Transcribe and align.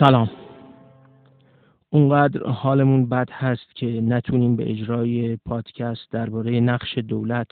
سلام. 0.00 0.30
اونقدر 1.90 2.46
حالمون 2.46 3.08
بد 3.08 3.28
هست 3.32 3.74
که 3.74 3.86
نتونیم 3.86 4.56
به 4.56 4.70
اجرای 4.70 5.36
پادکست 5.36 6.10
درباره 6.10 6.60
نقش 6.60 6.98
دولت 6.98 7.46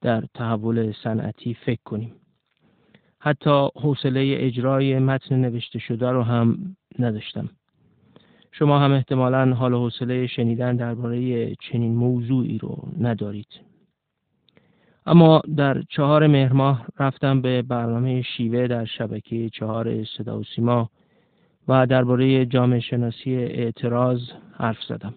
در 0.00 0.24
تحول 0.34 0.92
صنعتی 1.04 1.54
فکر 1.54 1.80
کنیم. 1.84 2.12
حتی 3.18 3.68
حوصله 3.76 4.36
اجرای 4.38 4.98
متن 4.98 5.34
نوشته 5.34 5.78
شده 5.78 6.10
رو 6.10 6.22
هم 6.22 6.76
نداشتم. 6.98 7.48
شما 8.52 8.78
هم 8.78 8.92
احتمالا 8.92 9.54
حال 9.54 9.74
حوصله 9.74 10.26
شنیدن 10.26 10.76
درباره 10.76 11.54
چنین 11.54 11.94
موضوعی 11.94 12.58
رو 12.58 12.88
ندارید. 13.00 13.60
اما 15.06 15.42
در 15.56 15.82
چهار 15.82 16.26
مهر 16.26 16.52
ماه 16.52 16.86
رفتم 16.98 17.40
به 17.40 17.62
برنامه 17.62 18.22
شیوه 18.22 18.66
در 18.66 18.84
شبکه 18.84 19.50
چهار 19.50 20.04
صدا 20.04 20.38
و 20.38 20.44
سیما 20.56 20.90
و 21.70 21.86
درباره 21.86 22.46
جامعه 22.46 22.80
شناسی 22.80 23.34
اعتراض 23.36 24.20
حرف 24.56 24.82
زدم. 24.88 25.14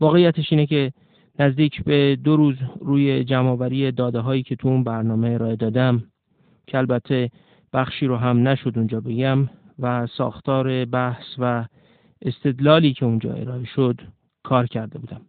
واقعیتش 0.00 0.52
اینه 0.52 0.66
که 0.66 0.92
نزدیک 1.38 1.84
به 1.84 2.16
دو 2.24 2.36
روز 2.36 2.56
روی 2.80 3.24
جمعآوری 3.24 3.92
داده 3.92 4.20
هایی 4.20 4.42
که 4.42 4.56
تو 4.56 4.68
اون 4.68 4.84
برنامه 4.84 5.30
ارائه 5.30 5.56
دادم 5.56 6.02
که 6.66 6.78
البته 6.78 7.30
بخشی 7.72 8.06
رو 8.06 8.16
هم 8.16 8.48
نشد 8.48 8.72
اونجا 8.76 9.00
بگم 9.00 9.48
و 9.78 10.06
ساختار 10.06 10.84
بحث 10.84 11.24
و 11.38 11.64
استدلالی 12.22 12.92
که 12.92 13.06
اونجا 13.06 13.32
ارائه 13.32 13.64
شد 13.64 14.00
کار 14.44 14.66
کرده 14.66 14.98
بودم. 14.98 15.20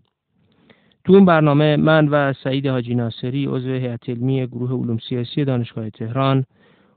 تو 1.05 1.13
اون 1.13 1.25
برنامه 1.25 1.77
من 1.77 2.07
و 2.07 2.33
سعید 2.43 2.67
حاجی 2.67 2.95
ناصری 2.95 3.45
عضو 3.45 3.69
هیئت 3.69 4.09
علمی 4.09 4.47
گروه 4.47 4.71
علوم 4.71 4.97
سیاسی 5.09 5.45
دانشگاه 5.45 5.89
تهران 5.89 6.45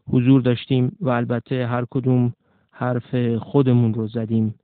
حضور 0.08 0.40
داشتیم 0.40 0.96
و 1.00 1.08
البته 1.08 1.66
هر 1.66 1.84
کدوم 1.90 2.32
حرف 2.78 3.36
خودمون 3.36 3.94
رو 3.94 4.06
زدیم 4.06 4.54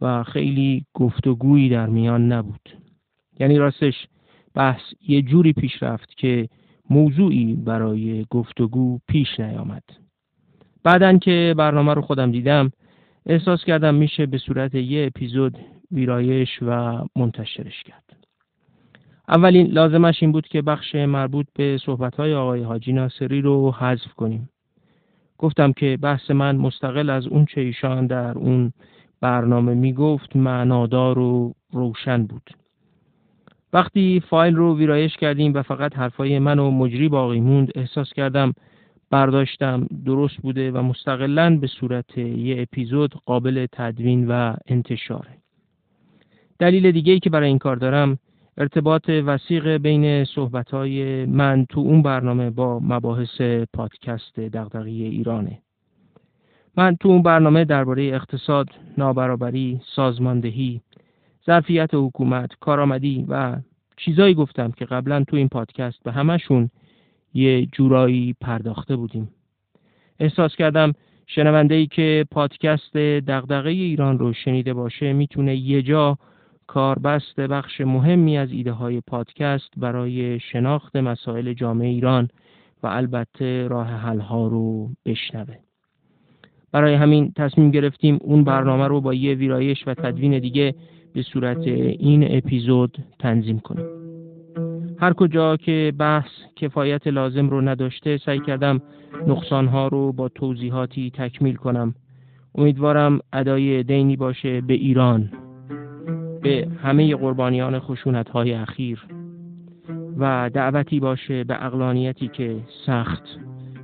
و 0.00 0.22
خیلی 0.22 0.86
گفتگویی 0.94 1.68
در 1.68 1.86
میان 1.86 2.32
نبود. 2.32 2.68
یعنی 3.40 3.58
راستش 3.58 4.06
بحث 4.54 4.80
یه 5.08 5.22
جوری 5.22 5.52
پیش 5.52 5.82
رفت 5.82 6.16
که 6.16 6.48
موضوعی 6.90 7.54
برای 7.54 8.26
گفتگو 8.30 8.98
پیش 9.08 9.40
نیامد. 9.40 9.82
بعدن 10.84 11.18
که 11.18 11.54
برنامه 11.58 11.94
رو 11.94 12.02
خودم 12.02 12.30
دیدم 12.30 12.70
احساس 13.26 13.64
کردم 13.64 13.94
میشه 13.94 14.26
به 14.26 14.38
صورت 14.38 14.74
یه 14.74 15.06
اپیزود 15.06 15.58
ویرایش 15.92 16.58
و 16.62 16.98
منتشرش 17.16 17.82
کرد. 17.82 18.16
اولین 19.28 19.66
لازمش 19.66 20.22
این 20.22 20.32
بود 20.32 20.48
که 20.48 20.62
بخش 20.62 20.94
مربوط 20.94 21.46
به 21.54 21.78
صحبتهای 21.86 22.34
آقای 22.34 22.62
حاجی 22.62 22.92
ناصری 22.92 23.40
رو 23.40 23.72
حذف 23.72 24.12
کنیم. 24.16 24.48
گفتم 25.42 25.72
که 25.72 25.98
بحث 26.02 26.30
من 26.30 26.56
مستقل 26.56 27.10
از 27.10 27.26
اون 27.26 27.44
چه 27.44 27.60
ایشان 27.60 28.06
در 28.06 28.38
اون 28.38 28.72
برنامه 29.20 29.74
می‌گفت 29.74 30.36
معنادار 30.36 31.18
و 31.18 31.54
روشن 31.72 32.26
بود. 32.26 32.50
وقتی 33.72 34.22
فایل 34.30 34.56
رو 34.56 34.78
ویرایش 34.78 35.16
کردیم 35.16 35.54
و 35.54 35.62
فقط 35.62 35.96
حرفای 35.96 36.38
من 36.38 36.58
و 36.58 36.70
مجری 36.70 37.08
باقی 37.08 37.40
موند 37.40 37.72
احساس 37.74 38.12
کردم 38.12 38.52
برداشتم 39.10 39.86
درست 40.06 40.36
بوده 40.36 40.70
و 40.70 40.82
مستقلا 40.82 41.56
به 41.56 41.66
صورت 41.66 42.18
یه 42.18 42.62
اپیزود 42.62 43.14
قابل 43.26 43.66
تدوین 43.72 44.28
و 44.28 44.54
انتشاره. 44.66 45.38
دلیل 46.58 46.92
دیگه 46.92 47.12
ای 47.12 47.18
که 47.18 47.30
برای 47.30 47.48
این 47.48 47.58
کار 47.58 47.76
دارم 47.76 48.18
ارتباط 48.58 49.08
وسیق 49.08 49.76
بین 49.76 50.24
صحبتهای 50.24 51.24
من 51.26 51.66
تو 51.68 51.80
اون 51.80 52.02
برنامه 52.02 52.50
با 52.50 52.78
مباحث 52.78 53.40
پادکست 53.72 54.40
دغدغه 54.40 54.90
ایرانه. 54.90 55.58
من 56.76 56.96
تو 56.96 57.08
اون 57.08 57.22
برنامه 57.22 57.64
درباره 57.64 58.02
اقتصاد، 58.02 58.68
نابرابری، 58.98 59.80
سازماندهی، 59.84 60.80
ظرفیت 61.46 61.90
حکومت، 61.92 62.50
کارآمدی 62.60 63.26
و 63.28 63.56
چیزایی 63.96 64.34
گفتم 64.34 64.70
که 64.70 64.84
قبلا 64.84 65.24
تو 65.24 65.36
این 65.36 65.48
پادکست 65.48 66.02
به 66.02 66.12
همشون 66.12 66.70
یه 67.34 67.66
جورایی 67.66 68.34
پرداخته 68.40 68.96
بودیم. 68.96 69.28
احساس 70.20 70.56
کردم 70.56 70.92
شنونده 71.26 71.74
ای 71.74 71.86
که 71.86 72.26
پادکست 72.30 72.96
دغدغه 72.96 73.70
ایران 73.70 74.18
رو 74.18 74.32
شنیده 74.32 74.74
باشه 74.74 75.12
می‌تونه 75.12 75.56
یه 75.56 75.82
جا 75.82 76.18
کاربست 76.72 77.40
بخش 77.40 77.80
مهمی 77.80 78.38
از 78.38 78.52
ایده 78.52 78.72
های 78.72 79.00
پادکست 79.00 79.70
برای 79.76 80.40
شناخت 80.40 80.96
مسائل 80.96 81.52
جامعه 81.52 81.88
ایران 81.88 82.28
و 82.82 82.86
البته 82.86 83.68
راه 83.68 83.86
حل 83.86 84.20
ها 84.20 84.46
رو 84.46 84.90
بشنوه. 85.06 85.54
برای 86.72 86.94
همین 86.94 87.32
تصمیم 87.36 87.70
گرفتیم 87.70 88.18
اون 88.22 88.44
برنامه 88.44 88.86
رو 88.86 89.00
با 89.00 89.14
یه 89.14 89.34
ویرایش 89.34 89.84
و 89.86 89.94
تدوین 89.94 90.38
دیگه 90.38 90.74
به 91.14 91.22
صورت 91.22 91.66
این 91.66 92.36
اپیزود 92.36 92.98
تنظیم 93.18 93.58
کنیم. 93.58 93.86
هر 94.98 95.12
کجا 95.12 95.56
که 95.56 95.92
بحث 95.98 96.30
کفایت 96.56 97.06
لازم 97.06 97.48
رو 97.48 97.60
نداشته 97.60 98.18
سعی 98.18 98.40
کردم 98.40 98.80
نقصانها 99.26 99.88
رو 99.88 100.12
با 100.12 100.28
توضیحاتی 100.28 101.10
تکمیل 101.10 101.54
کنم. 101.54 101.94
امیدوارم 102.54 103.20
ادای 103.32 103.82
دینی 103.82 104.16
باشه 104.16 104.60
به 104.60 104.74
ایران 104.74 105.32
به 106.42 106.68
همه 106.82 107.16
قربانیان 107.16 107.78
خشونت 107.78 108.28
های 108.28 108.52
اخیر 108.52 109.06
و 110.18 110.50
دعوتی 110.54 111.00
باشه 111.00 111.44
به 111.44 111.66
اقلانیتی 111.66 112.28
که 112.28 112.56
سخت 112.86 113.22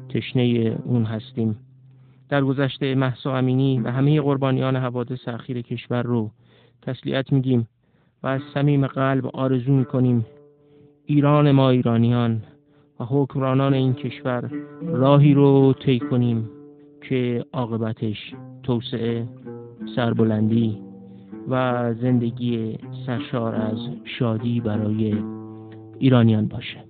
تشنه 0.09 0.77
اون 0.85 1.05
هستیم. 1.05 1.57
در 2.29 2.45
گذشته 2.45 2.95
محسا 2.95 3.37
امینی 3.37 3.81
و 3.81 3.91
همه 3.91 4.21
قربانیان 4.21 4.77
حوادث 4.77 5.29
اخیر 5.29 5.63
کشور 5.63 6.03
رو 6.03 6.31
تسلیت 6.83 7.33
میگیم 7.33 7.69
و 8.23 8.27
از 8.27 8.41
صمیم 8.55 8.87
قلب 8.87 9.27
آرزو 9.27 9.73
می‌کنیم 9.73 10.27
ایران 11.05 11.51
ما 11.51 11.71
ایرانیان 11.71 12.43
و 13.01 13.05
حکمرانان 13.05 13.75
این 13.75 13.95
کشور 13.95 14.51
راهی 14.83 15.35
رو 15.35 15.73
طی 15.73 15.99
کنیم 15.99 16.51
که 17.09 17.45
عاقبتش 17.53 18.35
توسعه 18.63 19.27
سربلندی 19.97 20.88
و 21.51 21.95
زندگی 21.95 22.79
سرشار 23.07 23.55
از 23.55 23.79
شادی 24.19 24.61
برای 24.61 25.15
ایرانیان 25.99 26.49
باشه. 26.49 26.85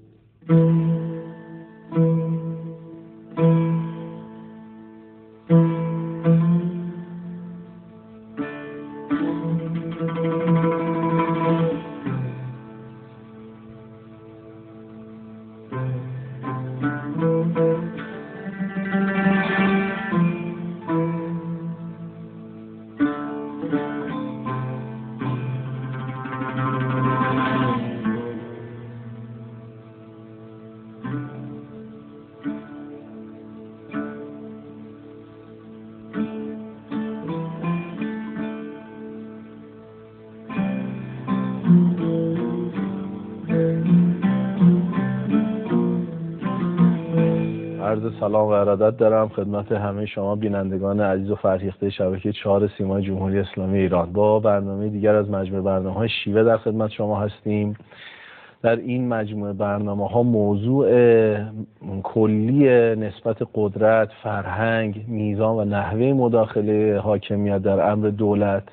سلام 48.29 48.49
و 48.49 48.51
ارادت 48.51 48.97
دارم. 48.97 49.29
خدمت 49.29 49.73
همه 49.73 50.07
شما 50.07 50.37
بینندگان 50.37 51.01
عزیز 51.01 51.31
و 51.31 51.35
فرهیخته 51.35 51.91
شبکه 51.91 52.33
چهار 52.33 52.71
سیما 52.79 53.01
جمهوری 53.01 53.39
اسلامی 53.39 53.79
ایران. 53.79 54.13
با 54.13 54.41
برنامه 54.41 54.89
دیگر 54.89 55.15
از 55.15 55.31
مجموعه 55.31 55.63
برنامه 55.63 55.95
های 55.95 56.09
شیوه 56.09 56.43
در 56.43 56.57
خدمت 56.57 56.91
شما 56.91 57.21
هستیم. 57.21 57.77
در 58.63 58.77
این 58.77 59.09
مجموعه 59.09 59.53
برنامه 59.53 60.09
ها 60.09 60.23
موضوع 60.23 60.89
کلی 62.03 62.69
نسبت 62.97 63.37
قدرت، 63.55 64.09
فرهنگ، 64.23 65.05
میزان 65.09 65.57
و 65.57 65.65
نحوه 65.65 66.13
مداخله 66.13 66.99
حاکمیت 66.99 67.63
در 67.63 67.91
امر 67.91 68.09
دولت 68.09 68.65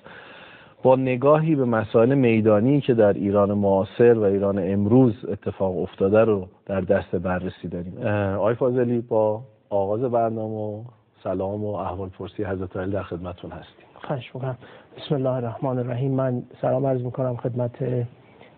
با 0.85 0.95
نگاهی 0.95 1.55
به 1.55 1.65
مسائل 1.65 2.15
میدانی 2.15 2.81
که 2.81 2.93
در 2.93 3.13
ایران 3.13 3.53
معاصر 3.53 4.13
و 4.13 4.23
ایران 4.23 4.73
امروز 4.73 5.25
اتفاق 5.27 5.77
افتاده 5.77 6.23
رو 6.23 6.47
در 6.65 6.81
دست 6.81 7.15
بررسی 7.15 7.67
داریم. 7.67 7.97
آقای 8.35 8.55
فاضلی 8.55 9.01
با 9.01 9.41
آغاز 9.69 10.01
برنامه 10.01 10.83
سلام 11.23 11.63
و 11.63 11.75
احوال 11.75 12.09
پرسی 12.09 12.43
حضرت 12.43 12.77
علی 12.77 12.91
در 12.91 13.03
خدمتون 13.03 13.51
هستیم. 13.51 13.85
خواهش 13.93 14.35
می‌کنم. 14.35 14.57
بسم 14.97 15.15
الله 15.15 15.29
الرحمن 15.29 15.77
الرحیم. 15.77 16.11
من 16.11 16.43
سلام 16.61 16.85
عرض 16.85 17.01
می‌کنم 17.01 17.35
خدمت 17.35 18.05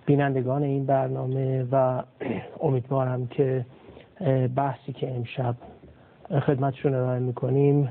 بینندگان 0.05 0.63
این 0.63 0.85
برنامه 0.85 1.67
و 1.71 2.03
امیدوارم 2.61 3.27
که 3.27 3.65
بحثی 4.55 4.93
که 4.93 5.15
امشب 5.15 5.55
خدمتشون 6.39 6.93
ارائه 6.93 7.19
می‌کنیم 7.19 7.89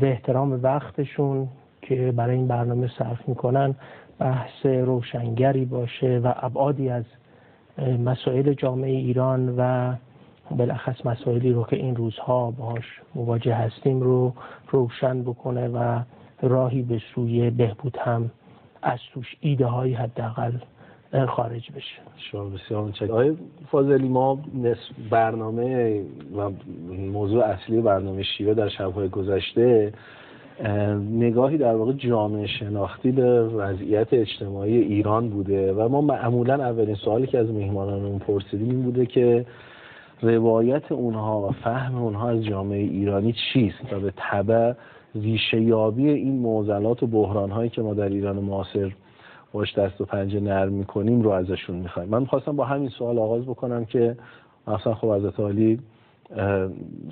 به 0.00 0.10
احترام 0.10 0.60
وقتشون 0.62 1.48
که 1.88 2.12
برای 2.16 2.36
این 2.36 2.48
برنامه 2.48 2.90
صرف 2.98 3.28
می‌کنن 3.28 3.74
بحث 4.18 4.66
روشنگری 4.66 5.64
باشه 5.64 6.20
و 6.24 6.32
ابعادی 6.36 6.88
از 6.88 7.04
مسائل 8.04 8.52
جامعه 8.52 8.90
ایران 8.90 9.54
و 9.58 9.94
بالاخص 10.50 11.06
مسائلی 11.06 11.52
رو 11.52 11.64
که 11.64 11.76
این 11.76 11.96
روزها 11.96 12.50
باهاش 12.50 13.00
مواجه 13.14 13.54
هستیم 13.54 14.00
رو 14.00 14.32
روشن 14.70 15.22
بکنه 15.22 15.68
و 15.68 16.00
راهی 16.42 16.82
به 16.82 17.00
سوی 17.14 17.50
بهبود 17.50 17.96
هم 18.00 18.30
از 18.82 18.98
توش 19.12 19.36
ایده 19.40 19.66
های 19.66 19.94
حداقل 19.94 20.52
خارج 21.28 21.72
بشه. 21.72 22.00
شما 22.16 22.44
بسیار 22.44 22.84
متشکرم. 22.84 23.10
آقای 23.10 23.36
فاضلی 23.70 24.08
ما 24.08 24.38
برنامه 25.10 26.02
و 26.36 26.50
موضوع 27.12 27.44
اصلی 27.44 27.80
برنامه 27.80 28.22
شیوه 28.22 28.54
در 28.54 28.68
شبهای 28.68 29.08
گذشته 29.08 29.92
نگاهی 31.12 31.58
در 31.58 31.74
واقع 31.74 31.92
جامعه 31.92 32.46
شناختی 32.46 33.12
به 33.12 33.42
وضعیت 33.42 34.08
اجتماعی 34.12 34.78
ایران 34.78 35.28
بوده 35.28 35.72
و 35.72 35.88
ما 35.88 36.00
معمولا 36.00 36.54
اولین 36.54 36.94
سوالی 36.94 37.26
که 37.26 37.38
از 37.38 37.50
مهمانانمون 37.50 38.18
پرسیدیم 38.18 38.70
این 38.70 38.82
بوده 38.82 39.06
که 39.06 39.46
روایت 40.22 40.92
اونها 40.92 41.48
و 41.48 41.52
فهم 41.52 42.02
اونها 42.02 42.30
از 42.30 42.44
جامعه 42.44 42.78
ایرانی 42.78 43.34
چیست 43.52 43.92
و 43.92 44.00
به 44.00 44.12
طبع 44.16 44.72
ریشه 45.14 45.60
یابی 45.60 46.08
این 46.08 46.38
معضلات 46.38 47.02
و 47.02 47.06
بحران 47.06 47.50
هایی 47.50 47.70
که 47.70 47.82
ما 47.82 47.94
در 47.94 48.08
ایران 48.08 48.36
معاصر 48.36 48.92
باش 49.52 49.78
دست 49.78 50.00
و 50.00 50.04
پنجه 50.04 50.40
نرم 50.40 50.72
می‌کنیم 50.72 51.22
رو 51.22 51.30
ازشون 51.30 51.76
می‌خوایم. 51.76 52.08
من 52.08 52.24
خواستم 52.24 52.56
با 52.56 52.64
همین 52.64 52.88
سوال 52.88 53.18
آغاز 53.18 53.42
بکنم 53.42 53.84
که 53.84 54.16
مثلا 54.68 54.94
خب 54.94 55.08
از 55.08 55.24
عالی 55.24 55.78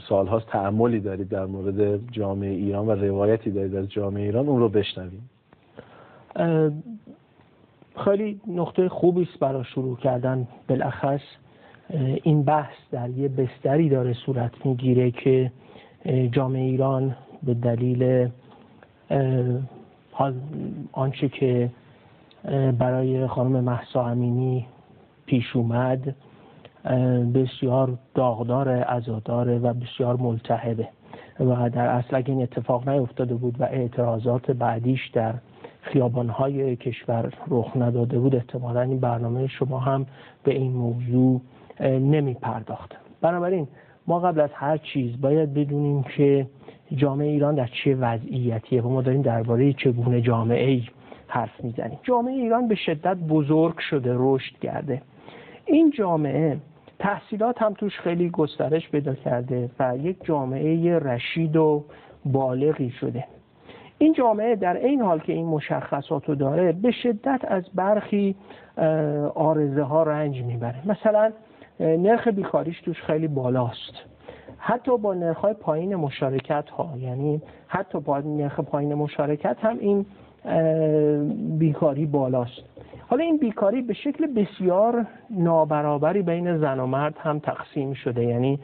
سال 0.08 0.26
هاست 0.26 0.46
تعملی 0.46 1.00
دارید 1.00 1.28
در 1.28 1.46
مورد 1.46 2.10
جامعه 2.12 2.50
ایران 2.50 2.86
و 2.86 2.90
روایتی 2.90 3.50
دارید 3.50 3.76
از 3.76 3.88
جامعه 3.88 4.22
ایران 4.22 4.48
اون 4.48 4.60
رو 4.60 4.68
بشنویم. 4.68 5.30
خیلی 8.04 8.40
نقطه 8.46 8.88
خوبی 8.88 9.22
است 9.22 9.38
برای 9.38 9.64
شروع 9.64 9.96
کردن. 9.96 10.48
بالاخص 10.68 11.20
این 12.22 12.42
بحث 12.42 12.74
در 12.90 13.10
یه 13.10 13.28
بستری 13.28 13.88
داره 13.88 14.12
صورت 14.12 14.66
می‌گیره 14.66 15.10
که 15.10 15.52
جامعه 16.32 16.62
ایران 16.62 17.16
به 17.42 17.54
دلیل 17.54 18.28
آنچه 20.92 21.28
که 21.28 21.70
برای 22.78 23.26
خانم 23.26 23.64
محسا 23.64 24.06
امینی 24.06 24.66
پیش 25.26 25.56
اومد 25.56 26.14
بسیار 27.34 27.98
داغدار 28.14 28.84
ازاداره 28.88 29.58
و 29.58 29.74
بسیار 29.74 30.16
ملتهبه. 30.16 30.88
و 31.40 31.70
در 31.70 31.86
اصل 31.86 32.16
اگه 32.16 32.30
این 32.30 32.42
اتفاق 32.42 32.88
نیفتاده 32.88 33.34
بود 33.34 33.60
و 33.60 33.64
اعتراضات 33.64 34.50
بعدیش 34.50 35.08
در 35.08 35.34
خیابانهای 35.80 36.76
کشور 36.76 37.32
رخ 37.48 37.76
نداده 37.76 38.18
بود 38.18 38.36
احتمالا 38.36 38.80
این 38.80 39.00
برنامه 39.00 39.46
شما 39.46 39.78
هم 39.78 40.06
به 40.44 40.54
این 40.54 40.72
موضوع 40.72 41.40
نمی 41.80 42.34
پرداخت 42.34 42.96
بنابراین 43.20 43.68
ما 44.06 44.20
قبل 44.20 44.40
از 44.40 44.50
هر 44.54 44.76
چیز 44.76 45.20
باید 45.20 45.54
بدونیم 45.54 46.02
که 46.02 46.46
جامعه 46.96 47.28
ایران 47.28 47.54
در 47.54 47.68
چه 47.84 47.94
وضعیتیه 47.94 48.82
و 48.82 48.88
ما 48.88 49.02
داریم 49.02 49.22
درباره 49.22 49.72
چگونه 49.72 50.20
جامعه 50.20 50.70
ای 50.70 50.82
حرف 51.26 51.64
می‌زنیم. 51.64 51.98
جامعه 52.02 52.34
ایران 52.34 52.68
به 52.68 52.74
شدت 52.74 53.16
بزرگ 53.16 53.78
شده 53.78 54.14
رشد 54.14 54.58
کرده. 54.58 55.02
این 55.64 55.90
جامعه 55.90 56.58
تحصیلات 56.98 57.62
هم 57.62 57.74
توش 57.74 58.00
خیلی 58.00 58.30
گسترش 58.30 58.90
پیدا 58.90 59.14
کرده 59.14 59.70
و 59.78 59.96
یک 59.96 60.16
جامعه 60.24 60.98
رشید 60.98 61.56
و 61.56 61.84
بالغی 62.24 62.90
شده. 62.90 63.24
این 63.98 64.12
جامعه 64.12 64.56
در 64.56 64.76
این 64.76 65.02
حال 65.02 65.18
که 65.18 65.32
این 65.32 65.46
مشخصات 65.46 66.28
رو 66.28 66.34
داره 66.34 66.72
به 66.72 66.90
شدت 66.90 67.40
از 67.48 67.64
برخی 67.74 68.36
آرزه 69.34 69.82
ها 69.82 70.02
رنج 70.02 70.42
می‌بره. 70.42 70.88
مثلا 70.88 71.32
نرخ 71.80 72.28
بیکاریش 72.28 72.80
توش 72.80 73.02
خیلی 73.02 73.28
بالاست. 73.28 73.92
حتی 74.58 74.98
با 74.98 75.14
نرخ 75.14 75.36
های 75.36 75.54
پایین 75.54 75.96
مشارکت 75.96 76.70
ها 76.70 76.88
یعنی 76.98 77.42
حتی 77.66 78.00
با 78.00 78.18
نرخ 78.18 78.60
پایین 78.60 78.94
مشارکت 78.94 79.56
هم 79.60 79.78
این 79.78 80.06
بیکاری 81.58 82.06
بالاست. 82.06 82.62
حالا 83.08 83.24
این 83.24 83.36
بیکاری 83.36 83.82
به 83.82 83.94
شکل 83.94 84.26
بسیار 84.26 85.06
نابرابری 85.30 86.22
بین 86.22 86.58
زن 86.58 86.80
و 86.80 86.86
مرد 86.86 87.14
هم 87.18 87.38
تقسیم 87.38 87.94
شده. 87.94 88.24
یعنی 88.24 88.60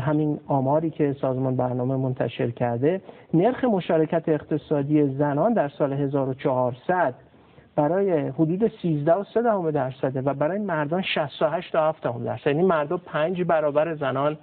همین 0.00 0.40
آماری 0.46 0.90
که 0.90 1.16
سازمان 1.20 1.56
برنامه 1.56 1.96
منتشر 1.96 2.50
کرده 2.50 3.00
نرخ 3.34 3.64
مشارکت 3.64 4.28
اقتصادی 4.28 5.06
زنان 5.06 5.52
در 5.52 5.68
سال 5.68 5.92
1400 5.92 7.14
برای 7.76 8.28
حدود 8.28 8.72
13 8.82 9.14
و 9.14 9.24
3 9.24 9.42
دهم 9.42 9.70
درصده 9.70 10.20
و 10.20 10.34
برای 10.34 10.58
مردان 10.58 11.02
68 11.02 11.72
تا 11.72 11.88
7 11.88 12.02
دهم 12.02 12.24
درصد. 12.24 12.46
یعنی 12.46 12.62
مردم 12.62 12.96
5 12.96 13.42
برابر 13.42 13.94
زنان 13.94 14.38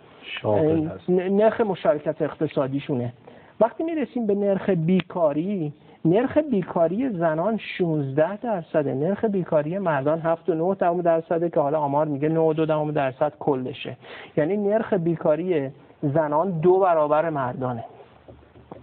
نرخ 1.10 1.62
مشارکت 1.62 2.22
اقتصادیشونه. 2.22 3.13
وقتی 3.60 3.83
می‌رسیم 3.83 4.27
به 4.27 4.36
نرخ 4.36 4.69
بیکاری 4.69 5.74
نرخ 6.06 6.38
بیکاری 6.38 7.10
زنان 7.10 7.57
16 7.57 8.38
درصده. 8.38 8.94
نرخ 8.94 9.25
بیکاری 9.25 9.78
مردان 9.78 10.19
7 10.19 10.50
و 10.50 10.54
9 10.54 10.75
دهم 10.75 11.02
درصده 11.02 11.50
که 11.50 11.60
حالا 11.60 11.80
آمار 11.80 12.07
میگه 12.07 12.30
9 12.30 12.40
و 12.40 12.54
2 12.54 12.66
دهم 12.66 12.92
درصد 12.92 13.34
کلشه. 13.40 13.98
یعنی 14.38 14.57
نرخ 14.57 14.94
بیکاری 14.94 15.69
زنان 16.02 16.60
دو 16.60 16.80
برابر 16.80 17.30
مردانه. 17.30 17.84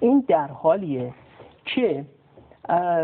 این 0.00 0.24
در 0.28 0.46
حالیه 0.46 1.12
که 1.64 2.04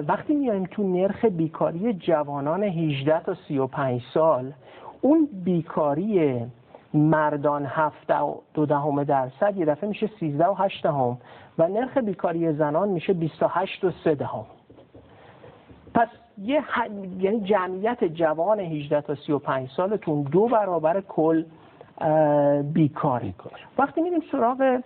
وقتی 0.08 0.34
میایم 0.34 0.64
تو 0.64 0.82
نرخ 0.82 1.24
بیکاری 1.24 1.92
جوانان 1.92 2.62
18 2.62 3.20
تا 3.20 3.34
35 3.34 4.02
سال 4.14 4.52
اون 5.00 5.28
بیکاری 5.44 6.40
مردان 6.94 7.66
7 7.66 8.12
دو 8.54 8.66
دهم 8.66 9.04
درصد 9.04 9.56
یه 9.56 9.64
دفعه 9.64 9.88
میشه 9.88 10.10
13 10.20 10.46
و 10.46 10.54
8 10.54 10.82
دهم. 10.82 11.18
و 11.58 11.68
نرخ 11.68 11.98
بیکاری 11.98 12.52
زنان 12.52 12.88
میشه 12.88 13.12
28 13.12 13.84
و 13.84 13.90
3 14.04 14.14
دهم. 14.14 14.46
پس 15.94 16.08
یه 16.38 16.62
یعنی 17.18 17.40
جمعیت 17.40 18.04
جوان 18.04 18.60
18 18.60 19.00
تا 19.00 19.14
35 19.14 19.68
سالتون 19.76 20.22
دو 20.22 20.48
برابر 20.48 21.00
کل 21.00 21.44
بیکاری 22.72 23.34
وقتی 23.78 24.00
میریم 24.00 24.22
سراغ 24.32 24.80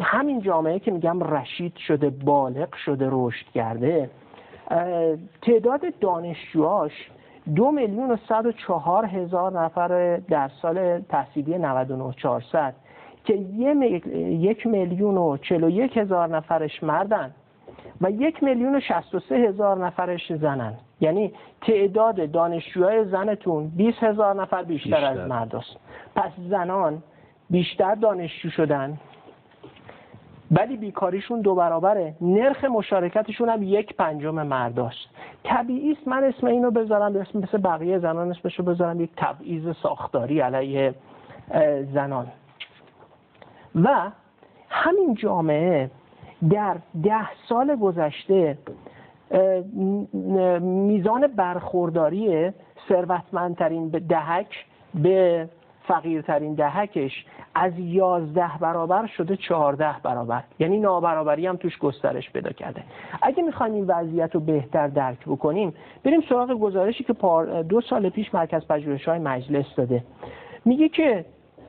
همین 0.00 0.40
جامعه 0.40 0.78
که 0.78 0.90
میگم 0.90 1.22
رشید 1.22 1.76
شده 1.76 2.10
بالغ 2.10 2.74
شده 2.74 3.08
رشد 3.10 3.46
کرده 3.54 4.10
تعداد 5.42 5.98
دانشجوهاش 6.00 7.10
دو 7.54 7.70
میلیون 7.70 8.10
و 8.10 8.16
صد 8.28 8.46
و 8.46 8.52
چهار 8.52 9.06
هزار 9.06 9.60
نفر 9.60 10.16
در 10.16 10.50
سال 10.62 11.00
تحصیلی 11.00 11.58
99 11.58 12.12
400 12.12 12.74
که 13.24 13.34
یک 13.34 14.66
میلیون 14.66 15.16
و 15.16 15.36
چلو 15.36 15.70
یک 15.70 15.96
هزار 15.96 16.28
نفرش 16.28 16.82
مردن 16.82 17.30
و 18.00 18.10
یک 18.10 18.42
میلیون 18.42 18.74
و 18.74 18.80
شست 18.80 19.14
و 19.14 19.20
سه 19.20 19.34
هزار 19.34 19.86
نفرش 19.86 20.32
زنن. 20.32 20.74
یعنی 21.00 21.32
تعداد 21.60 22.30
دانشجوهای 22.30 23.04
زنتون 23.04 23.68
20 23.76 24.02
هزار 24.02 24.42
نفر 24.42 24.62
بیشتر, 24.62 24.90
بیشتر. 24.90 25.04
از 25.04 25.28
مرد 25.28 25.56
است 25.56 25.76
پس 26.16 26.30
زنان 26.48 27.02
بیشتر 27.50 27.94
دانشجو 27.94 28.50
شدن 28.50 28.98
ولی 30.50 30.76
بیکاریشون 30.76 31.40
دو 31.40 31.54
برابره. 31.54 32.14
نرخ 32.20 32.64
مشارکتشون 32.64 33.48
هم 33.48 33.62
یک 33.62 33.96
پنجم 33.96 34.46
مرداست. 34.46 35.08
طبیعی 35.44 35.92
است 35.92 36.08
من 36.08 36.24
اسم 36.24 36.46
اینو 36.46 36.70
بذارم 36.70 37.16
اسم 37.16 37.38
مثل 37.38 37.58
بقیه 37.58 37.98
زنان 37.98 38.30
اسمشو 38.30 38.62
بذارم 38.62 39.00
یک 39.00 39.10
تبعیض 39.16 39.76
ساختاری 39.82 40.40
علیه 40.40 40.94
زنان. 41.94 42.26
و 43.74 44.10
همین 44.68 45.14
جامعه 45.14 45.90
در 46.50 46.76
ده 47.02 47.28
سال 47.48 47.76
گذشته 47.76 48.58
میزان 50.60 51.26
برخورداری 51.26 52.52
ثروتمندترین 52.88 53.88
دهک 53.88 54.64
به 54.94 55.48
فقیرترین 55.88 56.54
دهکش 56.54 57.26
از 57.54 57.72
یازده 57.78 58.50
برابر 58.60 59.06
شده 59.06 59.36
چهارده 59.36 59.94
برابر. 60.02 60.42
یعنی 60.58 60.78
نابرابری 60.78 61.46
هم 61.46 61.56
توش 61.56 61.78
گسترش 61.78 62.30
پیدا 62.30 62.52
کرده. 62.52 62.82
اگه 63.22 63.42
می‌خوایم 63.42 63.74
این 63.74 63.84
وضعیت 63.86 64.34
رو 64.34 64.40
بهتر 64.40 64.88
درک 64.88 65.18
بکنیم 65.26 65.74
بریم 66.04 66.20
سراغ 66.28 66.52
گزارشی 66.52 67.04
که 67.04 67.12
دو 67.68 67.80
سال 67.80 68.08
پیش 68.08 68.34
مرکز 68.34 68.66
پژوهش 68.66 69.08
های 69.08 69.18
مجلس 69.18 69.66
داده. 69.76 70.04
میگه 70.64 70.88
که 70.88 71.24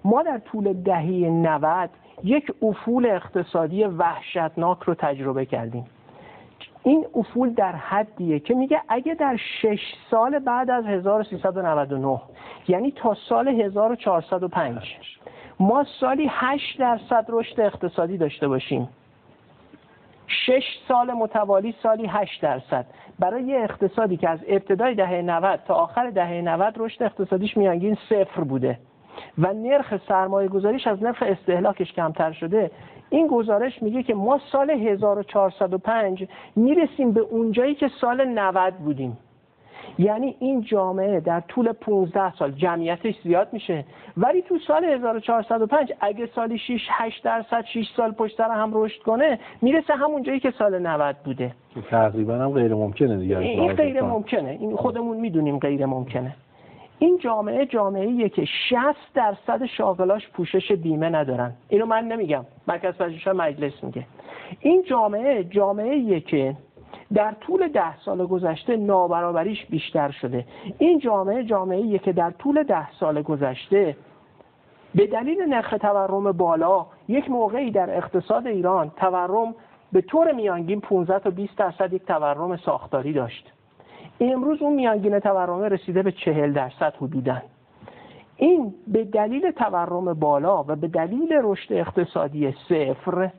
ما 0.06 0.24
در 0.24 0.38
طول 0.38 0.74
دهه 0.74 1.30
90 1.30 1.90
یک 2.24 2.52
افول 2.62 3.06
اقتصادی 3.06 3.84
وحشتناک 3.84 4.80
رو 4.84 4.96
تجربه 4.96 5.46
کردیم. 5.46 5.86
این 6.84 7.06
افول 7.16 7.54
در 7.54 7.72
حدیه 7.72 8.40
که 8.40 8.54
میگه 8.54 8.82
اگه 8.90 9.14
در 9.14 9.38
شش 9.62 9.94
سال 10.12 10.40
بعد 10.40 10.70
از 10.70 10.86
1399 10.86 12.22
یعنی 12.68 12.92
تا 12.92 13.18
سال 13.30 13.48
1405 13.48 14.98
ما 15.60 15.86
سالی 16.00 16.28
8 16.30 16.80
درصد 16.80 17.26
رشد 17.30 17.60
اقتصادی 17.60 18.18
داشته 18.18 18.48
باشیم. 18.48 18.90
شش 20.28 20.64
سال 20.88 21.12
متوالی 21.12 21.76
سالی 21.84 22.08
8 22.08 22.42
درصد. 22.42 22.86
برای 23.20 23.44
یه 23.44 23.58
اقتصادی 23.58 24.18
که 24.18 24.30
از 24.30 24.40
ابتدای 24.48 24.96
دهه 24.96 25.22
90 25.22 25.60
تا 25.68 25.74
آخر 25.74 26.10
دهه 26.10 26.42
90 26.42 26.74
رشد 26.78 27.04
اقتصادیش 27.04 27.58
میانگین 27.58 27.98
صفر 28.10 28.42
بوده. 28.42 28.80
و 29.38 29.54
نرخ 29.54 29.94
سرمایه 30.08 30.48
گذاریش 30.48 30.88
از 30.88 31.04
نرخ 31.04 31.24
استهلاکش 31.28 31.94
کمتر 31.94 32.32
شده. 32.32 32.72
این 33.10 33.28
گزارش 33.28 33.84
میگه 33.84 34.04
که 34.04 34.14
ما 34.14 34.40
سال 34.52 34.70
1405 34.70 36.28
می‌رسیم 36.56 37.12
به 37.12 37.22
اونجایی 37.22 37.76
که 37.76 37.88
سال 38.02 38.26
90 38.26 38.74
بودیم. 38.74 39.18
یعنی 40.00 40.36
این 40.40 40.62
جامعه 40.62 41.20
در 41.20 41.40
طول 41.40 41.72
15 41.72 42.36
سال 42.36 42.52
جمعیتش 42.52 43.16
زیاد 43.24 43.48
میشه. 43.52 43.86
ولی 44.18 44.42
تو 44.42 44.58
سال 44.68 44.86
1405 44.86 45.94
اگه 46.02 46.30
سالی 46.36 46.58
6 46.58 46.88
8 46.90 47.24
درصد 47.24 47.66
6 47.74 47.86
سال 47.98 48.12
پشت 48.12 48.38
سر 48.38 48.50
هم 48.50 48.72
رشد 48.74 49.02
کنه 49.02 49.40
می‌رسه 49.62 49.94
همون 49.94 50.24
جایی 50.24 50.40
که 50.40 50.52
سال 50.52 50.80
90 50.80 51.16
بوده. 51.26 51.52
تقریبا 51.90 52.34
هم 52.34 52.52
غیر 52.52 52.74
ممکنه 52.74 53.18
دیگه. 53.18 53.38
این 53.38 53.74
غیر 53.74 54.02
ممکنه 54.02 54.58
این 54.60 54.76
خودمون 54.76 55.18
می‌دونیم 55.18 55.60
غیر 55.60 55.86
ممکنه 55.86 56.36
این 57.04 57.18
جامعه 57.18 57.66
جامعه 57.66 58.30
که 58.30 58.46
60 58.46 58.80
درصد 59.14 59.66
شاغلاش 59.66 60.30
پوشش 60.30 60.72
بیمه 60.72 61.10
ندارن. 61.10 61.54
اینو 61.70 61.86
من 61.86 62.08
نمیگم. 62.08 62.46
مرکز 62.68 62.94
پژوهش 62.94 63.28
مجلس 63.28 63.84
میگه. 63.84 64.06
این 64.60 64.84
جامعه 64.84 65.44
جامعه 65.44 66.20
که 66.20 66.56
در 67.14 67.32
طول 67.32 67.68
ده 67.68 67.98
سال 67.98 68.26
گذشته 68.26 68.78
نابرابریش 68.78 69.66
بیشتر 69.66 70.12
شده. 70.12 70.46
این 70.78 71.00
جامعه 71.00 71.44
جامعه 71.44 71.98
که 71.98 72.14
در 72.14 72.32
طول 72.32 72.64
ده 72.64 72.92
سال 72.92 73.22
گذشته 73.22 73.96
به 74.96 75.08
دلیل 75.08 75.42
نرخ 75.42 75.74
تورم 75.82 76.32
بالا 76.32 76.86
یک 77.08 77.30
موقعی 77.30 77.72
در 77.72 77.98
اقتصاد 77.98 78.48
ایران 78.48 78.90
تورم 78.90 79.56
به 79.92 80.02
طور 80.02 80.32
میانگین 80.32 80.82
15 80.82 81.20
تا 81.20 81.30
20 81.30 81.58
درصد 81.58 81.94
یک 81.94 82.06
تورم 82.06 82.58
ساختاری 82.58 83.14
داشت. 83.14 83.54
امروز 84.20 84.62
اون 84.62 84.74
میانگین 84.74 85.20
تورم 85.20 85.62
رسیده 85.62 86.04
به 86.04 86.12
چهل 86.12 86.54
درصد 86.54 86.94
حدودن 87.02 87.42
این 88.38 88.74
به 88.88 89.04
دلیل 89.04 89.52
تورم 89.52 90.14
بالا 90.14 90.64
و 90.64 90.76
به 90.76 90.88
دلیل 90.88 91.34
رشد 91.44 91.74
اقتصادی 91.74 92.56
صفر 92.70 93.30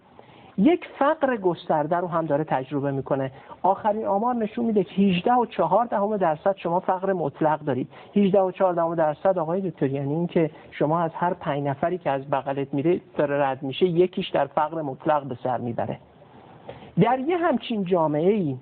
یک 0.58 0.86
فقر 0.98 1.36
گسترده 1.36 1.96
رو 1.96 2.08
هم 2.08 2.26
داره 2.26 2.44
تجربه 2.44 2.90
می‌کنه. 2.90 3.30
آخرین 3.62 4.06
آمار 4.06 4.34
نشون 4.34 4.64
میده 4.64 4.84
که 4.84 5.02
18 5.02 5.32
و 5.32 5.46
4 5.46 5.86
دهم 5.86 6.16
درصد 6.16 6.56
شما 6.56 6.80
فقر 6.80 7.12
مطلق 7.12 7.60
دارید. 7.60 7.88
18 8.16 8.40
و 8.40 8.50
4 8.50 8.74
دهم 8.74 8.94
درصد 8.94 9.38
آقای 9.38 9.70
دکتر 9.70 9.86
یعنی 9.86 10.14
این 10.14 10.26
که 10.26 10.50
شما 10.70 11.00
از 11.00 11.10
هر 11.14 11.34
پنج 11.34 11.62
نفری 11.62 11.98
که 11.98 12.10
از 12.10 12.30
بغلت 12.30 12.74
میره 12.74 13.00
داره 13.16 13.42
رد 13.42 13.62
میشه 13.62 13.86
یکیش 13.86 14.28
در 14.28 14.46
فقر 14.46 14.82
مطلق 14.82 15.24
به 15.24 15.36
سر 15.42 15.58
می‌بره. 15.58 15.98
در 17.00 17.18
یه 17.18 17.36
همچین 17.36 17.84
جامعه 17.84 18.32
ای 18.32 18.56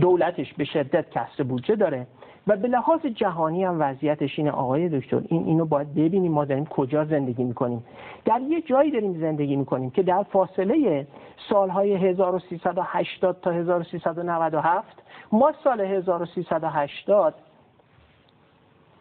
دولتش 0.00 0.54
به 0.54 0.64
شدت 0.64 1.10
کسر 1.10 1.42
بودجه 1.42 1.76
داره 1.76 2.06
و 2.46 2.56
به 2.56 2.68
لحاظ 2.68 3.00
جهانی 3.06 3.64
هم 3.64 3.76
وضعیتش 3.80 4.38
اینه. 4.38 4.50
آقای 4.50 4.88
دکتر 4.88 5.22
این 5.28 5.44
اینو 5.44 5.66
باید 5.66 5.94
ببینیم 5.94 6.32
ما 6.32 6.44
داریم 6.44 6.66
کجا 6.66 7.04
زندگی 7.04 7.44
می‌کنیم. 7.44 7.84
در 8.24 8.40
یه 8.40 8.62
جایی 8.62 8.90
داریم 8.90 9.20
زندگی 9.20 9.56
می‌کنیم 9.56 9.90
که 9.90 10.02
در 10.02 10.22
فاصله 10.22 11.06
سالهای 11.50 11.94
1380 11.94 13.40
تا 13.40 13.50
1397 13.50 15.02
ما 15.32 15.52
سال 15.64 15.80
1380 15.80 17.34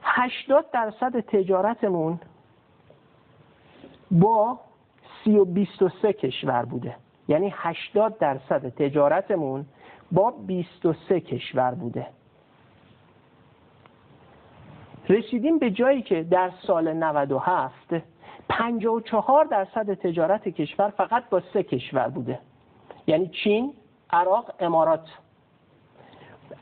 80 0.02 0.66
درصد 0.72 1.20
تجارتمون 1.20 2.20
با 4.12 4.60
323 5.24 6.14
کشور 6.14 6.66
بوده. 6.66 6.96
یعنی 7.28 7.54
80 7.56 8.18
درصد 8.18 8.70
تجارتمون 8.70 9.66
با 10.16 10.32
23 10.32 11.20
کشور 11.20 11.72
بوده. 11.72 12.08
رسیدیم 15.10 15.60
به 15.60 15.72
جایی 15.72 16.02
که 16.02 16.24
در 16.24 16.52
سال 16.68 16.94
97 16.94 17.96
54 18.50 19.46
درصد 19.46 19.94
تجارت 19.94 20.50
کشور 20.50 20.90
فقط 20.90 21.30
با 21.30 21.42
سه 21.54 21.64
کشور 21.64 22.08
بوده. 22.08 22.40
یعنی 23.08 23.28
چین، 23.28 23.74
عراق، 24.10 24.54
امارات. 24.60 25.10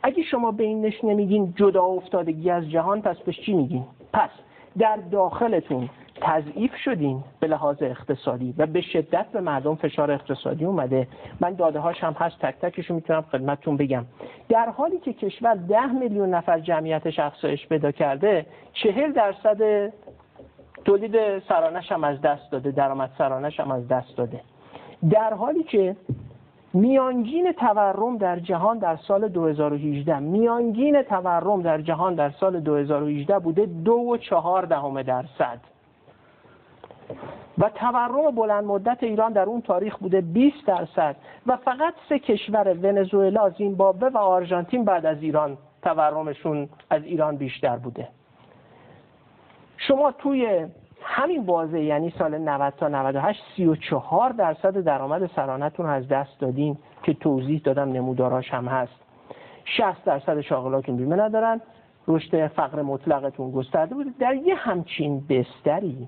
اگه 0.03 0.23
شما 0.23 0.51
به 0.51 0.63
این 0.63 0.85
نش 0.85 1.03
نمیگین 1.03 1.53
جدا 1.55 1.83
افتادگی 1.83 2.49
از 2.49 2.69
جهان 2.69 3.01
پس 3.01 3.17
به 3.17 3.33
چی 3.33 3.53
میگین؟ 3.53 3.85
پس 4.13 4.29
در 4.77 4.97
داخلتون 4.97 5.89
تضعیف 6.21 6.75
شدین 6.75 7.23
به 7.39 7.47
لحاظ 7.47 7.77
اقتصادی 7.81 8.53
و 8.57 8.65
به 8.65 8.81
شدت 8.81 9.25
به 9.31 9.41
مردم 9.41 9.75
فشار 9.75 10.11
اقتصادی 10.11 10.65
اومده. 10.65 11.07
من 11.39 11.53
داده 11.53 11.79
هاش 11.79 12.03
هم 12.03 12.13
هست 12.13 12.39
تک 12.39 12.55
تکشو 12.61 12.93
می‌تونم 12.93 13.21
خدمتتون 13.21 13.77
بگم. 13.77 14.05
در 14.49 14.69
حالی 14.69 14.99
که 14.99 15.13
کشور 15.13 15.53
ده 15.55 15.91
میلیون 15.91 16.29
نفر 16.29 16.59
جمعیتش 16.59 17.19
افزایش 17.19 17.67
پیدا 17.67 17.91
کرده 17.91 18.45
چهل 18.73 19.11
درصد 19.11 19.91
تولید 20.85 21.39
سرانش 21.39 21.91
هم 21.91 22.03
از 22.03 22.21
دست 22.21 22.51
داده 22.51 22.71
درآمد 22.71 23.11
سرانش 23.17 23.59
هم 23.59 23.71
از 23.71 23.87
دست 23.87 24.17
داده. 24.17 24.41
در 25.09 25.33
حالی 25.33 25.63
که 25.63 25.95
میانگین 26.73 27.51
تورم 27.51 28.17
در 28.17 28.39
جهان 28.39 28.77
در 28.77 28.95
سال 28.95 29.27
2018 29.27 30.19
میانگین 30.19 31.01
تورم 31.01 31.61
در 31.61 31.81
جهان 31.81 32.15
در 32.15 32.29
سال 32.29 32.59
2018 32.59 33.39
بوده 33.39 33.65
دو 33.65 33.93
و 33.93 34.17
چهار 34.17 34.65
دهم 34.65 35.01
درصد. 35.01 35.72
و 37.57 37.69
تورم 37.69 38.35
بلند 38.35 38.63
مدت 38.63 39.03
ایران 39.03 39.33
در 39.33 39.43
اون 39.43 39.61
تاریخ 39.61 39.97
بوده 39.97 40.21
20 40.21 40.65
درصد 40.67 41.15
و 41.47 41.57
فقط 41.57 41.93
سه 42.09 42.19
کشور 42.19 42.77
ونزوئلا، 42.83 43.49
زیمبابوه 43.49 44.09
و 44.09 44.17
آرژانتین 44.17 44.85
بعد 44.85 45.05
از 45.05 45.21
ایران 45.21 45.57
تورمشون 45.81 46.69
از 46.89 47.03
ایران 47.03 47.37
بیشتر 47.37 47.77
بوده. 47.77 48.07
شما 49.77 50.11
توی 50.11 50.65
همین 51.01 51.45
بازه 51.45 51.83
یعنی 51.83 52.13
سال 52.19 52.37
90 52.37 52.73
تا 52.77 52.87
98 52.87 53.41
34 53.55 54.29
درصد 54.29 54.77
درآمد 54.77 55.29
سرانتون 55.35 55.85
از 55.85 56.07
دست 56.07 56.39
دادین 56.39 56.77
که 57.03 57.13
توضیح 57.13 57.61
دادم 57.63 57.91
نموداراش 57.91 58.53
هم 58.53 58.67
هست. 58.67 58.93
60 59.65 60.03
درصد 60.05 60.41
شاغلاتون 60.41 60.97
بیمه 60.97 61.15
ندارن. 61.15 61.61
رشد 62.07 62.47
فقر 62.47 62.81
مطلقتون 62.81 63.51
گسترده 63.51 63.95
بوده. 63.95 64.09
در 64.19 64.35
یه 64.35 64.55
همچین 64.55 65.23
بستری 65.29 66.07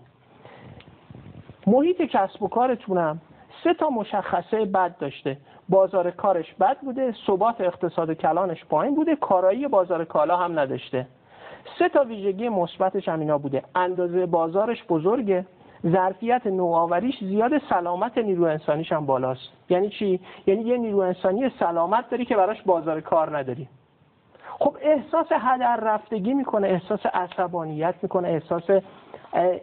محیط 1.67 2.01
کسب 2.01 2.43
و 2.43 2.47
کارتونم 2.47 3.21
سه 3.63 3.73
تا 3.73 3.89
مشخصه 3.89 4.65
بد 4.65 4.97
داشته. 4.97 5.37
بازار 5.69 6.11
کارش 6.11 6.53
بد 6.53 6.77
بوده 6.79 7.13
ثبات 7.27 7.61
اقتصاد 7.61 8.13
کلانش 8.13 8.65
پایین 8.65 8.95
بوده 8.95 9.15
کارایی 9.15 9.67
بازار 9.67 10.05
کالا 10.05 10.37
هم 10.37 10.59
نداشته. 10.59 11.07
سه 11.79 11.89
تا 11.89 12.03
ویژگی 12.03 12.49
مثبتش 12.49 13.09
هم 13.09 13.19
اینا 13.19 13.37
بوده. 13.37 13.63
اندازه 13.75 14.25
بازارش 14.25 14.83
بزرگه 14.89 15.45
ظرفیت 15.87 16.47
نوآوریش 16.47 17.15
زیاد 17.19 17.51
سلامت 17.69 18.17
نیرو 18.17 18.43
انسانیش 18.43 18.91
هم 18.91 19.05
بالاست. 19.05 19.49
یعنی 19.69 19.89
چی؟ 19.89 20.19
یعنی 20.47 20.61
یه 20.61 20.77
نیرو 20.77 20.99
انسانی 20.99 21.49
سلامت 21.59 22.09
داری 22.09 22.25
که 22.25 22.35
براش 22.35 22.61
بازار 22.61 23.01
کار 23.01 23.37
نداری. 23.37 23.67
خب 24.59 24.77
احساس 24.81 25.27
هدر 25.31 25.79
رفتگی 25.83 26.33
می‌کنه 26.33 26.67
احساس 26.67 27.05
عصبانیت 27.05 27.95
می‌کنه 28.01 28.27
احساس 28.27 28.63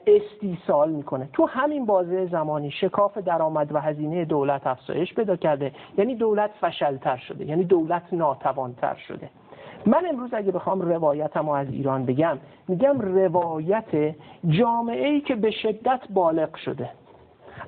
استیصال 0.06 0.90
می‌کنه. 0.90 1.28
تو 1.32 1.46
همین 1.46 1.86
بازه 1.86 2.26
زمانی 2.26 2.70
شکاف 2.70 3.18
درآمد 3.18 3.74
و 3.74 3.78
هزینه 3.78 4.24
دولت 4.24 4.66
افزایش 4.66 5.14
پیدا 5.14 5.36
کرده. 5.36 5.72
یعنی 5.98 6.14
دولت 6.14 6.50
فشلتر 6.60 7.16
شده 7.16 7.44
یعنی 7.44 7.64
دولت 7.64 8.02
ناتوانتر 8.12 8.94
شده. 8.94 9.28
من 9.86 10.06
امروز 10.08 10.34
اگه 10.34 10.52
بخوام 10.52 10.80
روایتم 10.80 11.48
از 11.48 11.68
ایران 11.68 12.06
بگم 12.06 12.38
میگم 12.68 13.00
روایت 13.00 14.14
جامعه 14.48 15.08
ای 15.08 15.20
که 15.20 15.34
به 15.34 15.50
شدت 15.50 16.00
بالغ 16.10 16.56
شده. 16.56 16.90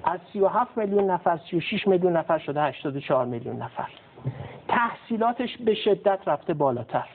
از 0.04 0.20
37 0.32 0.78
میلیون 0.78 1.10
نفر 1.10 1.38
36 1.50 1.88
میلیون 1.88 2.16
نفر 2.16 2.38
شده 2.38 2.62
84 2.62 3.26
میلیون 3.26 3.56
نفر. 3.56 3.88
تحصیلاتش 4.68 5.56
به 5.56 5.74
شدت 5.74 6.18
رفته 6.26 6.54
بالاتر. 6.54 7.08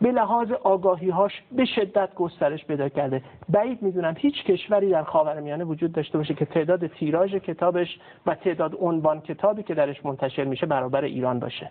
به 0.00 0.12
لحاظ 0.12 0.52
آگاهی 0.52 1.10
هاش 1.10 1.42
به 1.52 1.64
شدت 1.64 2.14
گسترش 2.14 2.64
پیدا 2.64 2.88
کرده. 2.88 3.22
بعید 3.48 3.82
می‌دونم 3.82 4.14
هیچ 4.18 4.44
کشوری 4.44 4.90
در 4.90 5.02
خاورمیانه 5.02 5.64
وجود 5.64 5.92
داشته 5.92 6.18
باشه 6.18 6.34
که 6.34 6.44
تعداد 6.44 6.86
تیراژ 6.86 7.34
کتابش 7.34 7.98
و 8.26 8.34
تعداد 8.34 8.76
عنوان 8.80 9.20
کتابی 9.20 9.62
که 9.62 9.74
درش 9.74 10.04
منتشر 10.04 10.44
میشه 10.44 10.66
برابر 10.66 11.04
ایران 11.04 11.38
باشه. 11.38 11.70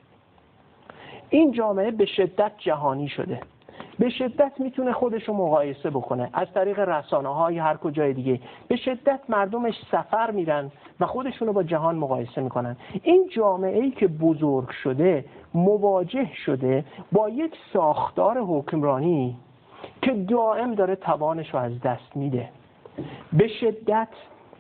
این 1.29 1.51
جامعه 1.51 1.91
به 1.91 2.05
شدت 2.05 2.51
جهانی 2.57 3.07
شده. 3.07 3.41
به 3.99 4.09
شدت 4.09 4.51
می‌تونه 4.59 4.93
خودش 4.93 5.23
رو 5.23 5.33
مقایسه 5.33 5.89
بکنه. 5.89 6.29
از 6.33 6.47
طریق 6.53 6.79
رسانه 6.79 7.29
های 7.29 7.57
هر 7.57 7.77
کجای 7.77 8.13
دیگه. 8.13 8.39
به 8.67 8.75
شدت 8.75 9.19
مردمش 9.29 9.75
سفر 9.91 10.31
میرن 10.31 10.71
و 10.99 11.05
خودشون 11.05 11.47
رو 11.47 11.53
با 11.53 11.63
جهان 11.63 11.95
مقایسه 11.95 12.41
می‌کنن. 12.41 12.77
این 13.03 13.29
جامعه 13.35 13.83
ای 13.83 13.91
که 13.91 14.07
بزرگ 14.07 14.69
شده 14.69 15.25
مواجه 15.53 16.33
شده 16.45 16.85
با 17.11 17.29
یک 17.29 17.53
ساختار 17.73 18.37
حکمرانی 18.39 19.37
که 20.01 20.11
دائم 20.13 20.75
داره 20.75 20.95
توانش 20.95 21.53
رو 21.53 21.59
از 21.59 21.81
دست 21.81 22.15
میده. 22.15 22.49
به 23.33 23.47
شدت 23.47 24.07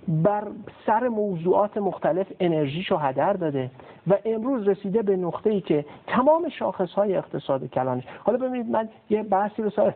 بر 0.07 0.47
سر 0.85 1.07
موضوعات 1.07 1.77
مختلف 1.77 2.27
انرژیشو 2.39 2.97
هدر 2.97 3.33
داده 3.33 3.71
و 4.07 4.13
امروز 4.25 4.67
رسیده 4.67 5.01
به 5.01 5.15
نقطه 5.15 5.49
ای 5.49 5.61
که 5.61 5.85
تمام 6.07 6.49
شاخص 6.49 6.93
های 6.93 7.15
اقتصاد 7.15 7.65
کلانش. 7.65 8.03
حالا 8.23 8.37
ببینید 8.37 8.69
من 8.69 8.89
یه 9.09 9.23
بحثی 9.23 9.61
رو 9.61 9.69
سال 9.69 9.93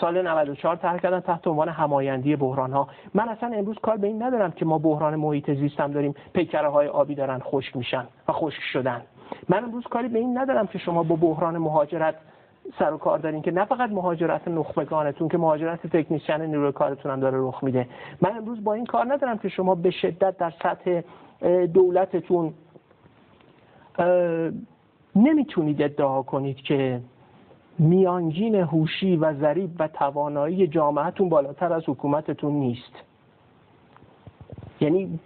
سال 0.00 0.22
94 0.22 0.76
طرح 0.76 0.98
کردن 0.98 1.20
تحت 1.20 1.46
عنوان 1.46 1.68
همایندی 1.68 2.36
بحران 2.36 2.72
ها 2.72 2.88
من 3.14 3.28
اصلا 3.28 3.52
امروز 3.54 3.76
کار 3.82 3.96
به 3.96 4.06
این 4.06 4.22
ندارم 4.22 4.50
که 4.50 4.64
ما 4.64 4.78
بحران 4.78 5.16
محیط 5.16 5.50
زیستم 5.50 5.92
داریم 5.92 6.14
پیکره 6.32 6.68
های 6.68 6.88
آبی 6.88 7.14
دارن 7.14 7.38
خشک 7.38 7.76
میشن 7.76 8.04
و 8.28 8.32
خشک 8.32 8.60
شدن. 8.72 9.02
من 9.48 9.64
امروز 9.64 9.84
کاری 9.84 10.08
به 10.08 10.18
این 10.18 10.38
ندارم 10.38 10.66
که 10.66 10.78
شما 10.78 11.02
با 11.02 11.16
بحران 11.16 11.58
مهاجرت 11.58 12.14
سر 12.78 12.94
و 12.94 12.96
کار 12.96 13.18
دارین 13.18 13.42
که 13.42 13.50
نه 13.50 13.64
فقط 13.64 13.90
مهاجرت 13.90 14.48
نخبگانتون 14.48 15.28
که 15.28 15.38
مهاجرت 15.38 15.86
تکنیسیان 15.86 16.42
نیروی 16.42 16.72
کارتون 16.72 17.12
هم 17.12 17.20
داره 17.20 17.38
رخ 17.40 17.64
میده. 17.64 17.88
من 18.20 18.36
امروز 18.36 18.64
با 18.64 18.74
این 18.74 18.86
کار 18.86 19.12
ندارم 19.12 19.38
که 19.38 19.48
شما 19.48 19.74
به 19.74 19.90
شدت 19.90 20.36
در 20.36 20.52
سطح 20.62 21.00
دولتتون 21.66 22.54
نمی‌تونید 25.16 25.82
ادعا 25.82 26.22
کنید 26.22 26.56
که 26.56 27.00
میانگین 27.78 28.54
هوشی 28.54 29.16
و 29.16 29.34
ذریب 29.34 29.70
و 29.78 29.88
توانایی 29.88 30.66
جامعتون 30.66 31.28
بالاتر 31.28 31.72
از 31.72 31.82
حکومتتون 31.88 32.52
نیست. 32.52 32.92
یعنی 34.80 35.18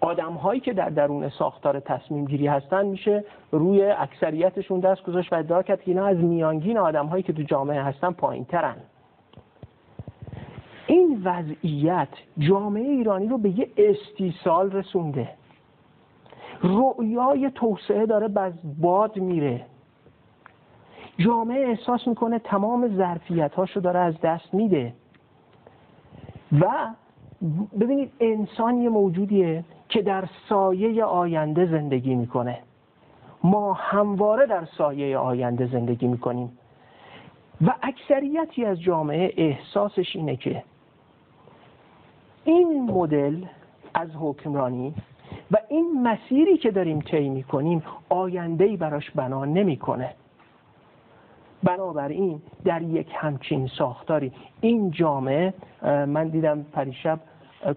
آدم 0.00 0.32
هایی 0.32 0.60
که 0.60 0.72
در 0.72 0.88
درون 0.88 1.28
ساختار 1.28 1.80
تصمیم 1.80 2.24
گیری 2.24 2.46
هستن 2.46 2.86
میشه 2.86 3.24
روی 3.52 3.82
اکثریتشون 3.82 4.80
دست 4.80 5.02
گذاشت 5.02 5.32
و 5.32 5.36
ادعا 5.36 5.62
کرد 5.62 5.82
که 5.82 5.90
اینا 5.90 6.06
از 6.06 6.16
میانگین 6.16 6.78
آدم 6.78 7.06
هایی 7.06 7.22
که 7.22 7.32
تو 7.32 7.42
جامعه 7.42 7.82
هستن 7.82 8.10
پایین 8.10 8.44
ترن 8.44 8.76
این 10.86 11.22
وضعیت 11.24 12.08
جامعه 12.38 12.88
ایرانی 12.88 13.28
رو 13.28 13.38
به 13.38 13.58
یه 13.58 13.68
استیصال 13.76 14.70
رسونده. 14.70 15.28
رؤیای 16.62 17.50
توسعه 17.50 18.06
داره 18.06 18.28
بز 18.28 18.52
باد 18.80 19.16
میره. 19.16 19.66
جامعه 21.18 21.68
احساس 21.68 22.06
می‌کنه 22.06 22.38
تمام 22.38 22.96
ظرفیت 22.96 23.54
هاشو 23.54 23.80
داره 23.80 24.00
از 24.00 24.20
دست 24.20 24.54
میده. 24.54 24.92
و 26.60 26.66
ببینید 27.80 28.12
انسان 28.20 28.76
یه 28.76 28.88
موجودیه. 28.88 29.64
که 29.96 30.02
در 30.02 30.24
سایه 30.48 31.04
آینده 31.04 31.66
زندگی 31.66 32.14
می‌کنه. 32.14 32.58
ما 33.44 33.72
همواره 33.72 34.46
در 34.46 34.64
سایه 34.78 35.18
آینده 35.18 35.66
زندگی 35.66 36.06
می‌کنیم. 36.06 36.58
و 37.66 37.74
اکثریتی 37.82 38.64
از 38.64 38.80
جامعه 38.80 39.32
احساسش 39.36 40.16
اینه 40.16 40.36
که 40.36 40.62
این 42.44 42.90
مدل 42.90 43.44
از 43.94 44.08
حکمرانی 44.20 44.94
و 45.50 45.56
این 45.68 46.02
مسیری 46.02 46.56
که 46.56 46.70
داریم 46.70 47.00
طی 47.00 47.28
می‌کنیم 47.28 47.82
آیندهی 48.08 48.76
براش 48.76 49.10
بنا 49.10 49.44
نمی‌کنه. 49.44 50.14
بنابراین 51.62 52.42
در 52.64 52.82
یک 52.82 53.08
همچین 53.14 53.66
ساختاری 53.66 54.32
این 54.60 54.90
جامعه 54.90 55.54
من 55.82 56.28
دیدم 56.28 56.62
پریشب 56.72 57.20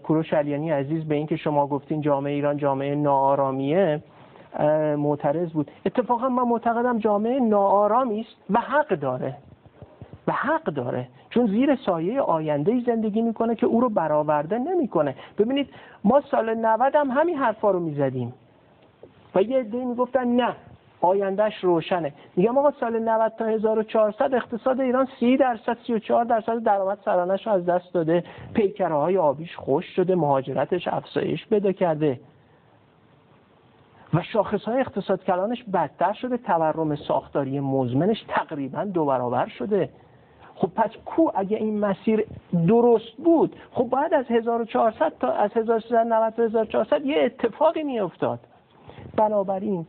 کوروش 0.04 0.34
علیانی 0.34 0.72
عزیز 0.72 1.06
به 1.06 1.16
اینکه 1.16 1.36
شما 1.36 1.68
گفتین 1.68 2.02
جامعه 2.02 2.34
ایران 2.34 2.58
جامعه 2.58 2.96
ناآرامیه 2.96 4.04
معترض 4.98 5.52
بود. 5.52 5.72
اتفاقا 5.86 6.30
من 6.30 6.44
معتقدم 6.44 7.00
جامعه 7.00 7.40
ناآرامی 7.40 8.20
است 8.20 8.36
و 8.50 8.60
حق 8.60 8.88
داره. 8.88 9.38
و 10.28 10.32
حق 10.32 10.64
داره. 10.64 11.08
چون 11.30 11.48
زیر 11.48 11.76
سایه 11.76 12.22
آینده 12.22 12.84
زندگی 12.86 13.22
می‌کنه 13.22 13.56
که 13.56 13.66
او 13.66 13.82
رو 13.82 13.90
برآورده 13.90 14.58
نمی‌کنه. 14.58 15.16
ببینید 15.38 15.70
ما 16.04 16.22
سال 16.22 16.54
90 16.54 16.96
هم 16.96 17.10
همین 17.10 17.38
حرفا 17.38 17.72
رو 17.72 17.80
می‌زدیم. 17.80 18.34
و 19.36 19.42
یه 19.42 19.60
عده 19.60 19.86
می‌گفتن 19.86 20.28
نه 20.28 20.56
آیندهش 21.02 21.64
روشنه. 21.64 22.14
میگم 22.36 22.58
آقا 22.58 22.72
سال 22.72 23.00
90 23.00 23.34
تا 23.38 23.46
1400 23.46 24.34
اقتصاد 24.34 24.82
ایران 24.82 25.08
30 25.20 25.38
درصد 25.38 25.78
34 25.88 26.26
درصد 26.26 26.64
درآمد 26.64 26.98
سرانش 27.06 27.48
رو 27.48 27.54
از 27.54 27.66
دست 27.66 27.94
داده. 27.94 28.24
پیکره 28.54 28.96
های 28.96 29.18
آبیش 29.18 29.56
خوش 29.56 29.86
شده 29.86 30.16
مهاجرتش 30.16 30.88
افزایش 30.88 31.48
پیدا 31.48 31.72
کرده. 31.72 32.20
و 34.14 34.22
شاخص 34.22 34.64
های 34.64 34.80
اقتصاد 34.80 35.24
کلانش 35.24 35.64
بدتر 35.64 36.14
شده 36.14 36.38
تورم 36.38 36.96
ساختاری 36.96 37.60
مزمنش 37.60 38.24
تقریبا 38.28 38.84
دو 38.84 39.06
برابر 39.06 39.48
شده. 39.48 39.90
خب 40.56 40.70
پس 40.76 40.90
کو 41.06 41.32
اگه 41.36 41.58
این 41.58 41.80
مسیر 41.80 42.26
درست 42.68 43.18
بود 43.18 43.56
خب 43.72 43.84
باید 43.84 44.14
از 44.14 44.26
1400 44.30 45.14
تا 45.20 45.32
از 45.32 45.52
1390 45.56 46.34
تا 46.34 46.44
1400 46.44 47.06
یه 47.06 47.24
اتفاقی 47.24 47.84
میافتاد. 47.84 48.40
بنابراین 49.16 49.86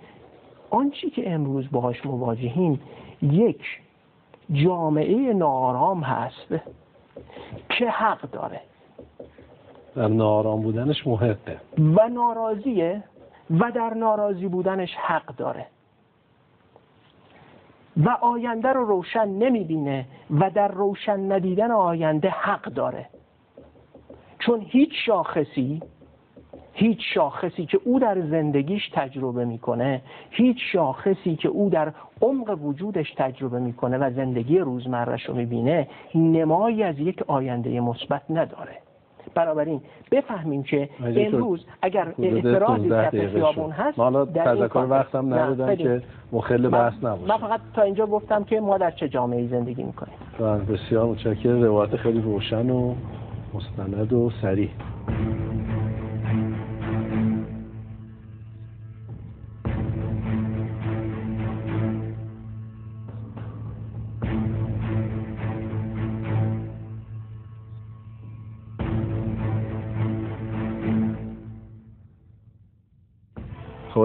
آنچه 0.71 1.11
که 1.11 1.33
امروز 1.33 1.71
باهاش 1.71 2.07
مواجهیم 2.07 2.81
یک 3.23 3.63
جامعه 4.53 5.33
نارام 5.33 6.01
هست. 6.01 6.55
که 7.69 7.91
حق 7.91 8.31
داره؟ 8.31 8.61
در 9.97 10.09
نارام 10.09 10.63
بودنش 10.63 11.07
محقه. 11.07 11.61
و 11.79 12.09
ناراضیه 12.09 13.03
و 13.51 13.71
در 13.75 13.95
ناراضی 13.95 14.49
بودنش 14.49 14.95
حق 14.95 15.37
داره. 15.37 15.67
و 17.97 18.09
آینده 18.09 18.69
رو 18.69 18.85
روشن 18.85 19.29
نمی‌بینه 19.29 20.07
و 20.31 20.51
در 20.51 20.69
روشن 20.69 21.33
ندیدن 21.33 21.71
آینده 21.71 22.31
حق 22.31 22.65
داره. 22.65 23.07
چون 24.39 24.61
هیچ 24.61 24.93
شاخصی 25.07 25.83
هیچ 26.81 26.99
شاخصی 27.14 27.66
که 27.66 27.81
او 27.85 28.01
در 28.01 28.21
زندگیش 28.21 28.88
تجربه 28.93 29.45
می‌کنه 29.45 30.03
هیچ 30.31 30.57
شاخصی 30.73 31.37
که 31.37 31.49
او 31.49 31.71
در 31.71 31.93
عمق 32.23 32.59
وجودش 32.64 33.14
تجربه 33.16 33.59
می‌کنه 33.59 33.99
و 33.99 34.11
زندگی 34.16 34.59
روزمرش 34.59 35.23
رو 35.23 35.35
می‌بینه 35.35 35.88
نمایی 36.14 36.83
از 36.83 36.99
یک 36.99 37.23
آینده 37.27 37.81
مثبت 37.81 38.23
نداره. 38.31 38.77
بنابراین 39.35 39.81
بفهمیم 40.11 40.62
که 40.62 40.88
امروز 41.16 41.66
اگر 41.83 42.14
اعتراضی 42.19 42.88
در 42.88 43.11
خیابون 43.11 43.71
هست 43.71 43.99
حالا 43.99 44.25
تذکر 44.25 44.87
وقتم 44.90 45.35
ندادم 45.35 45.77
که 45.77 46.03
مخل 46.33 46.69
بحث 46.69 46.95
نباشه 47.03 47.33
من 47.33 47.38
فقط 47.38 47.61
تا 47.75 47.83
اینجا 47.83 48.07
گفتم 48.07 48.45
که 48.45 48.61
ما 48.61 48.79
در 48.79 48.90
چه 48.90 49.09
جامعه 49.09 49.47
زندگی 49.47 49.83
می‌کنیم. 49.83 50.14
بسیار 50.69 51.07
متشکرم. 51.07 51.62
روایت 51.62 51.97
خیلی 51.97 52.21
روشن 52.21 52.71
و 52.71 52.95
مستند 53.55 54.12
و 54.12 54.31
سریع 54.43 54.69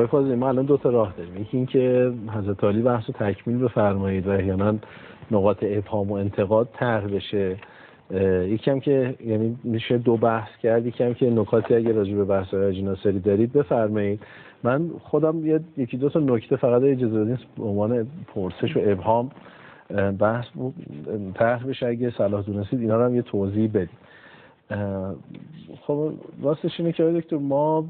خب 0.05 0.11
فاضلی 0.11 0.35
ما 0.35 0.47
الان 0.47 0.65
دو 0.65 0.77
تا 0.77 0.89
راه 0.89 1.13
داریم. 1.17 1.41
یکی 1.41 1.57
اینکه 1.57 2.13
حضرت 2.27 2.63
علی 2.63 2.81
بحث 2.81 3.09
تکمیل 3.09 3.57
بفرمایید 3.57 4.27
و 4.27 4.29
احیانا 4.29 4.75
نقاط 5.31 5.57
ابهام 5.61 6.11
و 6.11 6.13
انتقاد 6.13 6.69
طرح 6.73 7.07
بشه. 7.07 7.55
یکی 8.47 8.71
هم 8.71 8.79
که 8.79 9.15
یعنی 9.25 9.57
میشه 9.63 9.97
دو 9.97 10.17
بحث 10.17 10.49
کرد 10.63 10.85
یکی 10.85 11.03
هم 11.03 11.13
که 11.13 11.29
نکاتی 11.29 11.75
اگه 11.75 11.91
راجع 11.91 12.15
به 12.15 12.25
بحث 12.25 12.53
های 12.53 13.19
دارید 13.19 13.53
بفرمایید. 13.53 14.19
من 14.63 14.89
خودم 15.03 15.63
یکی 15.77 15.97
دو 15.97 16.09
تا 16.09 16.19
نکته 16.19 16.55
فقط 16.55 16.81
اجازه 16.81 17.23
بدین 17.23 17.37
به 17.57 17.63
عنوان 17.63 18.07
پرسش 18.35 18.77
و 18.77 18.79
ابهام 18.83 19.31
بحث 20.19 20.45
طرح 21.33 21.63
بشه. 21.63 21.85
اگه 21.85 22.11
صلاح 22.17 22.41
دونستید 22.41 22.79
اینا 22.79 22.97
رو 22.97 23.05
هم 23.05 23.15
یه 23.15 23.21
توضیح 23.21 23.69
بدید 23.73 23.89
خب 25.81 26.11
راستش 26.43 26.79
اینه 26.79 26.91
که 26.91 27.03
دکتر 27.03 27.37
ما 27.37 27.85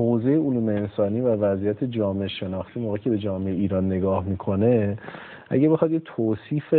حوزه 0.00 0.30
علوم 0.30 0.68
انسانی 0.68 1.20
و 1.20 1.28
وضعیت 1.28 1.84
جامعه 1.84 2.28
شناختی 2.28 2.80
موقعی 2.80 2.98
که 2.98 3.10
به 3.10 3.18
جامعه 3.18 3.52
ایران 3.52 3.86
نگاه 3.86 4.24
می‌کنه 4.24 4.98
اگه 5.48 5.68
بخواد 5.68 5.90
یه 5.90 5.98
توصیف 6.04 6.74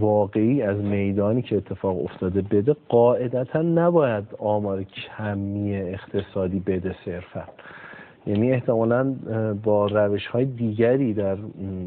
واقعی 0.00 0.62
از 0.62 0.76
میدانی 0.76 1.42
که 1.42 1.56
اتفاق 1.56 2.04
افتاده 2.04 2.42
بده 2.42 2.76
قاعدتا 2.88 3.62
نباید 3.62 4.24
آمار 4.38 4.82
کمی 4.82 5.76
اقتصادی 5.76 6.60
بده 6.60 6.94
صرفا. 7.04 7.44
یعنی 8.26 8.52
احتمالا 8.52 9.14
با 9.64 9.86
روش 9.86 10.26
های 10.26 10.44
دیگری 10.44 11.14
در 11.14 11.36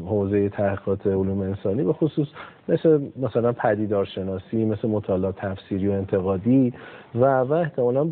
حوزه 0.06 0.48
تحقیقات 0.48 1.06
علوم 1.06 1.40
انسانی 1.40 1.82
به 1.84 1.92
خصوص 1.92 2.28
مثل 2.68 3.00
مثلا 3.16 3.52
پدیدارشناسی 3.52 4.64
مثل 4.64 4.88
مطالعات 4.88 5.36
تفسیری 5.36 5.88
و 5.88 5.92
انتقادی 5.92 6.72
و 7.14 7.24
و 7.40 7.52
احتمالا 7.52 8.08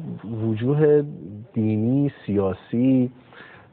وجوه 0.48 1.04
دینی 1.52 2.12
سیاسی 2.26 3.10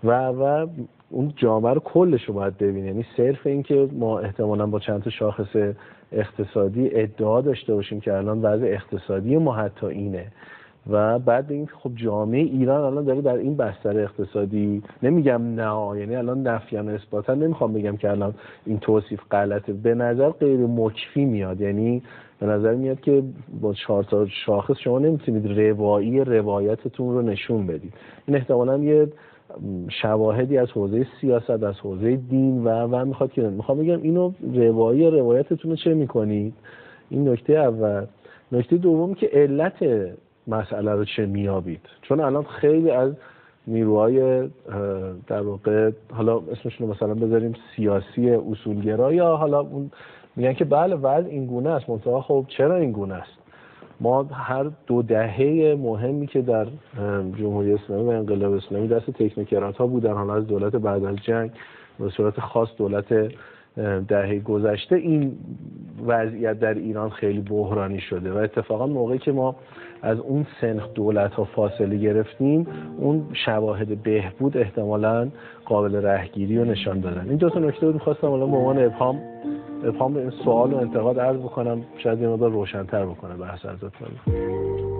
و 0.04 0.28
و 0.28 0.68
اون 1.10 1.34
جامعه 1.36 1.74
رو 1.74 1.80
کلش 1.80 2.24
رو 2.24 2.34
باید 2.34 2.58
ببینه. 2.58 2.88
یعنی 2.88 3.06
صرف 3.18 3.48
اینکه 3.48 3.90
ما 3.92 4.20
احتمالا 4.20 4.66
با 4.66 4.80
چند 4.80 5.04
تا 5.04 5.10
شاخص 5.10 5.74
اقتصادی 6.12 6.90
ادعا 6.92 7.42
داشته 7.42 7.74
باشیم 7.74 8.00
که 8.00 8.14
الان 8.14 8.42
وضع 8.42 8.66
اقتصادی 8.66 9.38
ما 9.38 9.56
حتی 9.56 9.86
اینه. 9.86 10.32
و 10.90 11.20
بعد 11.20 11.52
این 11.52 11.68
خب 11.68 11.92
جامعه 11.96 12.42
ایران 12.42 12.84
الان 12.84 13.06
داره 13.06 13.22
در 13.22 13.36
این 13.36 13.56
بستر 13.56 14.00
اقتصادی 14.00 14.84
نمیگم 15.04 15.42
نه 15.42 16.00
یعنی 16.00 16.16
الان 16.16 16.48
نفیان 16.48 16.90
اثباتا 16.90 17.34
نمی‌خوام 17.34 17.74
بگم 17.74 17.98
که 17.98 18.10
الان 18.10 18.34
این 18.66 18.80
توصیف 18.80 19.20
غلطه. 19.32 19.74
به 19.74 19.96
نظر 19.96 20.30
غیر 20.30 20.60
مکفی 20.60 21.26
میاد 21.26 21.62
یعنی 21.62 22.02
به 22.40 22.46
نظر 22.46 22.76
میاد 22.76 23.02
که 23.02 23.24
با 23.62 23.74
چهار 23.74 24.04
تا 24.04 24.26
شاخص 24.46 24.78
شما 24.78 25.00
نمی‌تونید 25.00 25.60
روایی 25.60 26.20
روایتتون 26.20 27.14
رو 27.14 27.22
نشون 27.22 27.68
بدید. 27.68 27.94
این 28.28 28.38
احتمالا 28.38 28.78
یه 28.78 29.08
شواهدی 30.02 30.58
از 30.58 30.72
حوزه 30.72 31.08
سیاست 31.22 31.50
از 31.50 31.80
حوزه 31.80 32.16
دین 32.16 32.64
و 32.64 32.70
و 32.70 33.06
می‌خواد 33.06 33.32
که 33.32 33.42
می‌خوام 33.42 33.78
بگم 33.78 34.02
اینو 34.02 34.32
روایی 34.54 35.10
روایتتون 35.10 35.72
رو 35.72 35.78
چه 35.78 35.94
می‌کنید؟ 35.94 36.54
این 37.10 37.30
نکته 37.30 37.54
اول. 37.54 38.06
نکته 38.52 38.78
دوم 38.78 39.14
که 39.14 39.30
علت 39.34 39.84
مسئله 40.48 40.92
رو 40.92 41.06
چه 41.06 41.26
میابید 41.26 41.82
چون 42.02 42.20
الان 42.20 42.44
خیلی 42.44 42.92
از 42.92 43.14
نیروهای 43.68 44.50
در 45.28 45.42
واقع 45.42 45.92
حالا 46.14 46.38
اسمشون 46.52 46.88
رو 46.88 46.94
مثلا 46.94 47.14
بذاریم 47.14 47.54
سیاسی 47.76 48.30
اصولگرا 48.30 49.14
یا 49.14 49.36
حالا 49.36 49.60
اون 49.60 49.92
میگن 50.36 50.54
که 50.54 50.66
بله 50.66 50.96
وضع 50.96 51.28
این 51.28 51.46
گونه 51.46 51.70
است. 51.70 51.90
منتها 51.90 52.22
خب 52.22 52.46
چرا 52.48 52.76
این 52.76 52.92
گونه 52.92 53.14
است؟ 53.14 53.32
ما 54.00 54.24
هر 54.24 54.72
دو 54.88 55.02
دهه 55.02 55.76
مهمی 55.80 56.28
که 56.28 56.42
در 56.42 56.68
جمهوری 57.38 57.74
اسلامی 57.74 58.04
و 58.04 58.10
انقلاب 58.10 58.54
اسلامی 58.54 58.88
دست 58.88 59.12
تکنوکرات 59.12 59.78
ها 59.78 59.88
بودن 59.88 60.14
حالا 60.14 60.34
از 60.34 60.48
دولت 60.48 60.76
بعد 60.76 61.06
از 61.06 61.16
جنگ 61.16 61.52
به 62.00 62.10
صورت 62.10 62.40
خاص 62.40 62.70
دولت 62.78 63.32
دهه 64.08 64.40
گذشته 64.40 64.96
این 64.96 65.38
وضعیت 66.08 66.60
در 66.60 66.74
ایران 66.74 67.10
خیلی 67.10 67.42
بحرانی 67.42 68.00
شده 68.00 68.34
و 68.34 68.38
اتفاقا 68.38 68.88
موقعی 68.88 69.18
که 69.18 69.32
ما 69.32 69.56
از 70.02 70.20
اون 70.20 70.46
سنخ 70.62 70.94
دولت 70.94 71.34
ها 71.34 71.44
فاصله 71.44 71.98
گرفتیم 71.98 72.68
اون 72.98 73.26
شواهد 73.34 74.04
بهبود 74.04 74.58
احتمالا 74.58 75.30
قابل 75.66 75.96
رهگیری 75.96 76.58
و 76.58 76.66
نشان 76.66 77.00
دادن. 77.00 77.26
این 77.30 77.38
دو 77.38 77.50
تا 77.50 77.60
نکته 77.60 77.88
رو 77.88 77.94
می‌خواستم 77.94 78.32
الان 78.32 78.52
به 78.52 78.58
عنوان 78.58 78.84
ابهام 78.84 79.20
ابهام 79.84 80.16
این 80.16 80.30
سوال 80.30 80.74
و 80.74 80.78
انتقاد 80.78 81.20
عرض 81.20 81.38
بکنم. 81.38 81.82
شاید 81.98 82.22
یه 82.22 82.28
مقدار 82.28 82.52
روشنتر 82.52 83.06
بکنه 83.06 83.36
بحث 83.36 83.66
ازتون. 83.66 84.91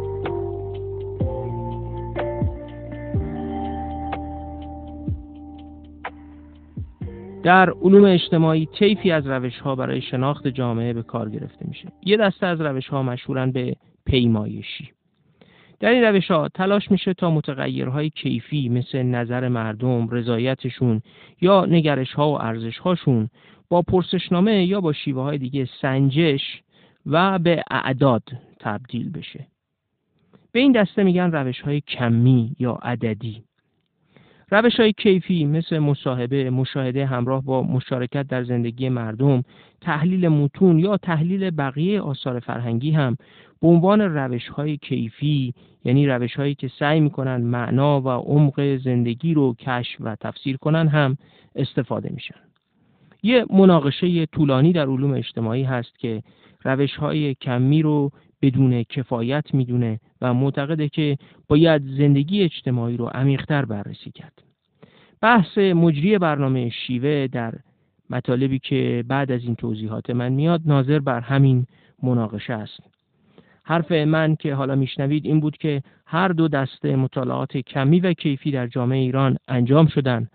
در 7.44 7.70
علوم 7.70 8.06
اجتماعی 8.06 8.66
طیفی 8.66 9.12
از 9.12 9.28
روش 9.28 9.60
ها 9.60 9.76
برای 9.76 10.02
شناخت 10.02 10.48
جامعه 10.48 10.94
به 10.94 11.04
کار 11.04 11.30
گرفته 11.30 11.66
میشه. 11.68 11.88
یه 12.06 12.18
دسته 12.18 12.46
از 12.46 12.62
روش 12.62 12.88
ها 12.88 13.04
مشهورن 13.04 13.52
به 13.52 13.76
پیمایشی. 14.06 14.92
در 15.80 15.90
این 15.90 16.04
روش 16.04 16.32
ها 16.32 16.50
تلاش 16.50 16.92
میشه 16.92 17.14
تا 17.14 17.32
متغیرهای 17.32 18.10
کیفی 18.10 18.70
مثل 18.70 19.04
نظر 19.04 19.48
مردم، 19.48 20.10
رضایتشون 20.10 21.02
یا 21.42 21.66
نگرش 21.66 22.14
ها 22.14 22.32
و 22.32 22.42
ارزش 22.42 22.78
هاشون 22.78 23.30
با 23.70 23.82
پرسشنامه 23.82 24.66
یا 24.66 24.82
با 24.82 24.94
شیوه 24.94 25.22
های 25.22 25.38
دیگه 25.38 25.70
سنجش 25.82 26.62
و 27.06 27.40
به 27.40 27.64
اعداد 27.72 28.24
تبدیل 28.60 29.12
بشه. 29.12 29.48
به 30.52 30.60
این 30.60 30.72
دسته 30.72 31.04
میگن 31.04 31.32
روش 31.32 31.62
های 31.62 31.82
کمی 31.82 32.56
یا 32.60 32.72
عددی. 32.72 33.44
روش 34.52 34.80
های 34.80 34.94
کیفی 34.94 35.46
مثل 35.46 35.80
مصاحبه، 35.80 36.50
مشاهده 36.50 37.06
همراه 37.06 37.44
با 37.44 37.64
مشارکت 37.64 38.28
در 38.28 38.44
زندگی 38.44 38.90
مردم، 38.90 39.44
تحلیل 39.82 40.28
متون 40.28 40.80
یا 40.80 40.98
تحلیل 40.98 41.50
بقیه 41.50 42.02
آثار 42.02 42.40
فرهنگی 42.40 42.92
هم 42.92 43.18
به 43.62 43.68
عنوان 43.68 44.02
روش 44.02 44.48
های 44.48 44.78
کیفی 44.78 45.54
یعنی 45.86 46.08
روش 46.08 46.36
هایی 46.36 46.56
که 46.56 46.68
سعی 46.80 47.00
می‌کنن 47.00 47.38
معنا 47.38 48.02
و 48.02 48.08
عمق 48.10 48.78
زندگی 48.78 49.34
رو 49.34 49.56
کشف 49.60 49.96
و 50.00 50.16
تفسیر 50.16 50.58
کنن 50.58 50.88
هم 50.88 51.18
استفاده 51.56 52.10
میشن. 52.14 52.36
یه 53.24 53.46
مناقشه 53.50 54.26
طولانی 54.26 54.74
در 54.74 54.88
علوم 54.88 55.14
اجتماعی 55.14 55.64
هست 55.64 56.00
که 56.00 56.24
روش 56.64 56.96
های 56.96 57.34
کمی 57.34 57.82
رو 57.82 58.12
بدون 58.42 58.84
کفایت 58.84 59.54
می‌دونه 59.54 60.00
و 60.22 60.34
معتقده 60.34 60.90
که 60.90 61.18
باید 61.48 61.82
زندگی 61.98 62.44
اجتماعی 62.44 62.98
رو 62.98 63.06
عمیقتر 63.06 63.66
بررسی 63.66 64.12
کرد. 64.12 64.44
بحث 65.22 65.58
مجری 65.58 66.18
برنامه 66.18 66.70
شیوه 66.70 67.28
در 67.32 67.54
مطالبی 68.10 68.60
که 68.60 69.04
بعد 69.08 69.32
از 69.32 69.44
این 69.44 69.56
توضیحات 69.56 70.10
من 70.10 70.32
میاد 70.32 70.62
ناظر 70.66 71.00
بر 71.00 71.20
همین 71.20 71.66
مناقشه 72.04 72.54
است. 72.54 72.80
حرف 73.64 73.92
من 73.92 74.36
که 74.36 74.56
حالا 74.56 74.76
میشنوید 74.76 75.26
این 75.26 75.40
بود 75.40 75.58
که 75.58 75.84
هر 76.06 76.28
دو 76.28 76.48
دسته 76.48 76.96
مطالعات 76.96 77.58
کمی 77.58 78.00
و 78.00 78.14
کیفی 78.14 78.52
در 78.52 78.68
جامعه 78.68 79.00
ایران 79.00 79.38
انجام 79.48 79.88
شدن 79.88 80.28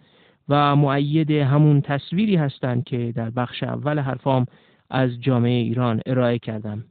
و 0.49 0.77
معید 0.77 1.31
همون 1.31 1.81
تصویری 1.81 2.37
هستند 2.37 2.85
که 2.85 3.13
در 3.17 3.31
بخش 3.31 3.63
اول 3.63 3.99
حرفام 3.99 4.47
از 4.91 5.21
جامعه 5.21 5.63
ایران 5.63 6.01
ارائه 6.07 6.39
کردم. 6.39 6.85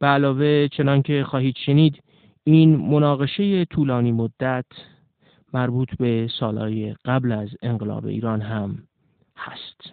به 0.00 0.06
علاوه 0.06 0.68
چنان 0.68 1.02
که 1.02 1.24
خواهید 1.24 1.56
شنید 1.56 2.02
این 2.44 2.76
مناقشه 2.76 3.64
طولانی 3.64 4.12
مدت 4.12 4.64
مربوط 5.52 5.88
به 5.98 6.28
سالهای 6.40 6.94
قبل 7.04 7.32
از 7.32 7.48
انقلاب 7.62 8.06
ایران 8.06 8.40
هم 8.40 8.78
هست. 9.36 9.92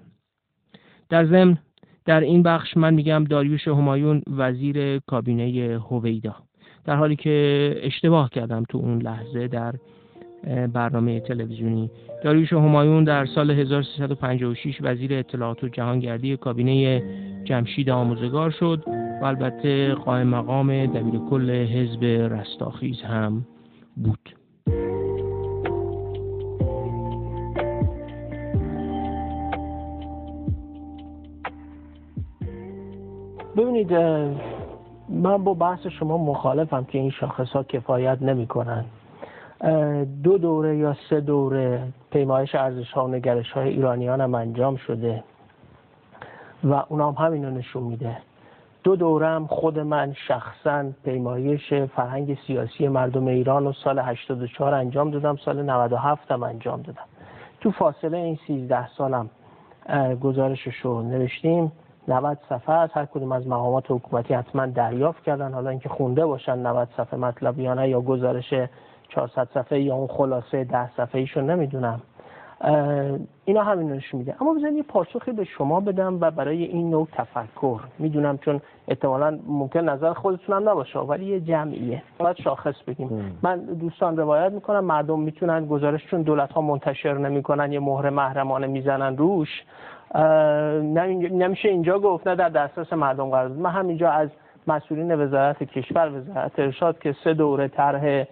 در 1.10 1.26
ضمن 1.26 1.58
در 2.06 2.20
این 2.20 2.44
بخش 2.44 2.78
من 2.78 2.94
میگم 2.94 3.24
داریوش 3.24 3.68
همایون 3.68 4.22
وزیر 4.38 5.00
کابینه 5.00 5.80
هویدا. 5.90 6.36
در 6.86 6.96
حالی 6.96 7.16
که 7.16 7.76
اشتباه 7.84 8.30
کردم 8.30 8.64
تو 8.70 8.78
اون 8.78 9.02
لحظه 9.02 9.48
در 9.48 9.76
برنامه 10.74 11.20
تلویزیونی 11.20 11.92
داریوش 12.24 12.54
همایون 12.54 13.04
در 13.04 13.26
سال 13.26 13.52
1356 13.52 14.78
وزیر 14.82 15.14
اطلاعات 15.14 15.64
و 15.64 15.68
جهانگردی 15.68 16.38
کابینه 16.38 17.04
جمشید 17.44 17.90
آموزگار 17.90 18.52
شد 18.52 18.84
و 19.22 19.26
البته 19.26 19.94
قائم 19.94 20.28
مقام 20.28 20.86
دبیر 20.86 21.20
کل 21.30 21.52
حزب 21.52 22.04
رستاخیز 22.04 23.02
هم 23.02 23.46
بود 23.96 24.38
ببینید 33.58 33.94
من 35.10 35.44
با 35.44 35.54
بحث 35.54 35.88
شما 35.88 36.18
مخالفم 36.18 36.84
که 36.84 36.98
این 36.98 37.10
شاخص 37.10 37.50
ها 37.50 37.64
کفایت 37.64 38.22
نمی 38.22 38.48
کنن. 38.48 38.86
دو 40.24 40.38
دوره 40.38 40.78
یا 40.78 40.96
سه 41.10 41.22
دوره 41.22 41.88
پیمایش 42.12 42.56
ارزش 42.56 42.92
ها 42.92 43.06
و 43.06 43.08
نگرش 43.08 43.52
های 43.52 43.70
ایرانیان 43.70 44.22
هم 44.22 44.36
انجام 44.36 44.76
شده 44.76 45.24
و 46.64 46.74
اونا 46.90 47.12
هم 47.12 47.26
همین 47.26 47.46
رو 47.46 47.52
نشون 47.52 47.84
میده. 47.84 48.18
دو 48.84 48.96
دورم 48.96 49.48
خود 49.48 49.80
من 49.80 50.14
شخصا 50.28 50.86
پیمایش 51.04 51.74
فرهنگ 51.74 52.38
سیاسی 52.48 52.88
مردم 52.88 53.28
ایران 53.28 53.68
و 53.68 53.74
سال 53.74 54.00
84 54.00 54.74
انجام 54.74 55.12
دادم 55.12 55.36
سال 55.36 55.64
97 55.64 56.32
هم 56.32 56.44
انجام 56.44 56.82
دادم. 56.82 57.06
تو 57.62 57.72
فاصله 57.72 58.18
این 58.18 58.40
13 58.48 58.88
سالم 58.88 59.30
گزارشش 60.22 60.76
رو 60.76 61.02
نوشتیم. 61.02 61.72
90 62.08 62.38
صفحه 62.50 62.76
از 62.76 62.90
هر 62.94 63.06
کدوم 63.06 63.32
از 63.32 63.48
مقامات 63.48 63.86
حکومتی 63.90 64.34
حتما 64.34 64.66
دریافت 64.66 65.24
کردن. 65.24 65.54
حالا 65.54 65.70
اینکه 65.70 65.90
خونده 65.90 66.26
باشن 66.26 66.58
90 66.58 66.88
صفحه 66.98 67.20
مطلب 67.20 67.60
یا 67.60 67.74
نه 67.74 67.90
یا 67.90 68.02
گزارش 68.02 68.54
400 69.10 69.48
صفحه 69.54 69.80
یا 69.80 69.96
اون 69.96 70.08
خلاصه 70.08 70.64
10 70.64 70.90
صفحه 70.98 71.22
ایشون 71.22 71.50
نمی‌دونم. 71.50 72.02
اینا 73.46 73.64
همین 73.64 73.92
نشون 73.92 74.18
میده 74.18 74.36
اما 74.42 74.54
بزنید 74.54 74.76
یه 74.76 74.84
پاسخی 74.84 75.32
به 75.32 75.44
شما 75.44 75.80
بدم 75.80 76.18
و 76.22 76.32
برای 76.32 76.64
این 76.64 76.90
نوع 76.90 77.08
تفکر. 77.12 77.80
می‌دونم 78.00 78.38
چون 78.38 78.62
احتمالا 78.88 79.40
ممکن 79.48 79.80
نظر 79.80 80.14
خودتون 80.14 80.56
هم 80.56 80.70
نباشه 80.70 81.00
ولی 81.00 81.26
یه 81.26 81.40
جمعیه. 81.40 82.04
باید 82.18 82.38
شاخص 82.38 82.84
بگیم. 82.88 83.40
من 83.44 83.60
دوستان 83.60 84.18
روایت 84.18 84.52
می‌کنم 84.52 84.86
مردم 84.86 85.20
می‌تونن 85.20 85.66
گزارششون 85.66 86.22
دولت 86.22 86.52
ها 86.52 86.62
منتشر 86.62 87.18
نمی‌کنن 87.18 87.72
یه 87.72 87.80
مهر 87.80 88.10
محرمانه 88.10 88.68
می‌زنن 88.68 89.18
روش. 89.18 89.64
نمیشه 91.32 91.70
اینجا 91.70 92.00
گفت 92.00 92.28
نه 92.28 92.36
در 92.36 92.50
دسترس 92.50 92.94
مردم 92.94 93.30
قرار 93.30 93.48
من 93.48 93.70
همینجا 93.70 94.10
از 94.10 94.30
مسئولین 94.68 95.16
وزارت 95.16 95.64
کشور 95.64 96.12
وزارت 96.12 96.60
ارشاد 96.60 97.00
که 97.00 97.16
سه 97.24 97.34
دوره 97.34 97.68
طرح 97.68 98.26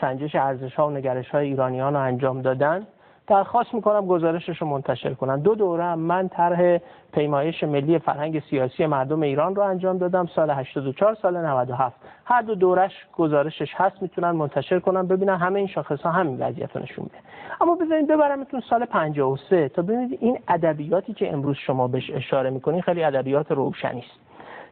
سنجش 0.00 0.34
ارزش 0.34 0.74
ها 0.74 0.88
و 0.88 0.90
نگرش 0.90 1.30
های 1.30 1.46
ایرانیان 1.46 1.94
رو 1.94 2.00
انجام 2.00 2.42
دادن. 2.42 2.86
درخواست 3.26 3.74
می‌کنم 3.74 4.06
گزارشش 4.06 4.58
رو 4.58 4.66
منتشر 4.66 5.14
کنن. 5.14 5.40
دو 5.40 5.54
دوره 5.54 5.94
من 5.94 6.28
طرح 6.28 6.78
پیمایش 7.12 7.64
ملی 7.64 7.98
فرهنگ 7.98 8.42
سیاسی 8.50 8.86
مردم 8.86 9.22
ایران 9.22 9.54
رو 9.54 9.62
انجام 9.62 9.98
دادم. 9.98 10.26
سال 10.26 10.50
84 10.50 11.14
سال 11.14 11.36
97 11.36 11.96
هر 12.24 12.42
دو 12.42 12.54
دورش 12.54 12.92
گزارشش 13.16 13.74
هست 13.74 14.02
می‌تونن 14.02 14.30
منتشر 14.30 14.80
کنن 14.80 15.06
ببینن 15.06 15.36
همه 15.36 15.58
این 15.58 15.68
شاخص 15.68 16.00
ها 16.00 16.10
همین 16.10 16.38
وضعیت 16.38 16.76
نشون 16.76 17.04
میده. 17.04 17.16
اما 17.60 17.74
بذارید 17.74 18.06
ببرمتون 18.08 18.62
سال 18.70 18.84
53 18.84 19.68
تا 19.68 19.82
ببینید 19.82 20.18
این 20.20 20.38
ادبیاتی 20.48 21.12
که 21.12 21.32
امروز 21.32 21.56
شما 21.56 21.88
بهش 21.88 22.10
اشاره 22.10 22.50
می‌کنین 22.50 22.82
خیلی 22.82 23.04
ادبیات 23.04 23.52
روشنی 23.52 24.00
است. 24.00 24.20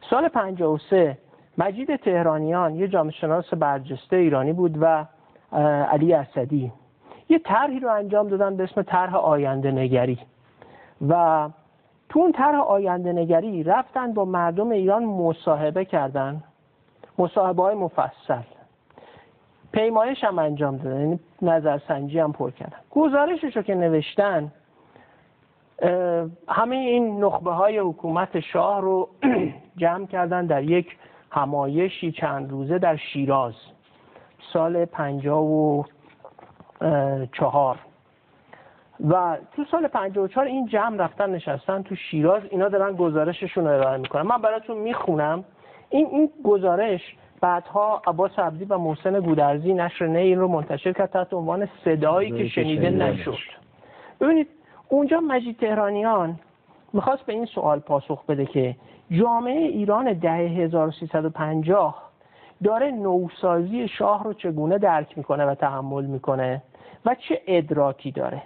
سال 0.09 0.27
53 0.27 1.17
مجید 1.57 1.95
تهرانیان 1.95 2.75
یه 2.75 2.87
جامعه 2.87 3.11
شناس 3.11 3.53
برجسته 3.53 4.15
ایرانی 4.15 4.53
بود 4.53 4.77
و 4.81 5.05
علی 5.91 6.13
اسدی. 6.13 6.71
یه 7.29 7.39
طرحی 7.39 7.79
رو 7.79 7.89
انجام 7.89 8.27
دادن 8.27 8.57
به 8.57 8.63
اسم 8.63 8.81
طرح 8.81 9.15
آینده 9.15 9.71
نگری. 9.71 10.19
و 11.09 11.49
تو 12.09 12.19
اون 12.19 12.31
طرح 12.31 12.59
آینده 12.59 13.13
نگری 13.13 13.63
رفتن 13.63 14.13
با 14.13 14.25
مردم 14.25 14.69
ایران 14.69 15.05
مصاحبه 15.05 15.85
کردن 15.85 16.43
مصاحبه 17.17 17.63
های 17.63 17.75
مفصل. 17.75 18.41
پیمایش 19.71 20.23
هم 20.23 20.39
انجام 20.39 20.77
دادن 20.77 20.99
یعنی 20.99 21.19
نظرسنجی 21.41 22.19
هم 22.19 22.31
پر 22.31 22.51
کردن. 22.51 22.77
گزارشش 22.91 23.55
رو 23.55 23.61
که 23.61 23.75
نوشتن 23.75 24.51
همه 26.47 26.75
این 26.75 27.23
نخبه 27.23 27.51
های 27.51 27.77
حکومت 27.77 28.39
شاه 28.39 28.81
رو 28.81 29.09
جمع 29.77 30.05
کردن 30.05 30.45
در 30.45 30.63
یک 30.63 30.97
همایشی 31.31 32.11
چند 32.11 32.51
روزه 32.51 32.79
در 32.79 32.95
شیراز 32.95 33.53
سال 34.53 34.85
پنجاه 34.85 35.43
و 35.43 35.83
چهار. 37.33 37.77
و 39.09 39.37
تو 39.55 39.63
سال 39.71 39.87
54 39.87 40.45
این 40.45 40.67
جمع 40.67 40.97
رفتن 40.97 41.29
نشستن 41.29 41.81
تو 41.81 41.95
شیراز 41.95 42.41
اینا 42.49 42.69
دارن 42.69 42.95
گزارششون 42.95 43.67
رو 43.67 43.73
ارائه 43.73 43.97
می‌کنن. 43.97 44.21
من 44.21 44.41
براتون 44.41 44.77
می‌خونم. 44.77 45.43
این 45.89 46.07
این 46.11 46.29
گزارش 46.43 47.01
بعدها 47.41 48.01
عباس 48.07 48.39
عبدی 48.39 48.65
و 48.65 48.77
محسن 48.77 49.19
گودرزی 49.19 49.73
نشر 49.73 50.07
نه 50.07 50.19
این 50.19 50.39
رو 50.39 50.47
منتشر 50.47 50.93
کرد 50.93 51.09
تحت 51.09 51.33
عنوان 51.33 51.69
صدایی 51.85 52.31
که 52.31 52.47
شنیده 52.47 52.89
نشد. 52.89 53.37
ببینید 54.21 54.47
اونجا 54.89 55.19
مجید 55.19 55.57
تهرانیان 55.57 56.39
می‌خواست 56.93 57.25
به 57.25 57.33
این 57.33 57.45
سوال 57.45 57.79
پاسخ 57.79 58.25
بده 58.25 58.45
که 58.45 58.75
جامعه 59.11 59.59
ایران 59.59 60.13
ده 60.13 60.29
1350 60.29 62.11
داره 62.63 62.91
نوسازی 62.91 63.87
شاه 63.87 64.23
رو 64.23 64.33
چگونه 64.33 64.77
درک 64.77 65.17
می‌کنه 65.17 65.45
و 65.45 65.55
تحمل 65.55 66.05
می‌کنه 66.05 66.61
و 67.05 67.15
چه 67.15 67.41
ادراکی 67.47 68.11
داره 68.11 68.41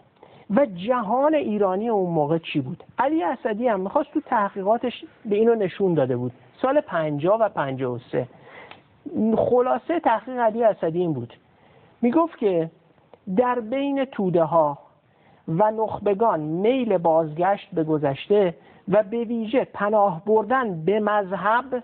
و 0.50 0.66
جهان 0.66 1.36
ایرانی 1.36 1.90
اون 1.90 2.10
موقع 2.10 2.38
چی 2.38 2.62
بود؟ 2.62 2.84
علی 2.98 3.24
اسدی 3.24 3.68
هم 3.68 3.80
می‌خواست 3.80 4.12
تو 4.12 4.22
تحقیقاتش 4.22 5.06
به 5.26 5.36
اینو 5.36 5.56
نشون 5.56 5.94
داده 5.94 6.18
بود. 6.18 6.32
سال 6.62 6.82
50 6.82 7.38
و 7.42 7.50
53 7.50 8.28
خلاصه 9.38 10.00
تحقیق 10.00 10.40
علی 10.40 10.64
اسدی 10.64 11.00
این 11.00 11.14
بود. 11.14 11.34
می‌گفت 12.02 12.38
که 12.38 12.70
در 13.38 13.60
بین 13.60 14.06
توده 14.06 14.44
ها 14.44 14.78
و 15.50 15.72
نخبگان 15.72 16.40
میل 16.40 16.98
بازگشت 16.98 17.70
به 17.74 17.84
گذشته 17.84 18.56
و 18.88 19.04
به 19.04 19.24
ویژه 19.24 19.66
پناه 19.74 20.26
بردن 20.26 20.86
به 20.86 21.00
مذهب 21.00 21.84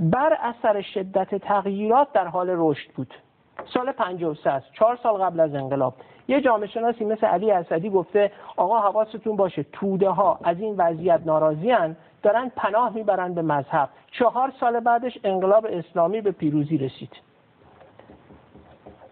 بر 0.00 0.38
اثر 0.40 0.82
شدت 0.82 1.34
تغییرات 1.34 2.12
در 2.12 2.26
حال 2.26 2.46
رشد 2.50 2.90
بود. 2.90 3.14
سال 3.74 3.92
53 3.92 4.50
است. 4.50 4.66
چهار 4.72 4.98
سال 5.02 5.22
قبل 5.22 5.40
از 5.40 5.54
انقلاب. 5.54 5.94
یه 6.28 6.40
جامعه 6.40 6.66
شناسی 6.66 7.04
مثل 7.04 7.26
علی 7.26 7.50
اسدی 7.50 7.90
گفته 7.90 8.32
آقا 8.56 8.78
حواستون 8.78 9.36
باشه 9.36 9.62
توده 9.72 10.10
ها 10.10 10.38
از 10.44 10.60
این 10.60 10.74
وضعیت 10.78 11.20
ناراضی 11.26 11.70
هن 11.70 11.96
دارن 12.22 12.52
پناه 12.56 12.94
می‌برن 12.94 13.34
به 13.34 13.42
مذهب. 13.42 13.88
چهار 14.12 14.52
سال 14.60 14.80
بعدش 14.80 15.18
انقلاب 15.24 15.66
اسلامی 15.70 16.20
به 16.20 16.30
پیروزی 16.30 16.78
رسید. 16.78 17.10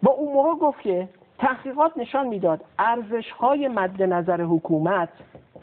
با 0.03 0.13
اون 0.13 0.33
موقع 0.33 0.55
گفت 0.55 0.81
که 0.81 1.09
تحقیقات 1.39 1.93
نشان 1.97 2.27
می‌داد 2.27 2.61
ارزش 2.79 3.31
های 3.31 3.69
مد 3.69 4.03
نظر 4.03 4.41
حکومت 4.43 5.09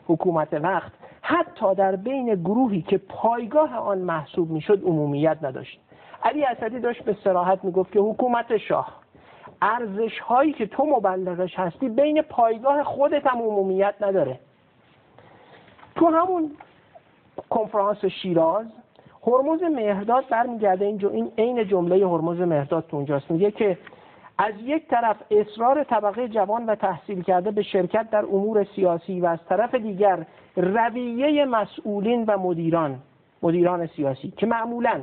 حکومت 0.07 0.53
وقت 0.53 0.91
حتی 1.21 1.75
در 1.75 1.95
بین 1.95 2.36
گروهی 2.36 2.81
که 2.81 2.97
پایگاه 2.97 3.75
آن 3.75 3.97
محسوب 3.97 4.51
می‌شد 4.51 4.84
عمومیت 4.84 5.38
نداشت. 5.41 5.79
علی 6.23 6.45
اسدی 6.45 6.79
داشت 6.79 7.03
به 7.03 7.17
سراحت 7.23 7.63
می‌گفت 7.63 7.91
که 7.91 7.99
حکومت 7.99 8.57
شاه 8.57 9.01
ارزش 9.62 10.19
هایی 10.19 10.53
که 10.53 10.65
تو 10.65 10.86
مبلغش 10.86 11.60
هستی 11.60 11.89
بین 11.89 12.21
پایگاه 12.21 12.84
خودت 12.84 13.27
هم 13.27 13.41
عمومیت 13.41 13.95
نداره. 14.01 14.39
تو 15.95 16.07
همون 16.07 16.51
کنفرانس 17.49 18.05
شیراز 18.05 18.65
هرمز 19.27 19.63
مهرداد 19.63 20.29
برمیگرده. 20.29 20.86
این 20.86 21.05
این 21.05 21.31
عین 21.38 21.67
جمله 21.67 22.07
هرمز 22.07 22.39
مهرداد 22.41 22.88
تو 22.88 22.97
اونجاست. 22.97 23.31
میگه 23.31 23.51
که 23.51 23.77
از 24.43 24.54
یک 24.63 24.88
طرف 24.88 25.15
اصرار 25.32 25.84
طبقه 25.84 26.27
جوان 26.27 26.65
و 26.65 26.75
تحصیل 26.75 27.21
کرده 27.21 27.51
به 27.51 27.63
شرکت 27.63 28.10
در 28.10 28.25
امور 28.25 28.63
سیاسی 28.75 29.19
و 29.19 29.25
از 29.25 29.39
طرف 29.49 29.75
دیگر 29.75 30.25
رویه 30.56 31.45
مسئولین 31.45 32.25
و 32.25 32.38
مدیران 32.38 32.99
مدیران 33.43 33.88
سیاسی 33.88 34.34
که 34.38 34.45
معمولا 34.45 35.01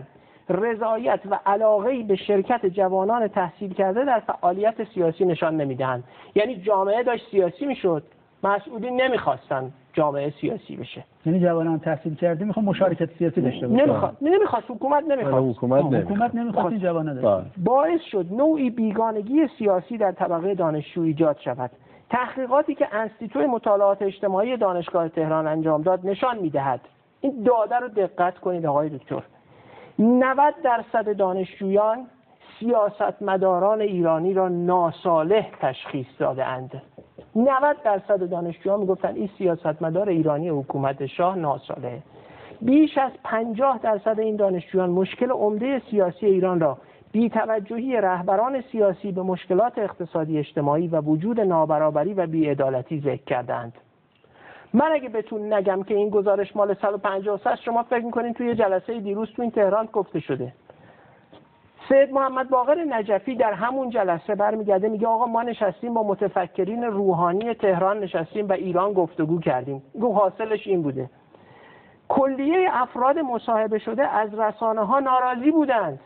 رضایت 0.49 1.21
و 1.31 1.39
علاقه 1.47 2.03
به 2.03 2.17
شرکت 2.17 2.67
جوانان 2.67 3.29
تحصیل 3.29 3.75
کرده 3.75 4.05
در 4.05 4.21
فعالیت 4.21 4.85
سیاسی 4.95 5.25
نشان 5.25 5.57
نمی‌دهند. 5.57 6.05
یعنی 6.35 6.57
جامعه 6.57 7.03
داشت 7.03 7.31
سیاسی 7.31 7.67
می‌شد. 7.67 8.03
مسئولین 8.43 9.01
نمی‌خواستن 9.01 9.73
جامعه 9.93 10.33
سیاسی 10.41 10.77
بشه. 10.77 11.05
یعنی 11.27 11.41
جوانان 11.41 11.79
تحصیل 11.79 12.15
کرده 12.15 12.45
می‌خوان 12.45 12.65
مشارکت 12.67 13.19
سیاسی 13.19 13.41
داشته 13.41 13.69
باشه 13.69 13.85
نمی‌خواد 13.85 14.17
نمی‌خواد 14.23 14.65
حکومت 14.69 15.05
نمی‌خواد 15.05 15.35
آره، 15.35 15.45
حکومت 15.45 15.85
نمی‌خواد 15.85 16.05
حکومت 16.05 16.35
نمی‌خواد 16.35 16.67
این 16.67 16.81
جوانان 16.81 17.21
بله. 17.21 17.45
باعث 17.65 18.01
شد 18.01 18.27
نوعی 18.31 18.71
بیگانگی 18.71 19.49
سیاسی 19.59 19.99
در 19.99 20.13
طبقه 20.13 20.55
دانشجو 20.55 21.03
ایجاد 21.03 21.39
شود. 21.45 21.71
تحقیقاتی 22.11 22.75
که 22.75 22.89
انستیتوی 22.93 23.47
مطالعات 23.47 24.03
اجتماعی 24.03 24.57
دانشگاه 24.57 25.09
تهران 25.09 25.47
انجام 25.47 25.83
داد 25.83 26.01
نشان 26.07 26.39
می‌دهد. 26.39 26.81
این 27.21 27.43
داده 27.43 27.77
رو 27.77 27.89
دقت 27.89 28.39
کنید 28.39 28.67
آقای 28.67 28.89
دکتر. 28.89 29.23
90 29.99 30.55
درصد 30.65 31.17
دانشجویان 31.17 32.07
سیاستمداران 32.61 33.81
ایرانی 33.81 34.35
را 34.35 34.49
ناسالح 34.49 35.51
تشخیص 35.61 36.07
داده 36.19 36.45
اند 36.45 36.83
90 37.39 37.77
درصد 37.85 38.31
دانشجویان 38.31 38.81
می‌گفتن 38.81 39.15
این 39.15 39.31
سیاستمدار 39.39 40.09
ایرانی 40.09 40.49
حکومت 40.49 41.07
شاه 41.07 41.39
ناسالحه 41.39 42.03
بیش 42.63 42.99
از 42.99 43.13
50 43.25 43.79
درصد 43.83 44.21
این 44.21 44.37
دانشجویان 44.37 44.91
مشکل 44.91 45.31
عمده 45.31 45.83
سیاسی 45.91 46.27
ایران 46.27 46.61
را 46.61 46.79
بیتوجهی 47.13 47.97
رهبران 47.97 48.61
سیاسی 48.73 49.13
به 49.13 49.23
مشکلات 49.23 49.79
اقتصادی 49.79 50.39
اجتماعی 50.39 50.89
و 50.89 51.01
وجود 51.01 51.41
نابرابری 51.41 52.15
و 52.15 52.27
بیعدالتی 52.27 53.01
ذکر 53.01 53.25
کردند. 53.25 53.73
من 54.75 54.93
اگه 54.93 55.09
بهتون 55.09 55.53
نگم 55.53 55.83
که 55.83 55.95
این 55.95 56.11
گزارش 56.11 56.57
مال 56.57 56.75
153 56.75 57.57
شما 57.57 57.83
فکر 57.83 58.05
می‌کنین 58.05 58.35
توی 58.35 58.55
جلسه 58.55 59.01
دیروز 59.01 59.29
تو 59.33 59.43
این 59.43 59.51
تهران 59.51 59.89
گفته 59.93 60.21
شده. 60.21 60.53
سید 61.89 62.13
محمد 62.13 62.49
باقر 62.49 62.85
نجفی 62.85 63.35
در 63.35 63.53
همون 63.53 63.91
جلسه 63.91 64.35
برمیگرده 64.35 64.89
میگه 64.89 65.07
آقا 65.07 65.27
ما 65.27 65.43
نشستیم 65.43 65.95
با 65.95 66.03
متفکرین 66.03 66.85
روحانی 66.85 67.55
تهران 67.55 67.99
نشستیم 68.01 68.49
و 68.49 68.53
ایران 68.53 68.93
گفتگو 68.93 69.41
کردیم. 69.41 69.83
گو 70.01 70.13
حاصلش 70.13 70.67
این 70.67 70.83
بوده. 70.83 71.11
کلیه 72.09 72.69
افراد 72.73 73.19
مصاحبه 73.19 73.79
شده 73.79 74.09
از 74.09 74.35
رسانه 74.35 74.87
ها 74.87 75.01
ناراضی 75.01 75.51
بودند. 75.51 76.01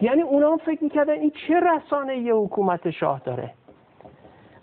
یعنی 0.00 0.22
اونا 0.22 0.56
فکر 0.56 0.84
می‌کردن 0.84 1.12
این 1.12 1.32
چه 1.48 1.60
رسانه 1.60 2.18
یه 2.18 2.34
حکومت 2.34 2.90
شاه 2.90 3.20
داره؟ 3.24 3.50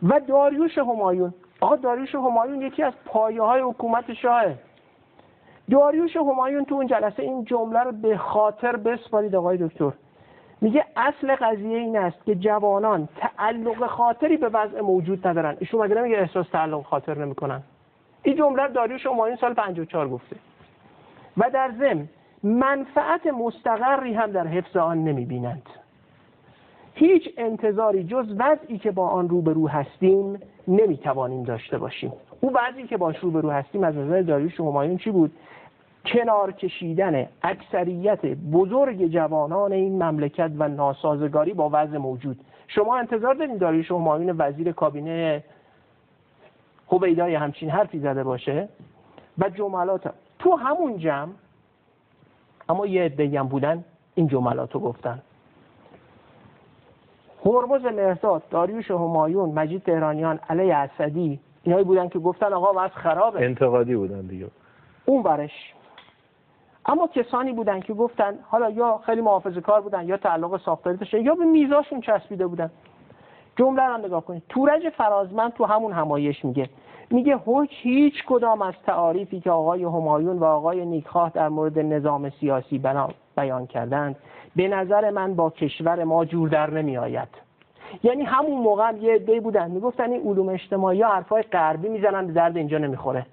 و 0.03 0.19
داریوش 0.19 0.77
همایون. 0.77 1.33
آقا 1.61 1.75
داریوش 1.75 2.15
همایون 2.15 2.61
یکی 2.61 2.83
از 2.83 2.93
پایه 3.05 3.41
های 3.41 3.61
حکومت 3.61 4.13
شاهه. 4.13 4.55
داریوش 5.71 6.15
همایون 6.15 6.65
تو 6.65 6.75
اون 6.75 6.87
جلسه 6.87 7.23
این 7.23 7.45
جمله 7.45 7.79
رو 7.79 7.91
به 7.91 8.17
خاطر 8.17 8.75
بسپارید 8.75 9.35
آقای 9.35 9.57
دکتر. 9.57 9.91
میگه 10.61 10.85
اصل 10.95 11.35
قضیه 11.35 11.77
این 11.77 11.97
است 11.97 12.25
که 12.25 12.35
جوانان 12.35 13.09
تعلق 13.17 13.85
خاطری 13.85 14.37
به 14.37 14.49
وضع 14.49 14.81
موجود 14.81 15.27
ندارن. 15.27 15.57
ایشون 15.59 15.85
مگه 15.85 15.95
نمیگه 15.95 16.17
احساس 16.17 16.49
تعلق 16.49 16.85
خاطر 16.85 17.17
نمی‌کنن؟ 17.17 17.61
این 18.23 18.35
جمله 18.35 18.63
رو 18.63 18.73
داریوش 18.73 19.05
همایون 19.05 19.37
سال 19.37 19.53
54 19.53 20.09
گفته. 20.09 20.35
و 21.37 21.49
در 21.53 21.71
ضمن 21.79 22.07
منفعت 22.43 23.27
مستقری 23.27 24.13
هم 24.13 24.31
در 24.31 24.47
حفظ 24.47 24.77
آن 24.77 25.03
نمی‌بینند. 25.03 25.69
هیچ 26.93 27.29
انتظاری 27.37 28.03
جز 28.03 28.35
وضعی 28.37 28.77
که 28.77 28.91
با 28.91 29.07
آن 29.07 29.29
روبرو 29.29 29.67
هستیم 29.67 30.39
نمی‌توانیم 30.67 31.43
داشته 31.43 31.77
باشیم. 31.77 32.13
او 32.41 32.51
وضعی 32.53 32.87
که 32.87 32.97
باش 32.97 33.17
روبرو 33.19 33.49
هستیم 33.49 33.83
از 33.83 33.95
نظر 33.95 34.21
داریوش 34.21 34.59
همایون 34.59 34.97
چی 34.97 35.11
بود؟ 35.11 35.31
کنار 36.05 36.51
کشیدن 36.51 37.27
اکثریت 37.41 38.25
بزرگ 38.25 39.07
جوانان 39.07 39.71
این 39.71 40.03
مملکت 40.03 40.51
و 40.57 40.67
ناسازگاری 40.67 41.53
با 41.53 41.69
وضع 41.73 41.97
موجود. 41.97 42.39
شما 42.67 42.97
انتظار 42.97 43.33
دارین 43.33 43.57
داریوش 43.57 43.91
همایون 43.91 44.35
وزیر 44.37 44.71
کابینه 44.71 45.43
هویدای 46.91 47.35
همچین 47.35 47.69
حرفی 47.69 47.99
زده 47.99 48.23
باشه؟ 48.23 48.69
و 49.37 49.49
جملات 49.49 50.13
تو 50.39 50.55
همون 50.55 50.97
جمع 50.97 51.31
اما 52.69 52.85
یه 52.85 53.03
عده 53.03 53.39
هم 53.39 53.47
بودن 53.47 53.83
این 54.15 54.27
جملات 54.27 54.71
رو 54.71 54.79
گفتن. 54.79 55.21
هرمز 57.45 57.85
مرزاد 57.85 58.43
داریوش 58.49 58.91
همایون 58.91 59.49
مجید 59.49 59.83
تهرانیان 59.83 60.39
علی 60.49 60.71
اسدی 60.71 61.39
اینایی 61.63 61.83
بودن 61.83 62.09
که 62.09 62.19
گفتن 62.19 62.53
آقا 62.53 62.71
وضع 62.71 62.93
خرابه. 62.93 63.45
انتقادی 63.45 63.95
بودن 63.95 64.21
دیگه. 64.21 64.47
اون 65.05 65.23
برش 65.23 65.73
اما 66.89 67.07
کسانی 67.07 67.53
بودن 67.53 67.79
که 67.79 67.93
گفتن 67.93 68.39
حالا 68.47 68.69
یا 68.69 68.99
خیلی 69.05 69.21
محافظه 69.21 69.61
کار 69.61 69.81
بودن 69.81 70.07
یا 70.07 70.17
تعلق 70.17 70.61
ساختاری 70.61 70.97
داشتن 70.97 71.21
یا 71.21 71.35
به 71.35 71.45
میزاشون 71.45 72.01
چسبیده 72.01 72.47
بودن. 72.47 72.71
جمله 73.55 73.83
رو 73.83 73.97
نگاه 73.97 74.25
کنید. 74.25 74.43
تورج 74.49 74.89
فرازمند 74.89 75.53
تو 75.53 75.65
همون 75.65 75.91
همایش 75.91 76.45
میگه. 76.45 76.69
میگه 77.11 77.39
هیچ 77.45 77.69
هیچ 77.69 78.13
کدام 78.27 78.61
از 78.61 78.73
تعاریفی 78.85 79.39
که 79.39 79.51
آقای 79.51 79.83
همایون 79.83 80.39
و 80.39 80.43
آقای 80.43 80.85
نیکخواه 80.85 81.31
در 81.33 81.49
مورد 81.49 81.79
نظام 81.79 82.29
سیاسی 82.29 82.81
بیان 83.37 83.67
کردند 83.67 84.15
به 84.55 84.67
نظر 84.67 85.09
من 85.09 85.35
با 85.35 85.49
کشور 85.49 86.03
ما 86.03 86.25
جور 86.25 86.49
در 86.49 86.69
نمی 86.69 86.97
آید 86.97 87.27
یعنی 88.03 88.23
همون 88.23 88.61
موقع 88.61 88.93
یه 88.93 89.13
عده 89.13 89.39
بودن. 89.39 89.71
می‌گفتن 89.71 90.11
این 90.11 90.27
علوم 90.27 90.49
اجتماعی 90.49 91.01
ها 91.01 91.09
حرفای 91.09 91.43
غربی 91.43 91.89
می‌زنن 91.89 92.27
به 92.27 92.33
درد 92.33 92.57
اینجا 92.57 92.77
نمی‌خوره. 92.77 93.25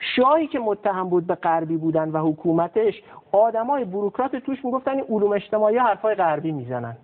شاهی 0.00 0.46
که 0.46 0.58
متهم 0.58 1.08
بود 1.08 1.26
به 1.26 1.34
غربی 1.34 1.76
بودن 1.76 2.10
و 2.10 2.18
حکومتش 2.18 3.02
آدمای 3.32 3.84
بروکرات 3.84 4.36
توش 4.36 4.64
می‌گفتن 4.64 4.90
این 4.90 5.04
علوم 5.10 5.32
اجتماعی 5.32 5.78
حرفای 5.78 6.14
غربی 6.14 6.52
می‌زنن. 6.52 6.96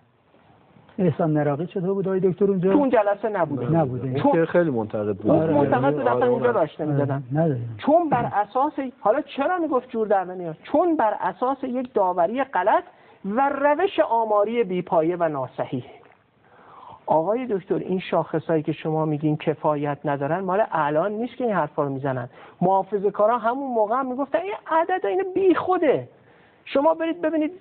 احسان 0.99 1.33
نراقی 1.33 1.67
چطور 1.67 1.95
بود؟ 1.95 2.09
آقای 2.09 2.21
دکتر 2.21 2.45
اونجا؟ 2.45 2.73
تو 2.73 2.79
اون 2.79 2.91
جلسه 2.91 3.29
نبوده. 3.29 3.73
نبوده 3.73 4.21
چون 4.21 4.45
خیلی 4.45 4.71
منتقد 4.71 5.17
بود. 5.17 5.31
آره 5.31 5.55
منتقد 5.55 5.95
بود 5.95 6.09
اصلا 6.09 6.27
اونجا 6.27 6.53
داشته 6.53 6.85
آره، 6.85 6.93
می‌دادن 6.93 7.23
نداریم. 7.33 7.77
چون 7.79 8.09
بر 8.09 8.31
اساس 8.35 8.73
حالا 9.01 9.21
چرا 9.21 9.59
می‌گفت 9.59 9.91
جور 9.91 10.07
در 10.07 10.25
نمیاد؟ 10.25 10.57
چون 10.63 10.97
بر 10.97 11.17
اساس 11.21 11.65
یک 11.65 11.95
داوری 11.95 12.45
غلط 12.45 12.85
و 13.25 13.49
روش 13.49 14.01
آماری 14.01 14.65
بیپایه 14.65 15.17
و 15.21 15.29
ناصحیح 15.29 15.85
آقای 17.07 17.47
دکتر 17.47 17.75
این 17.75 17.99
شاخصایی 17.99 18.63
که 18.63 18.73
شما 18.73 19.05
میگین 19.05 19.37
کفایت 19.37 19.99
ندارن 20.05 20.41
مال 20.41 20.65
الان 20.73 21.13
نیست 21.13 21.37
که 21.37 21.45
این 21.45 21.53
حرفا 21.53 21.83
رو 21.83 21.89
می‌زنن. 21.89 22.29
محافظه 22.61 23.11
کارا 23.11 23.39
همون 23.39 23.73
موقع 23.73 23.97
هم 23.97 24.07
می‌گفتن 24.07 24.39
این 24.39 24.55
عدد 24.67 25.07
این 25.07 25.25
بی 25.35 25.55
خوده 25.55 26.09
شما 26.65 26.95
برید 26.95 27.21
ببینید 27.21 27.53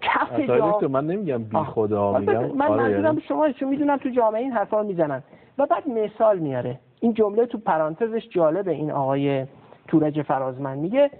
کف 0.00 0.40
جا 0.40 0.70
دکتر 0.70 0.86
من 0.86 1.06
نمیگم 1.06 1.44
بی. 1.44 1.56
خدا 1.56 2.12
من 2.12 2.20
میگم 2.20 2.56
من 2.56 2.66
آره 2.66 2.82
منظورم 2.82 3.04
یعنی 3.04 3.20
شما 3.20 3.52
چون 3.52 3.68
می‌دونم 3.68 3.96
تو 3.96 4.08
جامعه 4.08 4.42
این 4.42 4.52
حرفا 4.52 4.80
رو 4.80 4.86
می‌زنن. 4.86 5.22
و 5.58 5.66
بعد 5.66 5.88
مثال 5.88 6.38
میاره. 6.38 6.78
این 7.00 7.14
جمله 7.14 7.46
تو 7.46 7.58
پرانتزش 7.58 8.28
جالبه 8.28 8.70
این 8.70 8.90
آقای 8.90 9.46
تورج 9.88 10.22
فرازمند 10.22 10.78
میگه 10.78 11.10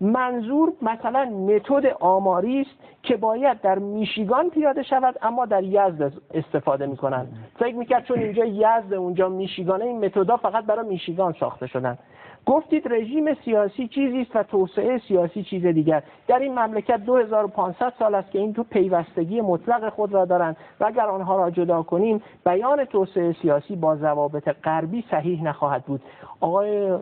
منظور 0.00 0.72
مثلا 0.82 1.24
متد 1.24 1.86
آماری 2.00 2.60
است 2.60 2.70
که 3.02 3.16
باید 3.16 3.60
در 3.60 3.78
میشیگان 3.78 4.50
پیاده 4.50 4.82
شود 4.82 5.18
اما 5.22 5.46
در 5.46 5.62
یزد 5.62 6.12
استفاده 6.34 6.86
می‌کنن 6.86 7.26
فکر 7.58 7.74
می‌کرد 7.74 8.04
چون 8.04 8.18
اینجا 8.18 8.44
یزد 8.44 8.94
اونجا 8.94 9.28
میشیگانه 9.28 9.84
این 9.84 10.04
متدا 10.04 10.36
فقط 10.36 10.64
برای 10.64 10.88
میشیگان 10.88 11.32
ساخته 11.40 11.66
شدن. 11.66 11.98
گفتید 12.46 12.92
رژیم 12.92 13.34
سیاسی 13.34 13.88
چیزی 13.88 14.20
است 14.20 14.36
و 14.36 14.42
توسعه 14.42 14.98
سیاسی 14.98 15.42
چیز 15.42 15.66
دیگر. 15.66 16.02
در 16.26 16.38
این 16.38 16.58
مملکت 16.58 16.96
2500 16.96 17.92
سال 17.98 18.14
است 18.14 18.30
که 18.30 18.38
این 18.38 18.52
تو 18.52 18.62
پیوستگی 18.62 19.40
مطلق 19.40 19.88
خود 19.88 20.12
را 20.12 20.24
دارند 20.24 20.56
و 20.80 20.84
اگر 20.84 21.06
آنها 21.06 21.36
را 21.36 21.50
جدا 21.50 21.82
کنیم 21.82 22.22
بیان 22.44 22.84
توسعه 22.84 23.32
سیاسی 23.32 23.76
با 23.76 23.96
ضوابط 23.96 24.48
غربی 24.64 25.04
صحیح 25.10 25.44
نخواهد 25.44 25.84
بود. 25.84 26.00
آقای 26.40 26.98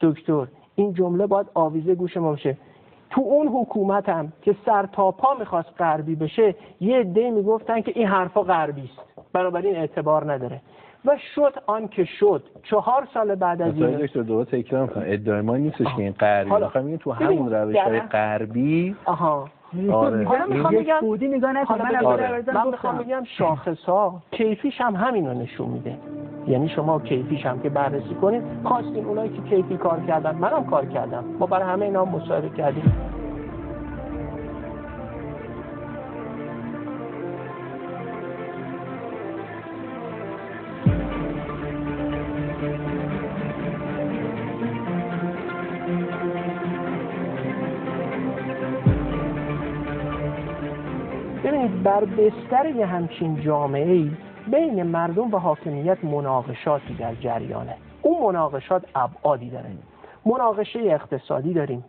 دکتر 0.00 0.46
این 0.74 0.94
جمله 0.94 1.26
باید 1.26 1.46
آویزه 1.54 1.94
گوش 1.94 2.16
ما 2.16 2.30
باشه 2.30 2.56
تو 3.10 3.20
اون 3.20 3.48
حکومت 3.48 4.08
هم 4.08 4.32
که 4.42 4.56
سر 4.66 4.86
تا 4.86 5.10
پا 5.10 5.34
می‌خواست 5.38 5.68
غربی 5.78 6.14
بشه 6.14 6.54
یه 6.80 6.98
عده 6.98 7.30
می‌گفتن 7.30 7.80
که 7.80 7.92
این 7.94 8.08
حرفا 8.08 8.42
غربی 8.42 8.82
است. 8.82 9.28
بنابراین 9.32 9.76
اعتبار 9.76 10.32
نداره. 10.32 10.60
و 11.04 11.16
شد 11.34 11.54
آن 11.66 11.88
که 11.88 12.04
شد. 12.04 12.42
چهار 12.62 13.08
سال 13.14 13.34
بعد 13.34 13.62
از 13.62 13.74
این 13.74 13.96
دکتر 13.96 14.22
دوباره 14.22 14.44
تکرار 14.44 14.82
می‌کنم. 14.82 15.04
ادعای 15.06 15.40
ما 15.40 15.56
نیستش 15.56 15.86
که 15.96 16.02
این 16.02 16.12
غربی. 16.12 16.80
میگه 16.82 16.96
تو 16.96 17.12
همون 17.12 17.52
روش 17.52 17.76
های 17.76 18.00
در- 18.00 18.06
غربی 18.06 18.96
آها. 19.04 19.48
آره. 19.92 20.24
حالا 20.24 20.46
می‌خوام 20.46 20.74
بگم 20.74 21.00
بودی 21.00 21.28
نگاه 21.28 21.52
نکن 21.52 21.74
حالا 21.74 21.84
من 21.84 22.04
آره. 22.04 22.44
من 22.54 22.66
می‌خوام 22.66 22.98
بگم 22.98 23.22
شاخص 23.24 23.84
ها 23.84 24.22
کیفیش 24.30 24.80
هم 24.80 24.96
همین 24.96 25.26
رو 25.26 25.34
نشون 25.34 25.68
میده. 25.68 25.98
یعنی 26.46 26.68
شما 26.68 26.98
کیفیش 27.00 27.46
هم 27.46 27.60
که 27.60 27.68
بررسی 27.68 28.14
کنید 28.14 28.42
خواستین 28.64 29.04
اونایی 29.04 29.30
که 29.30 29.42
کیفی 29.42 29.76
کار 29.76 30.00
کردن 30.06 30.34
منم 30.34 30.64
کار 30.64 30.84
کردم. 30.84 31.24
ما 31.38 31.46
برای 31.46 31.68
همه 31.68 31.84
اینا 31.84 32.04
هم 32.04 32.14
مصاحبه 32.14 32.48
کردیم. 32.48 32.92
بر 52.02 52.08
بستر 52.08 52.66
یه 52.66 52.86
همچین 52.86 53.40
جامعه 53.40 53.92
ای 53.92 54.10
بین 54.50 54.82
مردم 54.82 55.34
و 55.34 55.38
حاکمیت 55.38 56.04
مناقشاتی 56.04 56.94
در 56.94 57.14
جریانه. 57.14 57.76
اون 58.02 58.22
مناقشات 58.22 58.84
ابعادی 58.94 59.50
داره. 59.50 59.70
مناقشه 60.26 60.78
اقتصادی 60.78 61.52
داریم. 61.54 61.84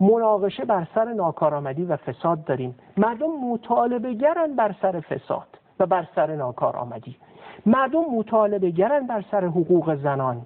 مناقشه 0.00 0.64
بر 0.64 0.86
سر 0.94 1.12
ناکارآمدی 1.12 1.84
و 1.84 1.96
فساد 1.96 2.44
داریم. 2.44 2.74
مردم 2.96 3.26
مطالبه 3.52 4.14
گرن 4.14 4.56
بر 4.56 4.74
سر 4.82 5.00
فساد 5.00 5.46
و 5.80 5.86
بر 5.86 6.06
سر 6.14 6.36
ناکارآمدی. 6.36 7.16
مردم 7.66 8.04
مطالبه 8.18 8.70
گرن 8.70 9.06
بر 9.06 9.24
سر 9.30 9.44
حقوق 9.44 9.94
زنان. 9.94 10.42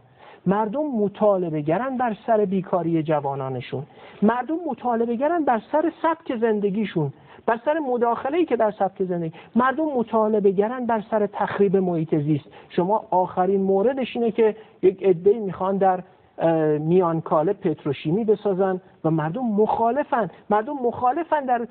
مردم 0.47 0.87
مطالبه 0.87 1.61
گرن 1.61 1.97
بر 1.97 2.17
سر 2.27 2.45
بیکاری 2.45 3.03
جوانانشون. 3.03 3.87
مردم 4.23 4.57
مطالبه 4.71 5.17
گرن 5.17 5.45
بر 5.45 5.61
سر 5.73 5.93
سبک 6.03 6.37
زندگیشون. 6.41 7.13
بر 7.47 7.61
سر 7.65 7.79
مداخله 7.79 8.39
ای 8.39 8.45
که 8.45 8.57
در 8.57 8.71
سبک 8.71 9.05
زندگی 9.05 9.33
مردم 9.57 9.85
مطالبه 9.85 10.51
گرن 10.51 10.87
بر 10.87 11.05
سر 11.11 11.27
تخریب 11.27 11.77
محیط 11.77 12.15
زیست. 12.15 12.47
شما 12.69 13.05
آخرین 13.11 13.63
موردش 13.63 14.17
اینه 14.17 14.31
که 14.31 14.57
یک 14.83 15.03
عده 15.03 15.39
می‌خوان 15.39 15.77
در 15.77 16.03
اه، 16.39 16.79
میانکاله 16.79 17.53
پتروشیمی 17.53 18.25
بسازن 18.25 18.81
و 19.05 19.11
مردم 19.11 19.43
مخالفن. 19.43 20.31
مردم 20.51 20.73
مخالفن 20.73 21.45
در 21.45 21.67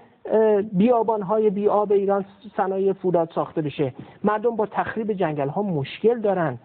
بیابانهای 0.73 1.49
بیاب 1.49 1.91
ایران 1.91 2.25
صنایع 2.57 2.93
فولاد 2.93 3.31
ساخته 3.35 3.61
بشه. 3.61 3.93
مردم 4.23 4.55
با 4.55 4.65
تخریب 4.65 5.13
جنگل 5.13 5.47
ها 5.47 5.61
مشکل 5.61 6.19
دارن. 6.19 6.57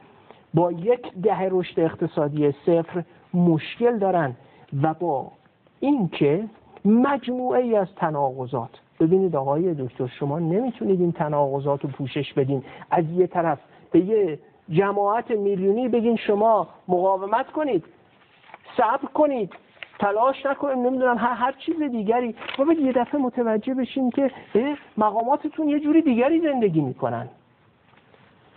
با 0.54 0.72
یک 0.72 1.12
دهه 1.22 1.48
رشد 1.50 1.80
اقتصادی 1.80 2.52
صفر 2.66 3.04
مشکل 3.34 3.98
دارن 3.98 4.36
و 4.82 4.94
با 4.94 5.32
اینکه 5.80 6.44
مجموعه 6.84 7.62
ای 7.62 7.76
از 7.76 7.88
تناقضات 7.96 8.80
ببینید 9.00 9.36
آقای 9.36 9.74
دکتر 9.74 10.06
شما 10.06 10.38
نمی‌تونید 10.38 11.00
این 11.00 11.12
تناقضات 11.12 11.82
رو 11.82 11.88
پوشش 11.88 12.32
بدین. 12.32 12.64
از 12.90 13.04
یه 13.10 13.26
طرف 13.26 13.58
به 13.92 14.00
یه 14.00 14.38
جماعت 14.70 15.30
میلیونی 15.30 15.88
بگین 15.88 16.16
شما 16.16 16.68
مقاومت 16.88 17.46
کنید 17.46 17.84
صبر 18.76 19.06
کنید 19.14 19.52
تلاش 19.98 20.46
نکنید 20.46 20.78
نمی‌دونم 20.78 21.18
هر, 21.18 21.34
هر 21.34 21.52
چیز 21.52 21.82
دیگری. 21.82 22.34
و 22.58 22.72
یه 22.72 22.92
دفعه 22.92 23.20
متوجه 23.20 23.74
بشین 23.74 24.10
که 24.10 24.30
مقاماتتون 24.96 25.68
یه 25.68 25.80
جوری 25.80 26.02
دیگری 26.02 26.40
زندگی 26.40 26.80
می‌کنن. 26.80 27.28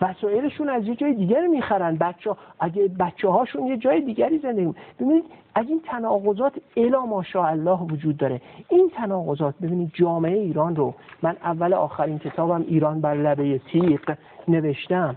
وسایلشون 0.02 0.70
از 0.70 0.88
یه 0.88 0.96
جای 0.96 1.14
دیگری 1.14 1.48
می‌خرن. 1.48 1.96
بچه 1.96 2.32
اگه 2.60 2.88
بچه 3.00 3.30
هاشون 3.30 3.68
یه 3.68 3.78
جای 3.78 4.02
دیگری 4.02 4.40
زندگی. 4.40 4.74
ببینید 5.00 5.24
از 5.56 5.66
این 5.70 5.82
تناقضات 5.86 6.54
الا 6.78 7.06
ماشاءالله 7.06 7.80
وجود 7.80 8.18
داره. 8.18 8.42
این 8.70 8.92
تناقضات 8.96 9.56
ببینید 9.62 9.92
جامعه 9.94 10.38
ایران 10.38 10.76
رو 10.76 10.94
من 11.22 11.36
اول 11.44 11.74
آخرین 11.74 12.20
کتابم 12.20 12.66
ایران 12.68 13.02
بر 13.02 13.16
لبه 13.16 13.60
تیغ 13.60 14.16
نوشتم. 14.48 15.16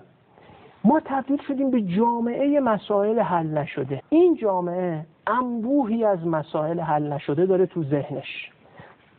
ما 0.84 1.00
تبدیل 1.04 1.42
شدیم 1.48 1.70
به 1.70 1.82
جامعه 1.82 2.60
مسائل 2.60 3.20
حل 3.20 3.46
نشده. 3.46 4.02
این 4.08 4.36
جامعه 4.36 5.06
انبوهی 5.26 6.04
از 6.04 6.26
مسائل 6.26 6.80
حل 6.80 7.12
نشده 7.12 7.46
داره 7.46 7.66
تو 7.66 7.84
ذهنش. 7.84 8.50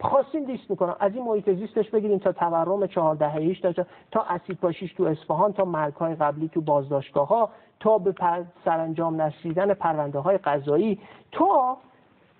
خواستین 0.01 0.45
لیست 0.45 0.69
می‌کنم 0.69 0.95
از 0.99 1.15
این 1.15 1.23
محیط 1.23 1.49
زیستش 1.49 1.89
بگیریم 1.89 2.17
تا 2.17 2.31
تورم 2.31 2.87
چهار 2.87 3.15
دههیش 3.15 3.59
تا 3.59 3.73
تا 4.11 4.21
اسید 4.21 4.57
پاشیش 4.57 4.93
تو 4.93 5.03
اصفهان 5.03 5.53
تا 5.53 5.65
مرگ 5.65 5.93
های 5.93 6.15
قبلی 6.15 6.49
تو 6.49 6.61
بازداشتگاه 6.61 7.27
ها 7.27 7.49
تا 7.79 7.97
به 7.97 8.11
پر 8.11 8.43
سرانجام 8.65 9.15
نرسیدن 9.15 9.73
پرونده 9.73 10.19
های 10.19 10.37
قضایی 10.37 10.99
تا 11.31 11.77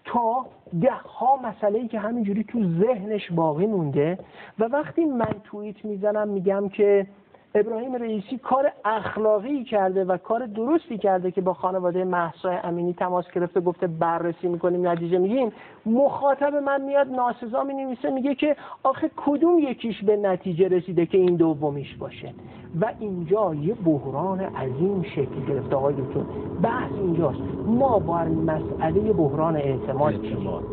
تا 0.06 0.46
ده 0.82 0.92
ها 0.92 1.40
مسئله 1.44 1.80
ای 1.80 1.88
که 1.88 2.00
همینجوری 2.00 2.44
تو 2.44 2.60
ذهنش 2.64 3.32
باقی 3.32 3.66
مونده. 3.66 4.20
و 4.60 4.64
وقتی 4.64 5.06
من 5.06 5.36
توییت 5.44 5.86
می‌زنم 5.86 6.28
میگم 6.28 6.70
که 6.70 7.08
ابراهیم 7.56 7.96
رئیسی 7.96 8.38
کار 8.38 8.72
اخلاقی 8.86 9.64
کرده 9.64 10.04
و 10.04 10.18
کار 10.18 10.46
درستی 10.46 10.98
کرده 10.98 11.32
که 11.32 11.42
با 11.42 11.54
خانواده 11.54 12.04
محسا 12.04 12.50
امینی 12.50 12.94
تماس 12.94 13.26
گرفته 13.36 13.62
گفته 13.62 13.88
بررسی 13.88 14.48
می‌کنیم 14.48 14.88
نتیجه 14.88 15.18
میگیم 15.18 15.52
مخاطب 15.86 16.56
من 16.56 16.82
میاد 16.82 17.08
ناسزا 17.08 17.64
می 17.64 17.74
نویسه 17.74 18.10
میگه 18.10 18.36
که 18.36 18.56
آخه 18.84 19.12
کدوم 19.18 19.60
یکیش 19.60 20.04
به 20.04 20.18
نتیجه 20.18 20.68
رسیده 20.68 21.06
که 21.06 21.18
این 21.18 21.36
دومیش 21.36 21.96
باشه؟ 21.96 22.34
و 22.82 22.94
اینجا 23.00 23.56
یه 23.56 23.74
بحران 23.74 24.40
عظیم 24.40 25.04
شکل 25.04 25.46
گرفته 25.48 25.76
آقای 25.76 25.94
دکتر. 25.94 26.22
بحث 26.62 26.92
اینجاست. 26.92 27.42
ما 27.66 28.00
با 28.00 28.24
مسئله 28.24 29.14
بحران 29.14 29.56
اعتماد 29.56 30.14
اعتماد. 30.14 30.64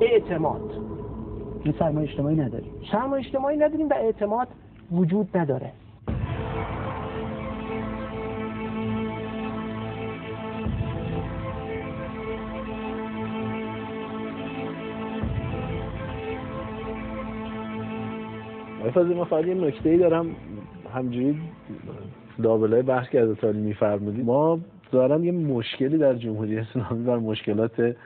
اعتماد. 0.00 0.70
سرمایه 1.78 2.08
اجتماعی 2.08 2.36
نداریم. 2.36 2.72
سرمایه 2.92 3.26
اجتماعی 3.26 3.56
نداریم 3.56 3.88
و 3.88 3.94
اعتماد 3.94 4.48
وجود 4.92 5.36
نداره. 5.36 5.72
افاظی 18.88 19.14
من 19.14 19.24
فقط 19.24 19.46
یه 19.46 19.54
نکته 19.54 19.90
ای 19.90 19.96
دارم. 19.96 20.26
همجوری 20.94 21.40
لابلای 22.38 22.82
بحث 22.82 23.08
کرده 23.08 23.34
تا 23.34 23.52
میفرمودید. 23.52 24.24
ما 24.24 24.60
دارم 24.92 25.24
یه 25.24 25.32
مشکلی 25.32 25.98
در 25.98 26.14
جمهوری 26.14 26.58
اسلامی 26.58 27.04
بر 27.04 27.16
مشکلات 27.16 27.96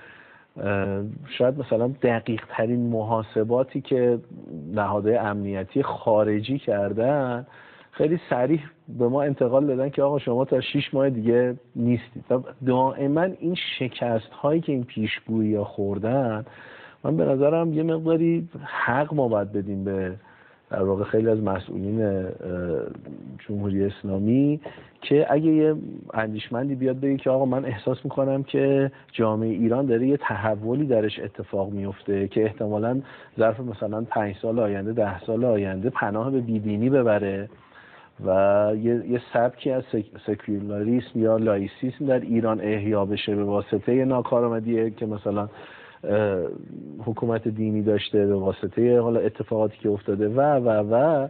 شاید 1.38 1.58
مثلا 1.58 1.88
دقیق 2.02 2.42
ترین 2.48 2.90
محاسباتی 2.90 3.80
که 3.80 4.18
نهادهای 4.72 5.16
امنیتی 5.16 5.82
خارجی 5.82 6.58
کردن 6.58 7.46
خیلی 7.90 8.20
سریح 8.30 8.60
به 8.98 9.08
ما 9.08 9.22
انتقال 9.22 9.66
دادن 9.66 9.88
که 9.88 10.02
آقا 10.02 10.18
شما 10.18 10.44
تا 10.44 10.60
6 10.60 10.94
ماه 10.94 11.10
دیگه 11.10 11.56
نیستید. 11.76 12.24
دائما 12.66 13.22
این 13.22 13.54
شکست 13.78 14.32
هایی 14.32 14.60
که 14.60 14.72
این 14.72 14.84
پیشگویی 14.84 15.54
ها 15.54 15.64
خوردن 15.64 16.44
من 17.04 17.16
به 17.16 17.24
نظرم 17.24 17.72
یه 17.72 17.82
مقداری 17.82 18.48
حق 18.64 19.14
ما 19.14 19.28
باید 19.28 19.52
بدیم 19.52 19.84
به 19.84 20.14
در 20.72 20.82
واقع 20.82 21.04
خیلی 21.04 21.28
از 21.28 21.42
مسئولین 21.42 22.26
جمهوری 23.48 23.84
اسلامی 23.84 24.60
که 25.02 25.26
اگه 25.30 25.46
یه 25.52 25.74
اندیشمندی 26.14 26.74
بیاد 26.74 27.00
بگه 27.00 27.16
که 27.16 27.30
آقا 27.30 27.44
من 27.44 27.64
احساس 27.64 28.04
می‌کنم 28.04 28.42
که 28.42 28.90
جامعه 29.12 29.48
ایران 29.48 29.86
داره 29.86 30.06
یه 30.06 30.16
تحولی 30.16 30.86
درش 30.86 31.18
اتفاق 31.20 31.70
میفته 31.70 32.28
که 32.28 32.44
احتمالا 32.44 33.00
ظرف 33.38 33.60
مثلا 33.60 34.00
پنج 34.00 34.36
سال 34.42 34.58
آینده 34.58 34.92
ده 34.92 35.20
سال 35.20 35.44
آینده 35.44 35.90
پناه 35.90 36.30
به 36.30 36.40
بیدینی 36.40 36.90
ببره 36.90 37.48
و 38.26 38.30
یه, 38.76 39.02
یه 39.10 39.20
سبکی 39.32 39.70
از 39.70 39.82
سک- 39.92 40.18
سکولاریسم 40.26 41.20
یا 41.20 41.36
لایسیسم 41.36 42.06
در 42.06 42.20
ایران 42.20 42.60
احیا 42.60 43.04
بشه 43.04 43.34
به 43.34 43.44
واسطه 43.44 44.04
ناکارآمدی 44.04 44.90
که 44.90 45.06
مثلا 45.06 45.48
حکومت 47.04 47.48
دینی 47.48 47.82
داشته 47.82 48.26
به 48.26 48.34
واسطه 48.34 49.00
حالا 49.00 49.20
اتفاقاتی 49.20 49.78
که 49.78 49.88
افتاده 49.88 50.28
و 50.28 50.40
و 50.40 50.68
و 50.68 51.28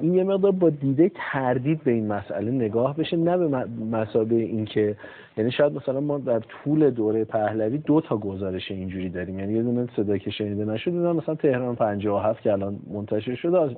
این 0.00 0.14
یه 0.14 0.24
مقدار 0.24 0.52
با 0.52 0.70
دیده 0.70 1.10
تردید 1.14 1.84
به 1.84 1.90
این 1.90 2.06
مسئله 2.06 2.50
نگاه 2.50 2.96
بشه 2.96 3.16
نه 3.16 3.36
به 3.36 3.48
مسابه 3.90 4.34
این 4.34 4.64
که 4.64 4.96
یعنی 5.36 5.50
شاید 5.50 5.72
مثلا 5.72 6.00
ما 6.00 6.18
در 6.18 6.38
طول 6.40 6.90
دوره 6.90 7.24
پهلوی 7.24 7.78
دو 7.78 8.00
تا 8.00 8.16
گزارش 8.16 8.70
اینجوری 8.70 9.08
داریم 9.08 9.38
یعنی 9.38 9.52
یه 9.52 9.62
دونه 9.62 9.88
صدا 9.96 10.18
که 10.18 10.30
شنیده 10.30 10.64
نشد 10.64 10.90
مثلا 10.90 11.34
تهران 11.34 11.76
57 11.76 12.42
که 12.42 12.52
الان 12.52 12.78
منتشر 12.90 13.34
شده 13.34 13.76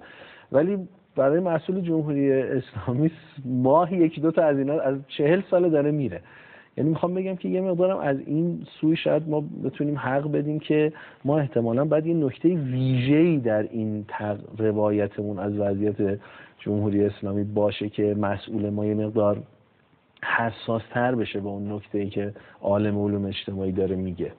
ولی 0.53 0.89
برای 1.17 1.41
مسئول 1.41 1.81
جمهوری 1.81 2.33
اسلامی 2.33 3.11
ماهی 3.45 3.97
یکی 3.97 4.21
دو 4.21 4.31
تا 4.31 4.43
از 4.43 4.59
اینا 4.59 4.81
از 4.81 4.97
چهل 5.09 5.43
سال 5.51 5.71
داره 5.71 5.91
میره. 5.91 6.21
یعنی 6.77 6.91
می‌خوام 6.91 7.15
بگم 7.15 7.37
که 7.37 7.49
یه 7.49 7.61
مقدارم 7.61 7.99
از 7.99 8.17
این 8.27 8.67
سوی 8.81 8.97
شاید 8.97 9.29
ما 9.29 9.45
بتونیم 9.65 9.99
حق 9.99 10.33
بدیم 10.33 10.59
که 10.59 10.93
ما 11.25 11.39
احتمالا 11.39 11.85
باید 11.85 12.07
یه 12.07 12.15
نکته 12.15 12.49
ویژه‌ای 12.49 13.39
در 13.39 13.63
این 13.63 14.05
روایتمون 14.59 15.39
از 15.39 15.59
وضعیت 15.59 16.19
جمهوری 16.59 17.05
اسلامی 17.05 17.45
باشه 17.45 17.89
که 17.89 18.15
مسئول 18.15 18.71
ما 18.71 18.87
یه 18.87 18.95
مقدار 18.95 19.43
حساس 20.25 20.83
تر 20.91 21.15
بشه 21.15 21.41
به 21.41 21.49
اون 21.49 21.73
نکته 21.73 21.99
ای 21.99 22.09
که 22.09 22.35
عالم 22.63 22.99
علوم 22.99 23.25
اجتماعی 23.25 23.73
داره 23.73 23.97
میگه. 23.97 24.33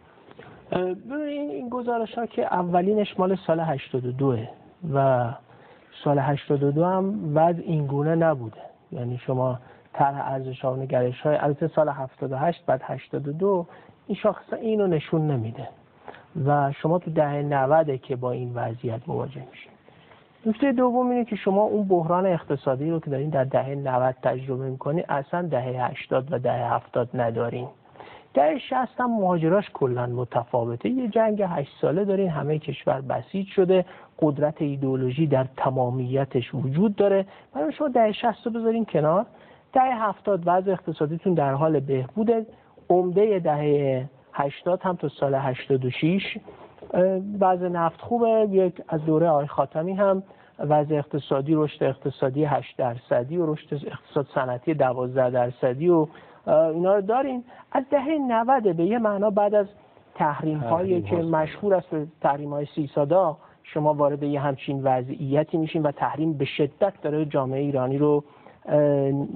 ببین 0.71 1.49
این 1.49 1.69
گزارش 1.69 2.13
ها 2.13 2.25
که 2.25 2.45
اولینش 2.45 3.19
مال 3.19 3.37
سال 3.47 3.59
82 3.59 4.37
و 4.93 5.29
سال 6.03 6.19
82 6.19 6.85
هم 6.85 7.31
وضع 7.35 7.61
اینگونه 7.61 8.15
نبوده. 8.15 8.57
یعنی 8.91 9.17
شما 9.17 9.59
طرح 9.93 10.31
ارزش 10.31 10.65
و 10.65 10.75
نگرش 10.75 11.21
های. 11.21 11.35
البته 11.35 11.67
سال 11.67 11.89
78 11.89 12.65
بعد 12.65 12.81
82 12.83 13.67
این 14.07 14.17
شاخص 14.17 14.53
اینو 14.53 14.87
نشون 14.87 15.31
نمیده. 15.31 15.67
و 16.45 16.71
شما 16.71 16.99
تو 16.99 17.11
دهه 17.11 17.41
90 17.41 18.01
که 18.01 18.15
با 18.15 18.31
این 18.31 18.51
وضعیت 18.53 19.01
مواجه 19.07 19.43
میشین. 19.51 19.71
نکته 20.45 20.71
دوم 20.71 21.09
اینه 21.09 21.25
که 21.25 21.35
شما 21.35 21.61
اون 21.61 21.87
بحران 21.87 22.25
اقتصادی 22.25 22.89
رو 22.89 22.99
که 22.99 23.09
دارین 23.09 23.29
در 23.29 23.43
دهه 23.43 23.75
90 23.75 24.15
تجربه 24.23 24.69
می‌کنین 24.69 25.03
اصلا 25.09 25.41
دهه 25.41 25.89
80 25.89 26.27
و 26.31 26.39
دهه 26.39 26.73
70 26.73 27.09
ندارین. 27.13 27.67
دهه 28.33 28.57
60 28.57 29.01
هم 29.01 29.11
مهاجراش 29.11 29.69
کلا 29.73 30.05
متفاوته. 30.05 30.89
یه 30.89 31.07
جنگ 31.07 31.41
هشت 31.47 31.71
ساله 31.81 32.05
دارین 32.05 32.29
همه 32.29 32.59
کشور 32.59 33.01
بسیج 33.01 33.47
شده 33.47 33.85
قدرت 34.19 34.61
ایدئولوژی 34.61 35.27
در 35.27 35.45
تمامیتش 35.57 36.55
وجود 36.55 36.95
داره. 36.95 37.25
برای 37.53 37.71
شما 37.71 37.87
دهه 37.87 38.11
60 38.11 38.45
رو 38.45 38.51
بذارین 38.51 38.85
کنار. 38.85 39.25
دهه 39.73 40.09
70 40.09 40.41
وضع 40.45 40.71
اقتصادیتون 40.71 41.33
در 41.33 41.53
حال 41.53 41.79
بهبوده. 41.79 42.45
عمده 42.89 43.39
دهه 43.39 44.05
80 44.33 44.81
هم 44.81 44.95
تا 44.95 45.09
سال 45.09 45.35
86 45.35 46.37
اه، 46.93 47.03
وضع 47.39 47.67
نفت 47.67 48.01
خوبه. 48.01 48.47
یک 48.51 48.81
از 48.87 49.05
دوره 49.05 49.29
آقای 49.29 49.47
خاتمی 49.47 49.93
هم 49.93 50.23
وضع 50.59 50.95
اقتصادی 50.95 51.53
رشد 51.55 51.83
اقتصادی 51.83 52.45
8 52.45 52.77
درصدی 52.77 53.37
و 53.37 53.53
رشد 53.53 53.73
اقتصاد 53.73 54.27
صنعتی 54.35 54.73
12 54.73 55.29
درصدی 55.29 55.89
و 55.89 56.07
اینا 56.47 56.95
رو 56.95 57.01
داریم 57.01 57.43
از 57.71 57.83
دهه 57.91 58.17
90 58.27 58.75
به 58.75 58.83
یه 58.83 58.99
معنا 58.99 59.29
بعد 59.29 59.55
از 59.55 59.67
تحریم 60.15 60.59
هایی 60.59 61.01
که. 61.01 61.15
مشهور 61.15 61.75
است 61.75 61.89
به 61.89 62.07
تحریم 62.21 62.49
های 62.49 62.65
سی 62.75 62.89
سادا 62.95 63.37
شما 63.63 63.93
وارد 63.93 64.23
یه 64.23 64.39
همچین 64.39 64.83
وضعیتی 64.83 65.57
میشین 65.57 65.81
و 65.81 65.91
تحریم 65.91 66.33
به 66.33 66.45
شدت 66.45 66.93
داره 67.01 67.25
جامعه 67.25 67.59
ایرانی 67.61 67.97
رو 67.97 68.23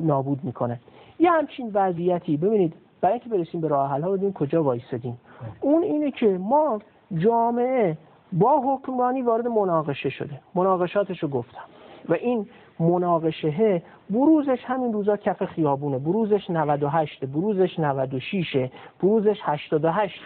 نابود 0.01 0.39
می‌کنه. 0.43 0.79
یه 1.19 1.32
همچین 1.32 1.71
وضعیتی 1.73 2.38
ببینید 2.38 2.73
برای 3.01 3.13
اینکه 3.13 3.29
برسیم 3.29 3.61
به 3.61 3.67
راه 3.67 3.91
حل 3.91 4.01
ها 4.01 4.11
ببینیم 4.11 4.34
کجا 4.34 4.63
وایسادیم 4.63 5.17
اون 5.61 5.84
اینه 5.84 6.11
که 6.11 6.38
ما 6.38 6.79
جامعه 7.17 7.97
با 8.34 8.61
حکمرانی 8.65 9.21
وارد 9.21 9.47
مناقشه 9.47 10.09
شده. 10.09 10.39
مناقشاتش 10.55 11.23
رو 11.23 11.29
گفتم. 11.29 11.61
و 12.09 12.13
این 12.13 12.47
مناقشه 12.79 13.82
بروزش 14.09 14.59
همین 14.63 14.93
روزا 14.93 15.17
کف 15.17 15.45
خیابونه. 15.45 15.99
بروزش 15.99 16.49
98 16.49 17.25
بروزش 17.25 17.79
96 17.79 18.69
بروزش 19.03 19.38
88 19.43 20.21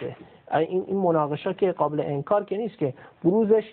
این 0.54 0.84
این 0.86 0.96
مناقشه 0.96 1.54
که 1.54 1.72
قابل 1.72 2.00
انکار 2.00 2.44
که 2.44 2.56
نیست 2.56 2.78
که. 2.78 2.94
بروزش 3.24 3.64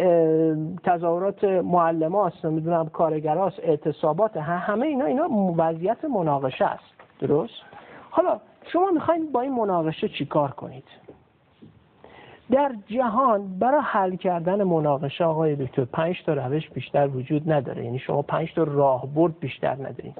اه، 0.00 0.56
تظاهرات 0.84 1.44
معلماست 1.44 2.44
نمی‌دونم 2.44 2.88
کارگراست 2.88 3.58
اعتصابات 3.62 4.36
همه 4.36 4.86
اینا 4.86 5.04
اینا 5.04 5.28
وضعیت 5.56 6.04
مناقشه 6.04 6.64
است. 6.64 6.84
درست؟ 7.20 7.54
حالا 8.10 8.40
شما 8.72 8.90
می‌خواین 8.90 9.32
با 9.32 9.40
این 9.40 9.52
مناقشه 9.52 10.08
چیکار 10.08 10.50
کنید؟ 10.50 10.84
در 12.50 12.72
جهان 12.86 13.58
برای 13.58 13.80
حل 13.84 14.16
کردن 14.16 14.62
مناقشه 14.62 15.24
آقای 15.24 15.56
دکتر 15.56 15.84
پنج 15.84 16.22
تا 16.26 16.32
روش 16.32 16.70
بیشتر 16.70 17.08
وجود 17.08 17.52
نداره. 17.52 17.84
یعنی 17.84 17.98
شما 17.98 18.22
پنج 18.22 18.54
تا 18.54 18.62
راهبرد 18.62 19.38
بیشتر 19.40 19.74
ندارید 19.74 20.14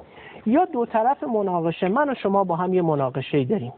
یا 0.45 0.65
دو 0.65 0.85
طرف 0.85 1.23
مناقشه 1.23 1.87
من 1.87 2.09
و 2.09 2.13
شما 2.15 2.43
با 2.43 2.55
هم 2.55 2.73
یه 2.73 2.81
مناقشه 2.81 3.43
داریم. 3.43 3.73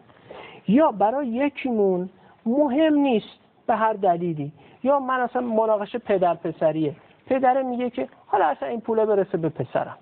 یا 0.68 0.92
برای 0.92 1.28
یکیمون 1.28 2.10
مهم 2.46 2.94
نیست 2.94 3.40
به 3.68 3.76
هر 3.76 3.94
دلیلی. 3.94 4.52
یا 4.84 5.00
من 5.00 5.20
اصلا 5.20 5.42
مناقشه 5.42 5.98
پدر 6.00 6.34
پسریه. 6.34 6.96
پدره 7.28 7.64
میگه 7.64 7.90
که 7.90 8.08
حالا 8.28 8.46
اصلا 8.46 8.68
این 8.68 8.82
پوله 8.82 9.06
برسه 9.06 9.38
به 9.38 9.50
پسرم. 9.50 9.98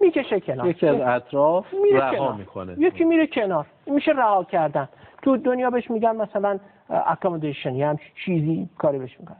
می‌کشه 0.00 0.40
کنار. 0.40 0.66
یکی 0.66 0.86
از 0.86 1.00
اطراف 1.00 1.74
میره 1.82 2.00
رها 2.00 2.16
کنار. 2.16 2.34
می‌کنه. 2.34 2.74
یکی 2.78 3.04
میره 3.04 3.26
کنار. 3.26 3.66
میشه 3.86 4.12
رها 4.12 4.44
کردن. 4.44 4.88
تو 5.22 5.36
دنیا 5.36 5.70
بهش 5.70 5.90
میگن 5.90 6.16
مثلا 6.16 6.58
accommodation 6.90 7.74
یا 7.74 7.90
هم 7.90 7.98
چیزی 8.24 8.68
کاری 8.78 8.98
بهش 8.98 9.20
می‌کنن. 9.20 9.36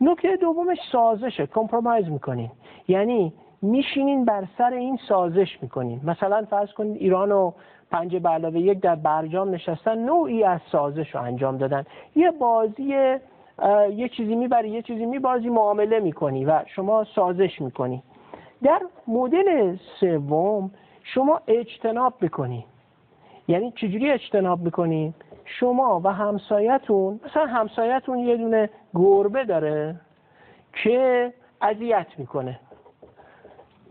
نکته 0.00 0.36
دومش 0.36 0.78
سازشه. 0.92 1.46
compromise 1.46 2.08
می‌کنین. 2.08 2.50
یعنی 2.88 3.32
میشینین 3.62 4.24
بر 4.24 4.44
سر 4.58 4.72
این 4.72 4.98
سازش 5.08 5.58
می‌کنین. 5.62 6.00
مثلا 6.04 6.46
فرض 6.50 6.72
کنید 6.72 6.96
ایران 6.96 7.32
و 7.32 7.52
پنج 7.90 8.16
به 8.16 8.28
علاوه 8.28 8.58
یک 8.58 8.80
در 8.80 8.94
برجام 8.94 9.50
نشستن. 9.50 9.98
نوعی 9.98 10.44
از 10.44 10.60
سازش 10.72 11.14
رو 11.14 11.22
انجام 11.22 11.58
دادن. 11.58 11.84
یه 12.16 12.30
بازی 12.30 13.16
یه 13.94 14.08
چیزی 14.08 14.34
می‌بری 14.34 14.70
یه 14.70 14.82
چیزی 14.82 15.06
میبازی 15.06 15.48
معامله 15.48 16.00
می‌کنی 16.00 16.44
و 16.44 16.64
شما 16.66 17.04
سازش 17.04 17.60
می‌کنی. 17.60 18.02
در 18.62 18.80
مدل 19.08 19.76
سوم 20.00 20.70
شما 21.02 21.40
اجتناب 21.46 22.14
بکنید 22.20 22.64
یعنی 23.48 23.72
چجوری 23.72 24.10
اجتناب 24.10 24.60
می‌کنی 24.60 25.14
شما 25.44 26.00
و 26.04 26.12
همسایتون 26.12 27.20
مثلا 27.26 27.46
همسایتون 27.46 28.18
یه 28.18 28.36
دونه 28.36 28.70
گربه 28.94 29.44
داره 29.44 30.00
که 30.72 31.32
اذیت 31.62 32.06
می‌کنه. 32.18 32.60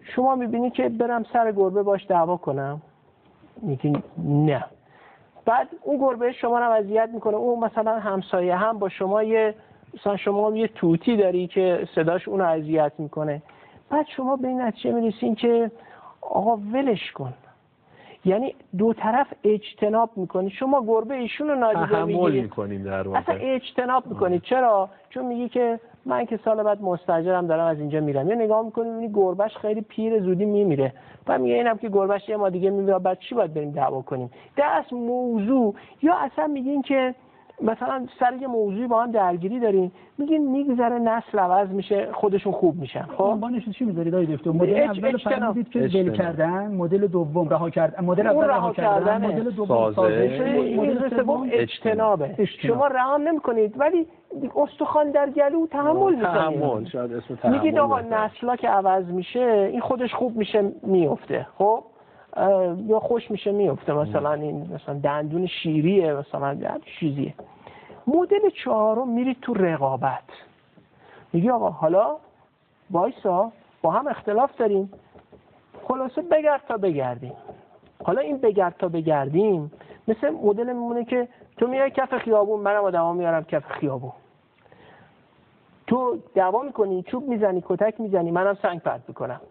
شما 0.04 0.36
می‌بینی 0.36 0.70
که 0.70 0.90
برم 0.90 1.24
سر 1.34 1.52
گربه 1.52 1.84
باش 1.84 2.06
دعوا 2.08 2.38
کنم؟ 2.38 2.82
میگی 3.62 3.94
نه. 4.26 4.66
بعد 5.50 5.68
اون 5.82 5.98
گربه 5.98 6.32
شما 6.32 6.60
رو 6.60 6.72
اذیت 6.72 7.10
می‌کنه. 7.14 7.36
اون 7.36 7.60
مثلا 7.60 8.00
همسایه 8.00 8.56
هم 8.56 8.80
با 8.80 8.90
شما 8.90 9.24
یه 9.24 9.56
مثلا 9.94 10.18
شما 10.18 10.58
یه 10.58 10.68
توتی 10.68 11.18
داری 11.18 11.48
که 11.48 11.88
صداش 11.96 12.28
اون 12.28 12.40
رو 12.40 12.46
اذیت 12.46 12.92
می‌کنه. 12.98 13.42
بعد 13.90 14.06
شما 14.08 14.36
به 14.36 14.48
این 14.48 14.62
نتیجه 14.62 14.92
می‌رسین 14.92 15.36
که 15.36 15.72
آقا 16.22 16.58
ولش 16.74 17.12
کن. 17.12 17.34
یعنی 18.26 18.56
دو 18.78 18.94
طرف 18.94 19.28
اجتناب 19.44 20.10
می‌کنی. 20.16 20.50
شما 20.50 20.86
گربه 20.88 21.16
ایشون 21.16 21.48
رو 21.48 21.56
نادیده 21.56 22.04
می‌گیرید. 22.04 22.44
می‌کنیم 22.44 22.84
در 22.84 23.08
واقع. 23.08 23.20
اصلا 23.20 23.36
اجتناب 23.36 24.08
می‌کنید. 24.08 24.42
چرا؟ 24.42 24.90
چون 25.10 25.26
میگی 25.26 25.50
که 25.50 25.80
من 26.06 26.26
که 26.26 26.40
سال 26.46 26.64
بعد 26.64 26.82
مستجرم 26.82 27.48
دارم 27.48 27.66
از 27.66 27.80
اینجا 27.80 28.00
میرم. 28.00 28.30
یه 28.30 28.36
نگاه 28.36 28.66
می‌کنی 28.66 28.90
می‌بینی 28.90 29.14
گربش 29.14 29.58
خیلی 29.58 29.82
پیر 29.82 30.20
زودی 30.20 30.46
میمیره. 30.46 30.94
و 31.28 31.38
میگه 31.38 31.56
اینم 31.56 31.78
که 31.78 31.90
گربش 31.90 32.30
یه 32.30 32.38
ما 32.38 32.50
دیگه 32.50 32.70
میمیره 32.70 33.00
بعد 33.00 33.20
چی 33.20 33.36
باید 33.36 33.54
بریم 33.54 33.72
دعوا 33.72 34.02
کنیم؟ 34.02 34.32
دست 34.58 34.94
موضوع. 34.94 35.76
یا 36.02 36.16
اصلا 36.16 36.48
میگین 36.48 36.82
که 36.82 37.16
مثلا 37.62 38.06
سر 38.20 38.34
یه 38.42 38.48
موضوعی 38.48 38.88
با 38.88 39.04
هم 39.04 39.12
درگیری 39.12 39.60
داریم 39.60 39.92
میگین 40.18 40.52
میگذره 40.52 41.00
نسل 41.00 41.40
عوض 41.40 41.70
میشه 41.70 42.08
خودشون 42.12 42.54
خوب 42.54 42.76
میشن. 42.76 43.06
خب؟ 43.18 43.24
عنوانش 43.24 43.70
چی 43.70 43.86
می‌ذارید 43.86 44.16
آقای 44.16 44.36
دکتر؟ 44.36 44.50
مدل 44.50 44.82
اول 44.82 45.18
فرمودید 45.18 45.70
که 45.70 45.80
ول 45.80 46.12
کردن 46.12 46.72
مدل 46.72 47.08
دوم 47.08 47.50
رها 47.50 47.70
کردن 47.70 48.06
مدل 48.06 48.28
اول 48.28 48.46
رها 48.46 48.74
کردن 48.74 49.26
مدل 49.26 49.50
دوم 49.50 49.94
سازش. 49.94 50.40
مدل 50.78 51.10
سوم 51.10 51.50
اجتنابه. 51.52 52.46
شما 52.46 52.88
رها 52.88 53.18
نمی‌کنید 53.18 53.80
ولی 53.80 54.08
استخوان 54.56 55.12
در 55.12 55.30
گلو 55.30 55.68
تحمل 55.68 55.94
می‌کنید. 55.94 56.22
تحمل. 56.22 56.86
شاید 56.86 57.14
اسم 57.14 57.36
تحمل 57.36 57.58
میگید 57.58 57.80
آقا 57.80 58.00
نسلا 58.00 58.56
که 58.56 58.70
عوض 58.70 59.06
میشه 59.12 59.70
این 59.72 59.82
خودش 59.82 60.14
خوب 60.14 60.38
میشه 60.38 60.72
میفته 60.84 61.48
خب؟ 61.58 61.84
یا 62.88 63.00
خوش 63.00 63.32
میشه 63.32 63.52
میفته. 63.52 63.94
مثلا 63.94 64.34
این 64.34 64.70
مثلا 64.74 65.00
دندون 65.00 65.48
شیریه 65.48 66.14
مثلا 66.14 66.80
چیزیه. 67.00 67.34
مدل 68.08 68.50
چهارم 68.64 69.10
میرید 69.10 69.38
تو 69.42 69.54
رقابت. 69.54 70.24
میگی 71.34 71.50
آقا 71.50 71.70
حالا 71.70 72.18
وایسا 72.92 73.52
با 73.82 73.92
هم 73.92 74.08
اختلاف 74.08 74.56
داریم. 74.58 74.92
خلاصه 75.84 76.22
بگرد 76.22 76.62
تا 76.68 76.78
بگردیم. 76.78 77.34
حالا 78.04 78.22
این 78.22 78.38
بگرد 78.38 78.78
تا 78.78 78.88
بگردیم 78.88 79.72
مثل 80.08 80.30
مدل 80.30 80.74
میمونه 80.74 81.06
که 81.06 81.28
تو 81.58 81.68
میای 81.68 81.92
کف 81.92 82.18
خیابون 82.18 82.60
منم 82.60 82.84
آدما 82.84 83.14
میارم 83.14 83.44
کف 83.44 83.66
خیابون. 83.66 84.12
تو 85.88 86.18
دعوا 86.36 86.62
می‌کنی 86.62 87.04
چوب 87.04 87.28
می‌زنی 87.28 87.64
کتک 87.68 88.00
می‌زنی 88.00 88.32
منم 88.32 88.58
سنگ 88.62 88.80
پرت 88.80 89.02
می‌کنم. 89.08 89.42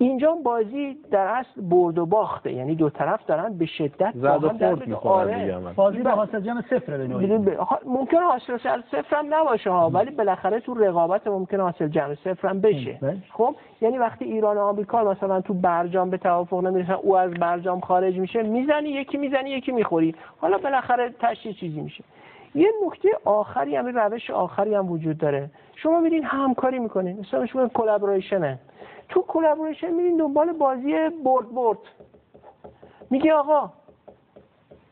اینجا 0.00 0.34
بازی 0.44 0.96
در 1.10 1.26
اصل 1.26 1.60
برد 1.60 1.98
و 1.98 2.06
باخته. 2.06 2.52
یعنی 2.52 2.74
دو 2.74 2.90
طرف 2.90 3.26
دارن 3.26 3.58
به 3.58 3.66
شدت 3.66 4.12
زد 4.14 4.44
و 4.44 4.96
خورد 4.96 5.28
آره. 5.28 5.58
بازی 5.76 5.98
به 5.98 6.10
حاصل 6.10 6.40
جمع 6.40 6.62
صفر 6.62 6.96
به 7.06 7.58
ممکنه 7.86 8.20
حاصل 8.20 8.56
صفر 8.90 9.16
هم 9.16 9.34
نباشه 9.34 9.70
ها 9.70 9.90
ولی 9.90 10.10
بالاخره 10.10 10.60
تو 10.60 10.74
رقابت 10.74 11.26
ممکنه 11.26 11.62
حاصل 11.62 11.88
جمع 11.88 12.14
صفر 12.14 12.48
هم 12.48 12.60
بشه. 12.60 12.98
بله. 13.02 13.16
خب 13.32 13.54
یعنی 13.80 13.98
وقتی 13.98 14.24
ایران 14.24 14.56
و 14.56 14.60
آمریکا 14.60 15.04
مثلا 15.04 15.40
تو 15.40 15.54
برجام 15.54 16.10
به 16.10 16.16
توافق 16.16 16.64
نمی‌رسن 16.64 16.92
او 16.92 17.16
از 17.16 17.30
برجام 17.30 17.80
خارج 17.80 18.18
میشه 18.18 18.42
می‌زنی 18.42 18.88
یکی 18.88 19.18
می‌زنی 19.18 19.50
یکی 19.50 19.72
می‌خوری. 19.72 20.14
حالا 20.40 20.58
بالاخره 20.58 21.14
تشی 21.20 21.54
چیزی 21.54 21.80
میشه. 21.80 22.04
یه 22.54 22.72
نکته 22.86 23.08
آخری 23.24 23.76
هم 23.76 23.86
روش 23.86 24.30
آخری 24.30 24.74
هم 24.74 24.90
وجود 24.90 25.18
داره. 25.18 25.50
شما 25.76 26.00
میرین 26.00 26.24
همکاری 26.24 26.78
می‌کنین. 26.78 27.20
مثلا 27.20 27.46
شما 27.46 27.68
collaboration 27.68 28.52
ه 28.52 28.58
تو 29.08 29.22
collaboration 29.28 29.90
میرین 29.90 30.16
دنبال 30.16 30.52
بازی 30.52 30.94
برد 31.24 31.54
برد. 31.54 31.78
میگه 33.10 33.32
آقا 33.32 33.72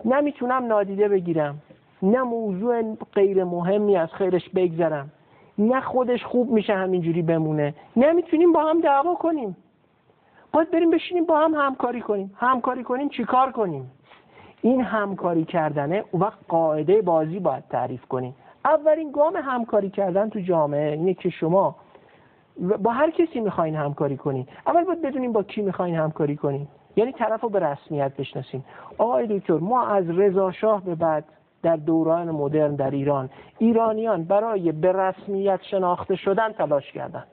نمی‌تونم 0.04 0.66
نادیده 0.66 1.08
بگیرم. 1.08 1.58
نه 2.02 2.22
موضوع 2.22 2.94
غیر 3.12 3.44
مهمی 3.44 3.96
از 3.96 4.12
خیرش 4.12 4.48
بگذرم. 4.48 5.10
نه 5.58 5.80
خودش 5.80 6.24
خوب 6.24 6.50
میشه 6.50 6.74
همینجوری 6.74 7.22
بمونه. 7.22 7.74
نمی‌تونیم 7.96 8.52
با 8.52 8.64
هم 8.64 8.80
دعوا 8.80 9.14
کنیم. 9.14 9.56
باید 10.52 10.70
بریم 10.70 10.90
بشینیم 10.90 11.24
با 11.24 11.38
هم 11.38 11.54
همکاری 11.54 12.00
کنیم. 12.00 12.34
همکاری 12.36 12.84
کنیم 12.84 13.08
چیکار 13.08 13.52
کنیم؟ 13.52 13.90
این 14.62 14.80
همکاری 14.80 15.44
کردنه 15.44 16.04
اون 16.10 16.22
وقت 16.22 16.38
قاعده 16.48 17.02
بازی 17.02 17.38
باید 17.38 17.64
تعریف 17.70 18.04
کنیم. 18.06 18.34
اولین 18.64 19.12
گام 19.12 19.36
همکاری 19.36 19.90
کردن 19.90 20.28
تو 20.28 20.40
جامعه 20.40 20.92
اینه 20.92 21.14
که 21.14 21.30
شما 21.30 21.76
با 22.82 22.92
هر 22.92 23.10
کسی 23.10 23.40
می‌خواین 23.40 23.76
همکاری 23.76 24.16
کنین. 24.16 24.46
اول 24.66 24.84
باید 24.84 25.02
بدونیم 25.02 25.32
با 25.32 25.42
کی 25.42 25.62
می‌خواین 25.62 25.94
همکاری 25.94 26.36
کنین. 26.36 26.68
یعنی 26.96 27.12
طرف 27.12 27.40
رو 27.40 27.48
به 27.48 27.58
رسمیت 27.58 28.16
بشناسیم 28.16 28.64
آقای 28.98 29.38
دکتر 29.38 29.58
ما 29.58 29.86
از 29.86 30.10
رضا 30.10 30.52
شاه 30.52 30.84
به 30.84 30.94
بعد 30.94 31.24
در 31.62 31.76
دوران 31.76 32.30
مدرن 32.30 32.74
در 32.74 32.90
ایران 32.90 33.30
ایرانیان 33.58 34.24
برای 34.24 34.72
به 34.72 34.92
رسمیت 34.92 35.62
شناخته 35.62 36.16
شدن 36.16 36.52
تلاش 36.52 36.92
کردن. 36.92 37.24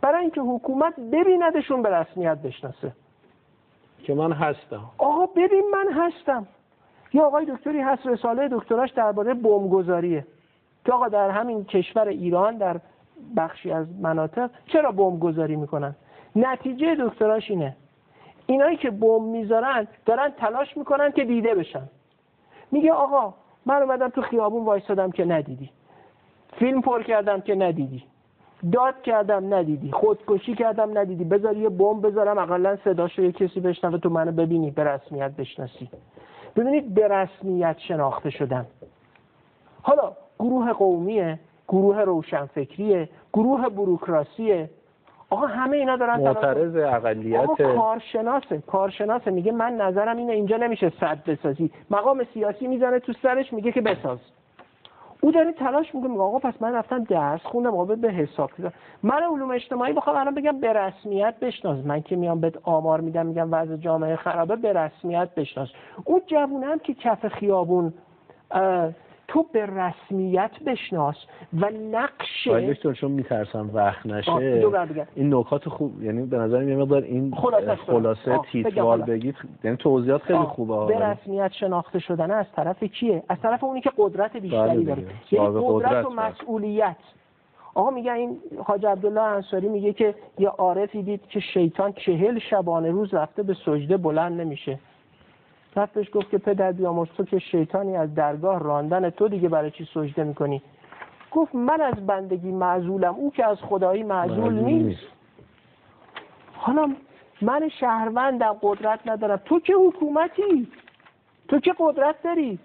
برای 0.00 0.20
اینکه 0.20 0.40
حکومت 0.40 0.94
ببیندشون 1.12 1.82
به 1.82 1.90
رسمیت 1.90 2.38
بشناسه. 2.38 2.92
که 4.02 4.14
من 4.14 4.32
هستم. 4.32 4.90
آقا 4.98 5.26
ببین 5.26 5.64
من 5.72 5.92
هستم. 5.92 6.46
یا 7.12 7.24
آقای 7.24 7.46
دکتری 7.46 7.80
هست 7.80 8.06
رساله 8.06 8.48
دکتراش 8.52 8.90
درباره 8.90 9.34
بمبگذاریه. 9.34 10.26
که 10.84 10.92
آقا 10.92 11.08
در 11.08 11.30
همین 11.30 11.64
کشور 11.64 12.08
ایران 12.08 12.56
در 12.56 12.80
بخشی 13.36 13.72
از 13.72 13.86
مناطق 14.00 14.50
چرا 14.66 14.92
بمب 14.92 15.20
گذاری 15.20 15.56
می‌کنن؟ 15.56 15.94
نتیجه 16.36 16.94
دکتراش 16.94 17.50
اینه. 17.50 17.76
اینایی 18.46 18.76
که 18.76 18.90
بمب 18.90 19.22
می‌ذارن 19.22 19.86
دارن 20.06 20.28
تلاش 20.28 20.76
می‌کنن 20.76 21.12
که 21.12 21.24
دیده 21.24 21.54
بشن. 21.54 21.88
میگه 22.70 22.92
آقا 22.92 23.34
من 23.66 23.82
اومدم 23.82 24.08
تو 24.08 24.22
خیابون 24.22 24.64
وایسادم 24.64 25.10
که 25.10 25.24
ندیدی. 25.24 25.70
فیلم 26.58 26.80
پر 26.80 27.02
کردم 27.02 27.40
که 27.40 27.54
ندیدی. 27.54 28.04
داد 28.72 29.02
کردم 29.02 29.54
ندیدی. 29.54 29.90
خودکشی 29.92 30.54
کردم 30.54 30.98
ندیدی. 30.98 31.24
بذار 31.24 31.56
یه 31.56 31.68
بمب 31.68 32.06
بذارم 32.06 32.38
اقلا 32.38 32.76
صداشو 32.84 33.22
یه 33.22 33.32
کسی 33.32 33.60
بشنوه 33.60 33.98
تو 33.98 34.08
منو 34.10 34.32
ببینی 34.32 34.70
به 34.70 34.84
رسمیت 34.84 35.30
بشناسی. 35.30 35.88
ببینید 36.56 36.94
به 36.94 37.08
رسمیت 37.08 37.78
شناخته 37.78 38.30
شدن 38.30 38.66
حالا 39.82 40.12
گروه 40.38 40.72
قومیه 40.72 41.38
گروه 41.68 42.00
روشنفکریه 42.00 43.08
گروه 43.32 43.68
بروکراسیه. 43.68 44.70
آقا 45.30 45.46
همه 45.46 45.76
اینا 45.76 45.96
دارن 45.96 46.20
معترض 46.20 46.76
اقلیت. 46.76 47.40
آقا 47.40 47.54
کارشناسه 47.54 48.62
کارشناسه. 48.66 49.30
میگه 49.30 49.52
من 49.52 49.76
نظرم 49.76 50.16
اینه 50.16 50.32
اینجا 50.32 50.56
نمیشه 50.56 50.92
صد 51.00 51.18
بسازی. 51.26 51.70
مقام 51.90 52.26
سیاسی 52.34 52.66
می‌زنه 52.66 52.98
تو 52.98 53.12
سرش 53.22 53.52
میگه 53.52 53.72
که 53.72 53.80
بساز. 53.80 54.18
او 55.20 55.32
داره 55.32 55.52
تلاش 55.52 55.94
می‌کنه 55.94 56.10
میگه 56.10 56.22
آقا 56.22 56.38
پس 56.38 56.54
من 56.60 56.72
رفتم 56.72 57.04
درس 57.04 57.40
خوندم 57.42 57.70
آقا 57.70 57.84
به 57.84 58.12
حساب 58.12 58.50
کردم 58.58 58.72
من 59.02 59.22
علوم 59.22 59.50
اجتماعی 59.50 59.92
بخوام 59.92 60.16
الان 60.16 60.34
بگم 60.34 60.60
به 60.60 60.72
رسمیت 60.72 61.34
بشناس. 61.40 61.86
من 61.86 62.02
که 62.02 62.16
میام 62.16 62.40
بهت 62.40 62.54
آمار 62.62 63.00
میدم 63.00 63.26
میگم 63.26 63.48
وضع 63.52 63.76
جامعه 63.76 64.16
خرابه 64.16 64.56
به 64.56 64.72
رسمیت 64.72 65.34
بشناس. 65.34 65.68
اون 66.04 66.22
جوونم 66.26 66.78
که 66.78 66.94
کف 66.94 67.28
خیابون 67.28 67.92
تو 69.28 69.46
به 69.52 69.66
رسمیت 69.66 70.50
بشناس 70.66 71.16
و 71.60 71.70
نقش 71.92 72.48
دکتر 72.48 72.92
چون 72.92 73.10
میترسم 73.10 73.70
وقت 73.74 74.06
نشه 74.06 74.32
این 75.14 75.34
نکات 75.34 75.68
خوب 75.68 76.02
یعنی 76.02 76.26
به 76.26 76.38
نظر 76.38 76.62
یه 76.62 76.76
مقدار 76.76 77.02
این 77.02 77.34
خلاصه, 77.34 77.74
خلاصه 77.74 78.38
تیتوال 78.52 79.02
بگید. 79.02 79.34
یعنی 79.64 79.76
توضیحات 79.76 80.22
خیلی 80.22 80.38
خوبه 80.38 80.86
به 80.86 81.06
رسمیت 81.06 81.52
شناخته 81.52 81.98
شدن 81.98 82.30
از 82.30 82.46
طرف 82.56 82.84
کیه؟ 82.84 83.22
از 83.28 83.40
طرف 83.40 83.64
اونی 83.64 83.80
که 83.80 83.90
قدرت 83.98 84.36
بیشتری 84.36 84.68
بله 84.68 84.84
داره. 84.84 85.06
یعنی 85.30 85.60
قدرت 85.62 86.06
و 86.06 86.10
مسئولیت. 86.10 86.96
آقا 87.74 87.90
میگه 87.90 88.12
این 88.12 88.38
حاج 88.64 88.86
عبدالله 88.86 89.20
انصاری 89.20 89.68
میگه 89.68 89.92
که 89.92 90.14
یه 90.38 90.48
عارفی 90.48 91.02
دید 91.02 91.26
که 91.28 91.40
شیطان 91.40 91.92
چهل 91.92 92.38
شبانه 92.38 92.90
روز 92.90 93.14
رفته 93.14 93.42
به 93.42 93.54
سجده 93.54 93.96
بلند 93.96 94.40
نمیشه. 94.40 94.78
رفتش 95.76 96.06
گفت 96.12 96.30
که 96.30 96.38
پدر 96.38 96.72
بیامرز 96.72 97.08
تو 97.08 97.24
که 97.24 97.38
شیطانی 97.38 97.96
از 97.96 98.14
درگاه 98.14 98.58
راندن 98.62 99.10
تو 99.10 99.28
دیگه 99.28 99.48
برای 99.48 99.70
چی 99.70 99.88
سجده 99.94 100.24
می‌کنی؟ 100.24 100.62
گفت 101.32 101.54
من 101.54 101.80
از 101.80 102.06
بندگی 102.06 102.52
معزولم 102.52 103.14
او 103.14 103.30
که 103.30 103.46
از 103.46 103.58
خدایی 103.60 104.02
معزول 104.02 104.54
نیست. 104.54 105.06
حالا 106.54 106.94
من 107.42 107.68
شهروندم 107.68 108.56
قدرت 108.62 109.00
ندارم. 109.06 109.40
تو 109.44 109.60
که 109.60 109.74
حکومتی 109.86 110.68
تو 111.48 111.60
که 111.60 111.74
قدرت 111.78 112.22
داری 112.22 112.58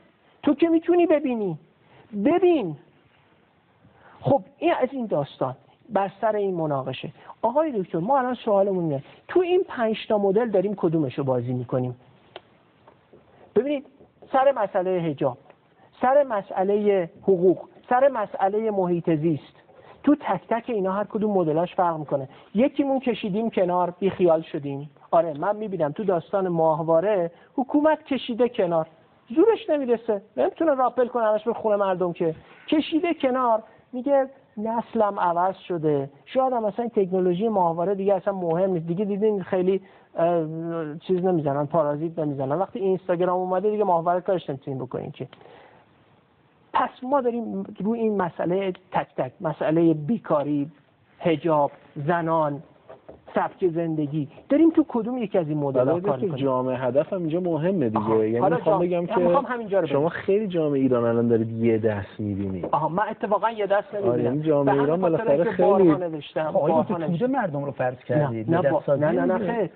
تو 0.44 0.54
که 0.54 0.70
می‌تونی 0.70 1.06
ببینی. 1.06 1.58
ببین. 2.26 2.76
خب 4.22 4.42
این 4.58 4.74
از 4.74 4.90
این 4.92 5.06
داستان 5.06 5.56
بر 5.90 6.12
سر 6.22 6.36
این 6.36 6.56
مناقشه. 6.56 7.12
آقای 7.42 7.82
دکتر 7.82 7.98
ما 7.98 8.20
الان 8.20 8.34
سوالمون 8.34 8.84
اینه. 8.84 9.04
تو 9.28 9.40
این 9.40 9.64
پنج 9.68 9.98
تا 10.08 10.18
مدل 10.18 10.50
داریم 10.50 10.76
کدومش 10.76 11.18
رو 11.18 11.24
بازی 11.24 11.54
می‌کنیم؟ 11.54 11.96
ببینید 13.56 13.86
سر 14.32 14.52
مسئله 14.52 15.00
حجاب 15.00 15.38
سر 16.02 16.24
مسئله 16.24 17.10
حقوق 17.24 17.58
سر 17.90 18.08
مسئله 18.08 18.72
محیط 18.72 19.10
زیست. 19.10 19.56
تو 20.04 20.16
تک 20.16 20.42
تک 20.50 20.70
اینا 20.70 20.92
هر 20.92 21.04
کدوم 21.04 21.32
مدلاش 21.32 21.76
فرق 21.76 21.98
می‌کنه. 21.98 22.30
یکیمون 22.56 23.00
کشیدیم 23.00 23.50
کنار 23.50 23.94
بی 24.00 24.10
خیال 24.10 24.42
شدیم. 24.42 24.90
آره 25.12 25.34
من 25.40 25.56
می‌بینم 25.56 25.92
تو 25.92 26.04
داستان 26.04 26.48
ماهواره 26.48 27.32
حکومت 27.56 28.04
کشیده 28.04 28.50
کنار. 28.50 28.88
زورش 29.36 29.70
نمی‌رسه. 29.70 30.22
نمی‌تونه 30.38 30.74
راپل 30.74 31.08
کنه 31.08 31.24
همش 31.24 31.44
به 31.44 31.54
خونه 31.54 31.76
مردم 31.76 32.14
که. 32.14 32.36
کشیده 32.68 33.14
کنار 33.14 33.64
میگه 33.94 34.30
نسلم 34.58 35.20
عوض 35.20 35.56
شده. 35.56 36.10
شاید 36.26 36.54
هم 36.54 36.64
مثلا 36.66 36.88
تکنولوژی 36.88 37.48
ماهواره 37.48 37.96
دیگه 37.96 38.14
اصلا 38.14 38.34
مهم 38.34 38.70
نیست. 38.70 38.88
دیگه 38.88 39.06
دیدین 39.06 39.44
خیلی 39.44 39.82
چیز 41.00 41.26
نمی‌زنن 41.26 41.66
پارازیت 41.66 42.20
نمی‌زنن. 42.20 42.60
وقتی 42.60 42.80
اینستاگرام 42.80 43.40
اومده 43.40 43.72
دیگه 43.72 43.84
ماهواره 43.84 44.22
کارش 44.22 44.50
نمی‌تونین 44.50 44.80
بکنین 44.80 45.12
که. 45.12 45.28
پس 46.74 46.90
ما 47.04 47.22
داریم 47.22 47.64
روی 47.84 48.00
این 48.00 48.22
مسئله 48.22 48.74
تک 48.92 49.08
تک 49.18 49.32
مسئله 49.42 49.94
بیکاری 49.94 50.72
هجاب 51.20 51.72
زنان 52.08 52.64
سبک 53.36 53.68
زندگی 53.68 54.28
داریم 54.50 54.70
تو 54.70 54.86
کدوم 54.88 55.18
یکی 55.18 55.38
از 55.38 55.50
این 55.50 55.58
مدل 55.58 56.00
کار 56.00 56.20
کنیم 56.20 56.36
جامعه 56.36 56.78
هدف 56.78 57.14
هم 57.14 57.20
اینجا 57.20 57.40
مهمه 57.40 57.90
دیگه. 57.90 58.30
یعنی 58.30 58.56
می‌خوام 58.56 58.82
بگم 58.82 59.06
که 59.06 59.86
شما 59.86 60.10
خیلی 60.10 60.48
جامعه 60.48 60.80
ایران 60.80 61.06
الان 61.06 61.28
دارید 61.28 61.52
یه 61.52 61.78
دست 61.78 62.20
می‌بینید. 62.20 62.66
آها 62.72 62.90
من 62.90 63.04
اتفاقا 63.10 63.52
یه 63.52 63.68
دست 63.68 63.94
نمی‌بینم. 63.94 64.14
آره 64.14 64.24
یعنی 64.24 64.42
جامعه 64.42 64.80
ایران 64.80 65.02
بالاخره 65.02 65.44
خیلی 65.44 65.96
آقای 66.54 67.18
تو 67.18 67.28
مردم 67.28 67.66
رو 67.66 67.72
فرض 67.72 67.98
کردید؟ 67.98 68.52
نه 68.56 68.62
نه 68.88 69.12
نه 69.12 69.38
نه 69.38 69.70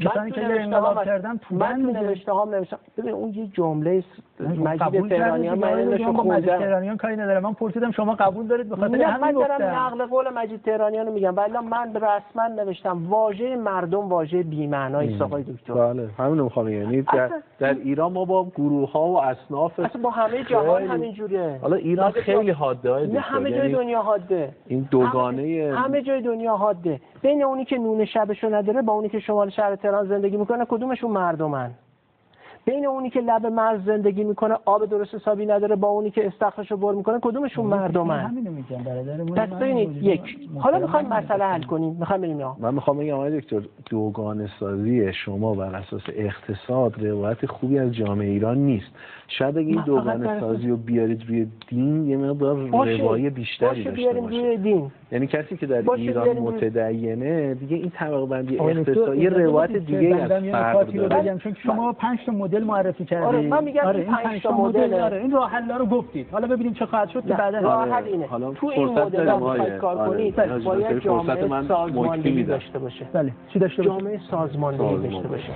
کسانی 0.00 0.30
که 0.30 0.44
انقلاب 0.44 1.04
کردن 1.04 1.40
من 1.50 1.80
نوشته 1.80 2.32
هام 2.32 2.54
نوشتم. 2.54 2.78
ببین 2.98 3.12
اون 3.12 3.30
یه 3.30 3.46
جمله 3.46 4.04
مجید 4.40 5.08
تهرانیان 5.08 5.58
من 5.58 5.74
اینو 5.74 6.12
خوندم. 6.12 6.36
مجید 6.36 6.58
تهرانیان 6.58 6.96
کاری 6.96 7.16
نداره 7.16 7.40
من 7.40 7.52
پرسیدم 7.52 7.90
شما 7.90 8.14
قبول 8.14 8.46
دارید؟ 8.46 8.68
به 8.68 8.76
خاطر 8.76 9.02
همین 9.02 9.32
گفتم 9.32 9.50
من 9.50 9.58
دارم 9.58 9.74
نقل 9.74 10.06
قول 10.06 10.28
مجید 10.34 10.62
تهرانیان 10.62 11.06
رو 11.06 11.12
میگم. 11.12 11.36
ولی 11.36 11.52
من 11.70 11.94
رسما 11.94 12.46
نوشتم. 12.56 13.06
واژه 13.08 13.56
مردم 13.56 14.08
واژه 14.08 14.42
بی 14.42 14.66
معنای 14.66 15.18
آقای 15.20 15.42
دکتر. 15.42 15.74
بله 15.74 16.08
همین 16.18 16.38
رو 16.38 16.44
می‌خوام 16.44 16.68
یعنی 16.68 17.02
در, 17.02 17.30
در 17.58 17.74
ایران 17.74 18.12
ما 18.12 18.24
با 18.24 18.44
گروه 18.44 18.92
ها 18.92 19.06
و 19.08 19.22
اصناف 19.22 19.80
اصلا 19.80 20.02
با 20.02 20.10
همه 20.10 20.44
جهان 20.44 20.82
همین 20.82 21.12
جوریه 21.12 21.58
حالا 21.62 21.76
ایران 21.76 22.10
خیلی 22.10 22.50
حاده 22.50 23.06
نه 23.06 23.20
همه 23.20 23.50
جای 23.50 23.58
یعنی 23.58 23.72
دنیا 23.72 24.02
حاده. 24.02 24.52
این 24.66 24.88
دوگانه 24.90 25.74
همه 25.76 26.02
جای 26.02 26.22
دنیا 26.22 26.56
حاده. 26.56 27.00
بین 27.22 27.42
اونی 27.42 27.64
که 27.64 27.78
نون 27.78 28.04
شبشو 28.04 28.54
نداره 28.54 28.82
با 28.82 28.92
اونی 28.92 29.08
که 29.08 29.20
شمال 29.20 29.50
شهر 29.50 29.76
تهران 29.82 30.08
زندگی 30.08 30.36
می‌کنه 30.36 30.64
کدومشون 30.64 31.10
مردمن؟ 31.10 31.70
بین 32.66 32.86
اونی 32.86 33.10
که 33.10 33.20
لب 33.20 33.46
مرز 33.46 33.84
زندگی 33.84 34.24
می‌کنه 34.24 34.54
آب 34.64 34.86
درست 34.86 35.14
حسابی 35.14 35.46
نداره 35.46 35.76
با 35.76 35.88
اونی 35.88 36.10
که 36.10 36.26
استخرشو 36.26 36.76
بر 36.76 36.92
می‌کنه 36.92 37.18
کدومشون 37.22 37.66
مردمن 37.66 38.20
همینو 38.20 38.50
میگم 38.50 39.34
پس 39.34 39.48
ببینید 39.48 40.02
یک. 40.02 40.20
حالا 40.58 40.78
می‌خوایم 40.78 41.06
مسئله 41.06 41.44
حل 41.44 41.62
کنیم. 41.62 41.96
می‌خوایم 42.00 42.22
بریم 42.22 42.56
من 42.58 42.74
می‌خوام 42.74 42.98
بگم 42.98 43.14
آقای 43.14 43.40
دکتر 43.40 43.60
دوگانه 43.90 44.48
سازی 44.60 45.12
شما 45.12 45.54
بر 45.54 45.76
اساس 45.76 46.02
اقتصاد 46.16 47.06
روایت 47.06 47.46
خوبی 47.46 47.78
از 47.78 47.92
جامعه 47.94 48.28
ایران 48.28 48.58
نیست. 48.58 48.90
شاید 49.28 49.58
اگه 49.58 49.68
این 49.68 49.82
دوگانه 49.86 50.40
سازی 50.40 50.68
رو 50.68 50.76
بیارید 50.76 51.24
روی 51.28 51.46
دین 51.68 52.06
یه 52.06 52.16
مقدار 52.16 52.56
روایه 52.98 53.30
بیشتری 53.30 53.84
داشته 53.84 54.20
باشه 54.20 54.38
روی 54.38 54.56
دین. 54.56 54.92
یعنی 55.12 55.26
کسی 55.26 55.56
که 55.56 55.66
در 55.66 55.90
ایران 55.90 56.38
متدینه 56.38 57.54
دیگه 57.54 57.76
این 57.76 57.90
طبقه 57.94 58.26
بندی 58.26 58.58
اقتصادی 58.58 59.26
روایت 59.26 59.72
دیگه 59.76 60.16
از 60.16 60.44
فرق 60.44 60.92
داره. 60.92 61.38
چون 61.38 61.54
شما 61.54 61.92
5 61.92 62.18
تا 62.26 62.32
مدل 62.52 62.64
معرفی 62.64 63.04
کردید 63.04 63.26
آره 63.26 63.40
من 63.40 63.64
میگم 63.64 63.82
آره 63.82 64.00
این 64.00 64.16
5 64.16 64.42
تا 64.42 64.52
مدل 64.52 64.94
آره 64.94 65.20
این 65.20 65.30
راه 65.30 65.50
حل 65.50 65.78
رو 65.78 65.86
گفتید. 65.86 66.26
حالا 66.32 66.46
ببینیم 66.46 66.72
چه 66.74 66.86
خواهد 66.86 67.08
شد 67.08 67.26
که 67.26 67.34
بعدا 67.34 67.58
راه 67.58 67.88
حل 67.88 68.04
اینه. 68.04 68.28
تو 68.54 68.66
این 68.66 68.88
مدل 68.88 69.28
ها 69.28 69.78
کار 69.78 69.98
آره. 69.98 70.10
کنید 70.10 70.64
باید 70.64 70.98
جامعه 70.98 71.68
سازماندهی 71.68 72.44
داشته 72.44 72.78
باشه. 72.78 73.06
بله 73.12 73.32
چی 73.52 73.58
داشته 73.58 73.82
باشه؟ 73.82 73.98
جامعه 73.98 74.20
سازماندهی 74.30 75.08
داشته 75.08 75.28
باشه. 75.28 75.52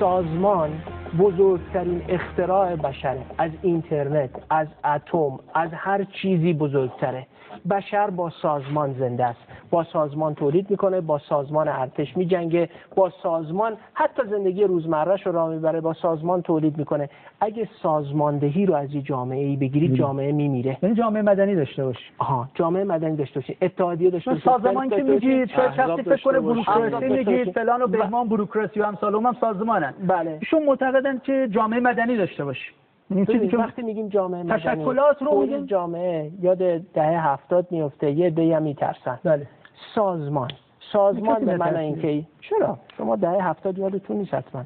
سازمان 0.00 0.70
بزرگترین 1.18 2.02
اختراع 2.08 2.76
بشره. 2.76 3.22
از 3.38 3.50
اینترنت 3.62 4.30
از 4.50 4.66
اتم 4.84 5.38
از 5.54 5.70
هر 5.72 6.04
چیزی 6.04 6.52
بزرگتره. 6.52 7.26
بشر 7.70 8.10
با 8.10 8.30
سازمان 8.30 8.92
زنده 8.92 9.24
است. 9.24 9.40
با 9.70 9.84
سازمان 9.84 10.34
تولید 10.34 10.70
می‌کنه 10.70 11.00
با 11.00 11.18
سازمان 11.18 11.68
ارتش 11.68 12.16
میجنگه 12.16 12.68
با 12.96 13.12
سازمان 13.22 13.76
حتی 13.94 14.22
زندگی 14.30 14.64
روزمرهش 14.64 15.26
رو 15.26 15.32
راه 15.32 15.50
می‌بره 15.50 15.80
با 15.80 15.94
سازمان 15.94 16.42
تولید 16.42 16.78
می‌کنه. 16.78 17.08
اگه 17.40 17.68
سازماندهی 17.82 18.66
رو 18.66 18.74
از 18.74 18.94
یه 18.94 19.02
جامعه 19.02 19.44
ای 19.44 19.56
بگیرید 19.56 19.94
جامعه 19.94 20.32
میمیره. 20.32 20.78
یعنی 20.82 20.94
جامعه 20.94 21.22
مدنی 21.22 21.54
داشته 21.54 21.84
باشه 21.84 22.04
آها 22.18 22.48
جامعه 22.54 22.84
مدنی 22.84 23.16
داشته 23.16 23.40
باشه 23.40 23.56
اتحادیه 23.62 24.10
داشته 24.10 24.30
باشه 24.30 24.44
سازمان 24.44 24.88
که 24.88 25.02
میگید 25.02 25.48
شاید 25.48 25.72
شخصی 25.72 26.02
فکر 26.02 26.22
کنه 26.22 26.40
بوروکراسی 26.40 27.08
میگید 27.08 27.50
فلان 27.50 27.82
و 27.82 27.86
بهمان 27.86 28.28
بوروکراسی 28.28 28.80
و 28.80 28.82
امثال 28.84 29.14
هم 29.14 29.36
سازمانن. 29.40 29.94
بله. 30.08 30.38
ایشون 30.40 30.62
معتقدن 30.62 31.18
که 31.18 31.48
جامعه 31.50 31.80
مدنی 31.80 32.16
داشته 32.16 32.44
باشه 32.44 32.72
چیزی 33.10 33.48
که 33.48 33.56
وقتی 33.56 33.82
میگیم 33.82 34.08
جامعه 34.08 34.42
مدنی 34.42 34.58
تشکلات 34.58 35.22
رو 35.22 35.40
میگیم 35.40 35.66
جامعه 35.66 36.30
یاد 36.40 36.58
دهه 36.78 37.26
هفتاد 37.26 37.66
میفته 37.70 38.10
یه 38.10 38.30
دی 38.30 38.52
هم 38.52 38.62
میترسن. 38.62 39.18
بله. 39.24 39.46
سازمان. 39.94 40.50
سازمان 40.92 41.44
به 41.44 41.56
من 41.56 41.76
اینکه 41.76 42.26
چرا؟ 42.40 42.78
شما 42.96 43.16
دهه 43.16 43.48
هفتاد 43.48 43.78
یادتون 43.78 44.16
نیست 44.16 44.34
حتما. 44.34 44.64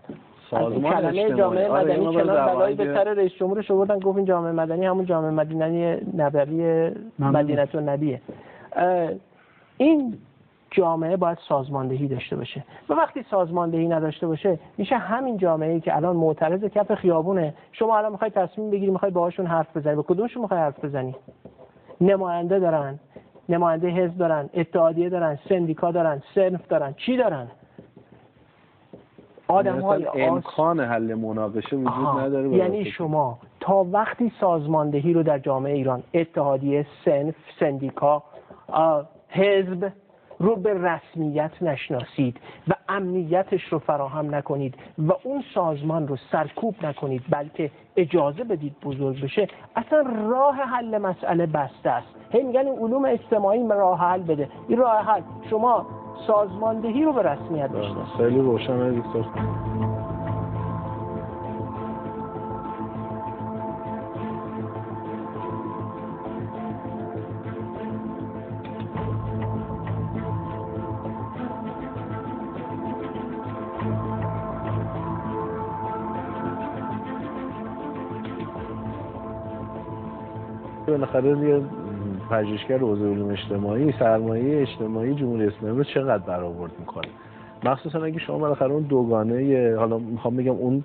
سازمان 0.50 0.92
کلمه 0.92 1.34
جامعه 1.34 1.68
آره 1.68 1.96
مدنی 1.96 2.14
کنار 2.14 2.54
بلایی 2.54 2.74
به 2.74 2.84
سر 2.84 3.04
رئیس 3.04 3.32
جمهورش 3.32 3.70
آوردن 3.70 3.98
گفت 3.98 4.16
این 4.16 4.26
جامعه 4.26 4.52
مدنی 4.52 4.86
همون 4.86 5.04
جامعه 5.04 5.30
مدنی 5.30 5.96
نبوی 6.16 6.90
مدینه 7.18 7.68
نبیه 7.74 8.20
این 9.76 10.18
جامعه 10.76 11.16
باید 11.16 11.38
سازماندهی 11.48 12.08
داشته 12.08 12.36
باشه. 12.36 12.64
و 12.88 12.94
وقتی 12.94 13.24
سازماندهی 13.30 13.88
نداشته 13.88 14.26
باشه 14.26 14.58
میشه 14.78 14.96
همین 14.96 15.36
جامعه 15.36 15.72
ای 15.72 15.80
که 15.80 15.96
الان 15.96 16.16
معترض 16.16 16.64
کف 16.64 16.94
خیابونه. 16.94 17.54
شما 17.72 17.98
الان 17.98 18.12
می‌خوای 18.12 18.30
تصمیم 18.30 18.70
بگیری 18.70 18.90
می‌خوای 18.90 19.10
باهاشون 19.10 19.46
حرف 19.46 19.76
بزنی. 19.76 19.96
به 19.96 20.02
کدومشون 20.02 20.42
می‌خوای 20.42 20.60
حرف 20.60 20.84
بزنی؟ 20.84 21.16
نماینده 22.00 22.58
دارن. 22.58 22.98
نماینده 23.48 23.88
حزب 23.88 24.18
دارن. 24.18 24.50
اتحادیه 24.54 25.08
دارن. 25.08 25.38
سندیکا 25.48 25.90
دارن. 25.90 26.22
سنف 26.34 26.68
دارن. 26.68 26.94
چی 26.96 27.16
دارن؟ 27.16 27.46
آدم 29.48 29.80
های 29.80 30.06
امکان 30.14 30.80
حل 30.80 31.14
مناقشه 31.14 31.76
وجود 31.76 32.18
نداره 32.18 32.48
یعنی 32.48 32.84
شما 32.84 33.38
تا 33.60 33.86
وقتی 33.92 34.32
سازماندهی 34.40 35.12
رو 35.12 35.22
در 35.22 35.38
جامعه 35.38 35.74
ایران 35.74 36.02
اتحادیه 36.14 36.86
سنف 37.04 37.34
سندیکا 37.60 38.22
حزب 39.28 39.92
رو 40.38 40.56
به 40.56 40.74
رسمیت 40.74 41.50
نشناسید 41.62 42.40
و 42.68 42.72
امنیتش 42.88 43.64
رو 43.64 43.78
فراهم 43.78 44.34
نکنید 44.34 44.74
و 44.98 45.12
اون 45.24 45.44
سازمان 45.54 46.08
رو 46.08 46.16
سرکوب 46.32 46.74
نکنید 46.82 47.22
بلکه 47.30 47.70
اجازه 47.96 48.44
بدید 48.44 48.76
بزرگ 48.82 49.22
بشه. 49.22 49.48
اصلا 49.76 50.00
راه 50.30 50.54
حل 50.54 50.98
مسئله 50.98 51.46
بسته 51.46 51.90
است. 51.90 52.06
هی 52.30 52.42
میگن 52.42 52.68
علوم 52.68 53.04
اجتماعی 53.04 53.68
راه 53.68 54.00
حل 54.00 54.22
بده. 54.22 54.48
این 54.68 54.78
راه 54.78 55.04
حل. 55.04 55.22
شما 55.50 55.86
سازماندهی 56.26 57.04
رو 57.04 57.12
به 57.12 57.22
رسمیت 57.22 57.70
بشناسید. 57.70 58.16
خیلی 58.16 58.38
روشنه 58.38 59.02
بالاخره 80.96 81.48
یه 81.48 81.62
پژوهشگر 82.30 82.78
حوزه 82.78 83.04
علوم 83.04 83.30
اجتماعی 83.30 83.92
سرمایه 83.98 84.60
اجتماعی 84.60 85.14
جمهوری 85.14 85.46
اسلامی 85.46 85.78
رو 85.78 85.84
چقدر 85.84 86.22
برآورد 86.26 86.72
می‌کنه؟ 86.78 87.08
مخصوصا 87.64 88.02
اگه 88.02 88.18
شما 88.18 88.38
بالاخره 88.38 88.72
اون 88.72 88.82
دوگانه 88.82 89.74
حالا 89.78 89.98
می‌خوام 89.98 90.36
بگم 90.36 90.52
اون 90.52 90.84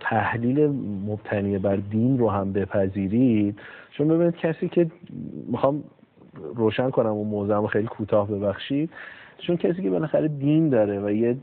تحلیل 0.00 0.68
مبتنی 1.06 1.58
بر 1.58 1.76
دین 1.76 2.18
رو 2.18 2.30
هم 2.30 2.52
بپذیرید 2.52 3.58
چون 3.90 4.08
ببینید 4.08 4.36
کسی 4.36 4.68
که 4.68 4.90
می‌خوام 5.48 5.84
روشن 6.54 6.90
کنم 6.90 7.10
اون 7.10 7.28
موضوع 7.28 7.66
خیلی 7.66 7.86
کوتاه 7.86 8.28
ببخشید 8.28 8.90
چون 9.38 9.56
کسی 9.56 9.82
که 9.82 9.90
بالاخره 9.90 10.28
دین 10.28 10.68
داره 10.68 11.00
و 11.00 11.10
یه 11.10 11.36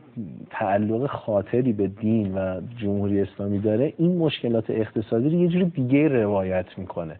تعلق 0.49 1.07
خاطری 1.07 1.73
به 1.73 1.87
دین 1.87 2.33
و 2.33 2.61
جمهوری 2.77 3.21
اسلامی 3.21 3.59
داره 3.59 3.93
این 3.97 4.17
مشکلات 4.17 4.69
اقتصادی 4.69 5.29
رو 5.29 5.35
یه 5.35 5.47
جوری 5.47 5.65
دیگه 5.65 6.07
روایت 6.07 6.65
می‌کنه. 6.77 7.15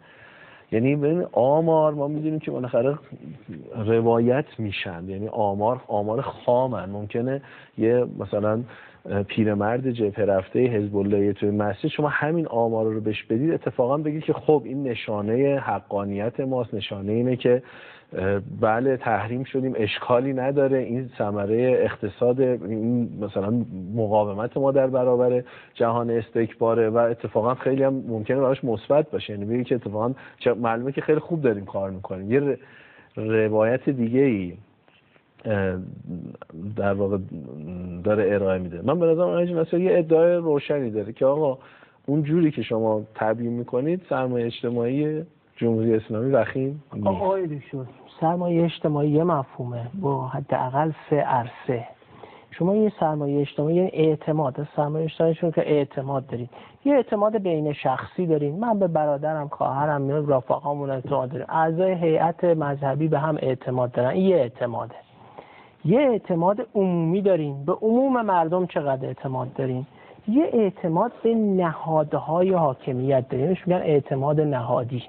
یعنی 0.71 0.95
ببین 0.95 1.25
آمار 1.31 1.93
ما 1.93 2.07
می‌دونیم 2.07 2.39
که 2.39 2.51
بالاخره 2.51 2.97
روایت 3.85 4.45
میشن. 4.57 5.09
یعنی 5.09 5.27
آمار 5.27 5.81
آمار 5.87 6.21
خامن. 6.21 6.89
ممکنه 6.89 7.41
یه 7.77 8.05
مثلا 8.19 8.63
پیرمرد 9.27 9.91
جبهه 9.91 10.25
رفته 10.25 10.59
حزب 10.59 10.97
الله 10.97 11.33
توی 11.33 11.51
مسجد 11.51 11.87
شما 11.87 12.07
همین 12.07 12.47
آمار 12.47 12.85
رو 12.85 13.01
بهش 13.01 13.23
بدید 13.23 13.51
اتفاقا 13.51 13.97
بگید 13.97 14.23
که 14.23 14.33
خب 14.33 14.61
این 14.65 14.83
نشانه 14.83 15.59
حقانیت 15.59 16.39
ماست. 16.39 16.73
نشانه 16.73 17.11
اینه 17.11 17.35
که 17.35 17.63
بله 18.61 18.97
تحریم 18.97 19.43
شدیم. 19.43 19.73
اشکالی 19.75 20.33
نداره. 20.33 20.77
این 20.77 21.09
ثمره 21.17 21.79
اقتصاد 21.83 22.41
این 22.41 23.09
مثلا 23.21 23.65
مقاومت 23.95 24.57
ما 24.57 24.71
در 24.71 24.87
برابر 24.87 25.43
جهان 25.73 26.09
استکباره 26.09 26.89
و 26.89 26.97
اتفاقا 26.97 27.55
خیلی 27.55 27.83
هم 27.83 27.93
ممکنه 27.93 28.39
براش 28.39 28.63
مثبت 28.63 29.11
باشه. 29.11 29.33
یعنی 29.33 29.63
که 29.63 29.75
اتفاقا 29.75 30.13
معلومه 30.61 30.91
که 30.91 31.01
خیلی 31.01 31.19
خوب 31.19 31.41
داریم 31.41 31.65
کار 31.65 31.89
می‌کنیم. 31.91 32.31
یه 32.31 32.57
روایت 33.15 33.89
دیگه 33.89 34.21
ای 34.21 34.53
در 36.75 36.93
واقع 36.93 37.17
داره 38.03 38.33
ارائه 38.33 38.59
میده. 38.59 38.81
من 38.83 38.99
به 38.99 39.05
نظرم 39.05 39.81
یه 39.81 39.97
ادعای 39.97 40.35
روشنی 40.35 40.89
داره 40.89 41.13
که 41.13 41.25
آقا 41.25 41.57
اون 42.05 42.23
جوری 42.23 42.51
که 42.51 42.61
شما 42.61 43.03
تبیین 43.15 43.53
می‌کنید 43.53 44.01
سرمایه 44.09 44.45
اجتماعی 44.45 45.23
جمهوری 45.61 45.95
اسلامی 45.95 46.31
وخیم 46.31 46.83
آقای 47.05 47.47
دکتر 47.47 47.77
سرمایه 48.21 48.63
اجتماعی 48.63 49.09
یه 49.09 49.23
مفهومه. 49.23 49.87
با 50.01 50.27
حداقل 50.27 50.91
سه 51.09 51.15
عرصه. 51.15 51.87
شما 52.51 52.75
یه 52.75 52.91
سرمایه 52.99 53.41
اجتماعی 53.41 53.75
یعنی 53.75 53.89
اعتماد 53.93 54.67
سرمایه 54.75 55.05
اجتماعی 55.05 55.33
شما 55.33 55.51
که 55.51 55.61
اعتماد 55.61 56.27
دارید 56.27 56.49
یه 56.85 56.93
اعتماد 56.93 57.37
بین 57.37 57.73
شخصی 57.73 58.25
دارین. 58.25 58.59
من 58.59 58.79
به 58.79 58.87
برادرم 58.87 59.47
خواهرم 59.47 60.01
میاد 60.01 60.31
رفقامون 60.31 60.89
اعتماد 60.89 61.29
داریم. 61.29 61.45
اعضای 61.49 61.93
هیئت 61.93 62.43
مذهبی 62.43 63.07
به 63.07 63.19
هم 63.19 63.37
اعتماد 63.41 63.91
دارن. 63.91 64.15
یه 64.15 64.35
اعتماده. 64.35 64.95
یه 65.85 65.99
اعتماد 65.99 66.67
عمومی 66.75 67.21
داریم 67.21 67.65
به 67.65 67.73
عموم 67.73 68.21
مردم 68.21 68.65
چقدر 68.65 69.07
اعتماد 69.07 69.53
داریم 69.53 69.87
یه 70.27 70.49
اعتماد 70.53 71.11
به 71.23 71.35
نهادهای 71.35 72.53
حاکمیت 72.53 73.29
داریم 73.29 73.57
میگن 73.65 73.81
اعتماد 73.81 74.41
نهادی. 74.41 75.03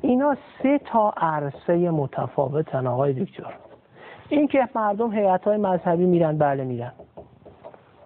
اینا 0.00 0.36
سه 0.62 0.78
تا 0.78 1.14
عرصه 1.16 1.90
متفاوتن 1.90 2.86
آقای 2.86 3.12
دکتر. 3.12 3.54
اینکه 4.28 4.68
مردم 4.74 5.12
هیئت 5.12 5.44
های 5.44 5.56
مذهبی 5.56 6.06
میرن 6.06 6.38
بله 6.38 6.64
میرن. 6.64 6.92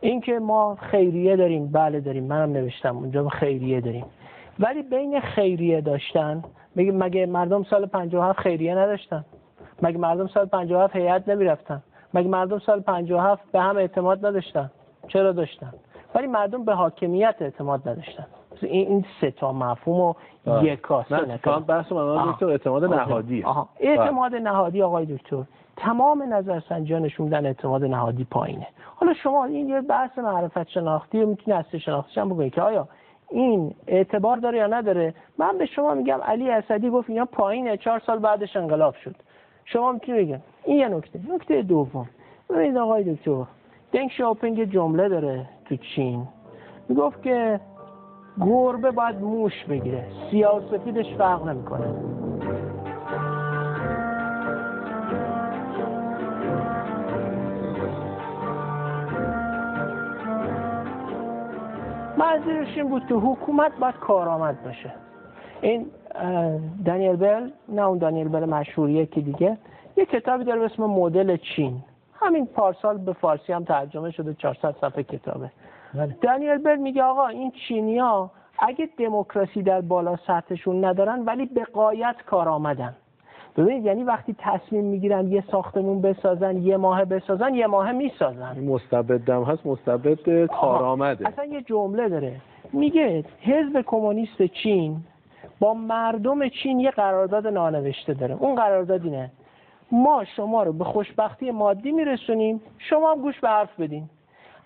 اینکه 0.01 0.39
ما 0.39 0.75
خیریه 0.75 1.37
داریم 1.37 1.67
بله 1.67 2.01
داریم. 2.01 2.25
منم 2.25 2.53
نوشتم 2.53 2.97
اونجا 2.97 3.29
خیریه 3.29 3.81
داریم. 3.81 4.05
ولی 4.59 4.83
بین 4.83 5.21
خیریه 5.21 5.81
داشتن 5.81 6.45
مگه 6.77 7.27
مردم 7.27 7.63
سال 7.63 7.87
57 7.87 8.41
خیریه 8.41 8.75
نداشتن؟ 8.75 9.25
مگه 9.83 9.99
مردم 9.99 10.27
سال 10.27 10.47
57 10.47 10.97
هیئت 10.97 11.29
نمی‌رفتن؟ 11.29 11.83
مگه 12.15 12.29
مردم 12.29 12.59
سال 12.59 12.81
57 12.81 13.53
به 13.53 13.61
هم 13.61 13.77
اعتماد 13.77 14.27
نداشتن؟ 14.27 14.71
چرا 15.09 15.33
داشتن؟ 15.33 15.73
ولی 16.15 16.27
مردم 16.27 16.65
به 16.65 16.75
حاکمیت 16.75 17.35
اعتماد 17.41 17.89
نداشتن. 17.89 18.27
این 18.65 19.05
سه 19.21 19.31
تا 19.31 19.53
مفهوم 19.53 20.15
و 20.47 20.65
یکاست 20.65 21.13
نه 21.13 21.39
بحث 21.69 21.93
من 21.93 22.33
دکتر 22.33 22.47
اعتماد 22.47 22.85
نهادی. 22.85 23.45
اعتماد 23.81 24.35
نهادی 24.35 24.83
آقای 24.83 25.07
دکتر. 25.07 25.43
تمام 25.77 26.35
نظرسنجی 26.35 26.95
نشوندن 26.95 27.47
اعتماد 27.47 27.85
نهادی 27.85 28.25
پایینه. 28.25 28.67
حالا 28.97 29.15
شما 29.15 29.45
این 29.45 29.69
یه 29.69 29.81
بحث 29.81 30.19
معرفت 30.19 30.69
شناختی 30.69 31.21
رو 31.21 31.29
می‌تونی 31.29 31.57
از 31.57 31.65
شناختیش 31.77 32.19
هم 32.19 32.29
بگوید 32.29 32.55
که 32.55 32.63
آیا 32.63 32.89
این 33.31 33.75
اعتبار 33.87 34.37
داره 34.37 34.59
یا 34.59 34.67
نداره؟ 34.67 35.15
من 35.39 35.59
به 35.59 35.67
شما 35.67 35.95
میگم 35.95 36.21
علی 36.23 36.51
اسدی 36.51 36.91
گفت 36.91 37.11
اینا 37.11 37.25
پایینه 37.25 37.77
چهار 37.77 37.99
سال 38.07 38.19
بعدش 38.19 38.57
انقلاب 38.57 38.95
شد. 38.95 39.15
شما 39.65 39.93
می‌تونی 39.93 40.25
بگم 40.25 40.41
این 40.65 40.77
یه 40.77 40.89
نکته. 40.89 41.21
نکته 41.35 41.63
دوم. 41.63 42.09
ببینید 42.51 42.77
آقای 42.77 43.15
دکتر 43.15 43.43
دنگ 43.93 44.11
شاپینگ 44.11 44.65
جمله 44.65 45.09
داره 45.09 45.49
تو 45.65 45.77
چین. 45.77 46.29
می‌گفت 46.89 47.23
که 47.23 47.61
گربه 48.41 48.91
باید 48.91 49.21
موش 49.21 49.65
بگیره. 49.65 50.05
سیاسفیدش 50.31 51.15
فرق 51.15 51.49
نمی‌کنه. 51.49 51.87
منظورش 62.19 62.77
این 62.77 62.89
بود 62.89 63.07
که 63.07 63.15
حکومت 63.15 63.73
باید 63.81 63.95
کارآمد 63.95 64.65
باشه. 64.65 64.93
این 65.61 65.87
دانیل 66.85 67.17
بل 67.17 67.51
نه 67.69 67.83
اون 67.83 67.99
دانیل 67.99 68.29
بل 68.29 68.45
مشهوریه 68.45 69.07
که 69.07 69.21
دیگه. 69.21 69.59
یه 69.97 70.07
کتابی 70.07 70.45
داره 70.45 70.59
به 70.59 70.65
اسم 70.65 70.83
مدل 70.83 71.37
چین. 71.37 71.83
همین 72.21 72.47
پارسال 72.47 72.99
به 72.99 73.13
فارسی 73.13 73.53
هم 73.53 73.65
ترجمه 73.65 74.11
شده 74.11 74.35
400 74.35 74.75
صفحه 74.81 75.03
کتابه. 75.03 75.51
دانیل 76.21 76.59
بل 76.59 76.77
میگه 76.77 77.03
آقا 77.03 77.27
این 77.27 77.51
چینیا 77.51 78.31
اگه 78.59 78.89
دموکراسی 78.99 79.63
در 79.63 79.81
بالا 79.81 80.17
سطحشون 80.17 80.85
ندارن 80.85 81.25
ولی 81.25 81.47
به 81.47 81.65
قایت 81.65 82.17
کار 82.27 82.49
آمدن. 82.49 82.95
ببینید 83.57 83.85
یعنی 83.85 84.03
وقتی 84.05 84.37
تصمیم 84.39 84.85
می‌گیرن 84.85 85.29
یه 85.29 85.45
ساختمون 85.51 86.01
بسازن 86.01 86.57
یه 86.57 86.77
ماه 86.77 87.05
بسازن 87.05 87.55
یه 87.55 87.67
ماه 87.67 87.93
می‌سازن. 87.93 88.59
مستبدم 88.59 89.43
هست 89.43 89.67
مستبد 89.67 90.47
کارآمده 90.47 91.29
اصلا 91.29 91.45
یه 91.45 91.63
جمله 91.63 92.09
داره. 92.09 92.37
میگه 92.73 93.25
حزب 93.41 93.81
کمونیست 93.87 94.43
چین 94.43 94.97
با 95.61 95.75
مردم 95.75 96.49
چین 96.49 96.81
یه 96.81 96.91
قرارداد 96.91 97.47
نانوشته 97.47 98.15
داره. 98.15 98.37
اون 98.41 98.55
قرارداد 98.55 99.05
اینه. 99.05 99.31
ما 99.93 100.25
شما 100.25 100.63
رو 100.63 100.73
به 100.73 100.85
خوشبختی 100.85 101.51
مادی 101.51 101.93
میرسونیم 101.93 102.61
شما 102.79 103.13
هم 103.13 103.21
گوش 103.21 103.41
به 103.41 103.49
حرف 103.49 103.81
بدین. 103.81 104.11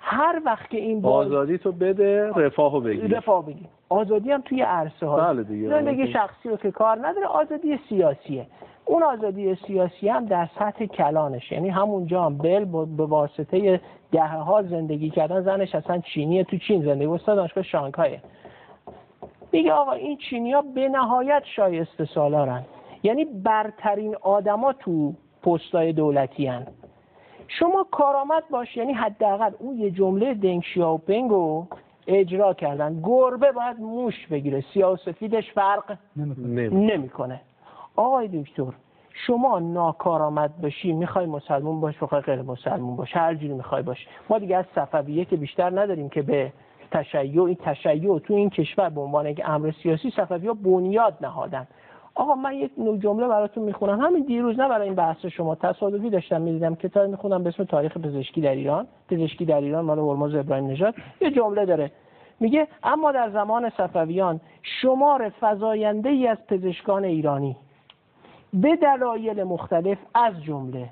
هر 0.01 0.43
وقت 0.45 0.71
که 0.71 0.79
این 0.79 1.01
باز... 1.01 1.27
آزادی 1.27 1.59
تو 1.59 1.73
بده 1.73 2.31
رفاهو 2.31 2.81
بگیر. 2.81 3.17
رفاه 3.17 3.47
بگیر. 3.47 3.67
آزادی 3.89 4.31
هم 4.31 4.41
توی 4.41 4.63
عرصه 4.63 5.07
ها. 5.07 5.17
بله 5.17 5.43
دیگه 5.43 5.69
زندگی 5.69 6.13
شخصی 6.13 6.49
رو 6.49 6.57
که 6.57 6.71
کار 6.71 7.09
نداره 7.09 7.27
آزادی 7.27 7.79
سیاسیه. 7.89 8.47
اون 8.85 9.03
آزادی 9.03 9.55
سیاسی 9.55 10.09
هم 10.09 10.27
در 10.27 10.49
سطح 10.59 10.87
کلانش. 10.87 11.53
یعنی 11.53 11.69
همونجا 11.69 12.23
هم 12.23 12.39
بل 12.39 12.65
به 12.97 13.07
واسطه 13.07 13.81
ده 14.13 14.27
ها 14.27 14.63
زندگی 14.63 15.11
کردن 15.11 15.41
زنش 15.41 15.75
اصلا 15.75 15.99
چینیه. 15.99 16.45
تو 16.45 16.57
چین 16.57 16.85
زندگی 16.85 17.07
استاد 17.07 17.37
دانشگاه 17.37 17.65
شانگهای 17.65 18.19
میگه 19.53 19.73
آقا 19.73 19.93
این 19.93 20.17
چینیا 20.17 20.63
به 20.75 20.89
نهایت 20.89 21.43
شایسته 21.57 22.05
سالارن. 22.05 22.65
یعنی 23.03 23.25
برترین 23.25 24.17
آدما 24.23 24.73
تو 24.73 25.15
پستای 25.43 25.93
دولتی 25.93 26.47
هن. 26.47 26.67
شما 27.59 27.87
کارآمد 27.91 28.43
باش 28.51 28.77
یعنی 28.77 28.93
حداقل 28.93 29.51
اون 29.59 29.79
یه 29.79 29.91
جمله 29.91 30.35
دنگ 30.35 30.63
شیاوپنگ 30.63 31.31
رو 31.31 31.67
اجرا 32.07 32.55
کردن. 32.55 33.01
گربه 33.03 33.53
باید 33.53 33.81
موش 33.81 34.27
بگیره 34.27 34.65
سیاسفیدش 34.75 35.53
فرق 35.53 35.99
نمی‌کنه. 36.17 37.41
آقای 37.97 38.29
دکتر 38.29 38.73
شما 39.13 39.59
ناکارآمد 39.59 40.61
باشی 40.61 40.93
می‌خوای 40.93 41.27
مسلمون 41.27 41.81
باش 41.81 41.99
بخوای 42.03 42.21
غیر 42.21 42.43
مسلمون 42.43 42.97
باش 42.97 43.17
هر 43.17 43.35
جوری 43.35 43.55
می‌خوای 43.55 43.83
باش. 43.83 44.07
ما 44.29 44.39
دیگه 44.39 44.57
از 44.57 44.65
صفویه 44.75 45.25
که 45.25 45.37
بیشتر 45.37 45.81
نداریم 45.81 46.09
که 46.09 46.23
به 46.23 46.53
تشیع 46.91 47.43
این 47.43 47.57
تشیع 47.61 48.19
تو 48.19 48.35
این 48.35 48.51
کشور 48.51 48.89
به 48.89 49.01
عنوان 49.01 49.27
یک 49.27 49.43
امر 49.45 49.71
سیاسی 49.83 50.11
صفوی 50.11 50.53
بنیاد 50.53 51.19
نهادن. 51.21 51.67
آقا 52.15 52.35
من 52.35 52.55
یک 52.55 52.71
جمله 52.99 53.29
براتون 53.29 53.65
می‌خونم. 53.65 54.01
همین 54.01 54.23
دیروز 54.23 54.61
نه 54.61 54.69
برای 54.69 54.87
این 54.87 54.95
بحث 54.95 55.27
شما 55.27 55.55
تصادفی 55.55 56.11
داشتم 56.11 56.43
می‌دیدم 56.43 56.75
کتاب 56.75 57.11
می‌خونم 57.11 57.43
به 57.43 57.49
اسم 57.49 57.65
تاریخ 57.65 57.97
پزشکی 57.97 58.41
در 58.41 58.51
ایران. 58.51 58.87
پزشکی 59.09 59.45
در 59.45 59.61
ایران 59.61 59.85
مال 59.85 59.99
هرمز 59.99 60.35
ابراهیم 60.35 60.67
نژاد. 60.67 60.95
یه 61.21 61.31
جمله 61.31 61.67
داره. 61.67 61.91
میگه 62.41 62.69
اما 62.83 63.13
در 63.13 63.31
زمان 63.31 63.71
صفویان 63.71 64.41
شمار 64.63 65.33
فزاینده 65.41 66.09
ای 66.09 66.27
از 66.27 66.47
پزشکان 66.47 67.05
ایرانی 67.05 67.57
به 68.55 68.77
دلایل 68.77 69.43
مختلف 69.43 69.99
از 70.15 70.43
جمله 70.43 70.89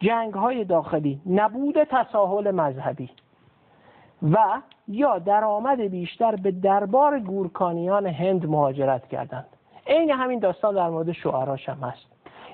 جنگ 0.00 0.34
های 0.34 0.64
داخلی 0.64 1.20
نبود 1.26 1.84
تساهل 1.84 2.50
مذهبی 2.50 3.10
و 4.22 4.38
یا 4.88 5.18
درآمد 5.18 5.80
بیشتر 5.80 6.36
به 6.36 6.50
دربار 6.50 7.20
گورکانیان 7.20 8.06
هند 8.06 8.46
مهاجرت 8.46 9.08
کردند. 9.08 9.46
عین 9.86 10.10
همین 10.10 10.38
داستان 10.38 10.74
در 10.74 10.88
مورد 10.88 11.12
شعراش 11.12 11.68
هم 11.68 11.78
هست. 11.88 12.06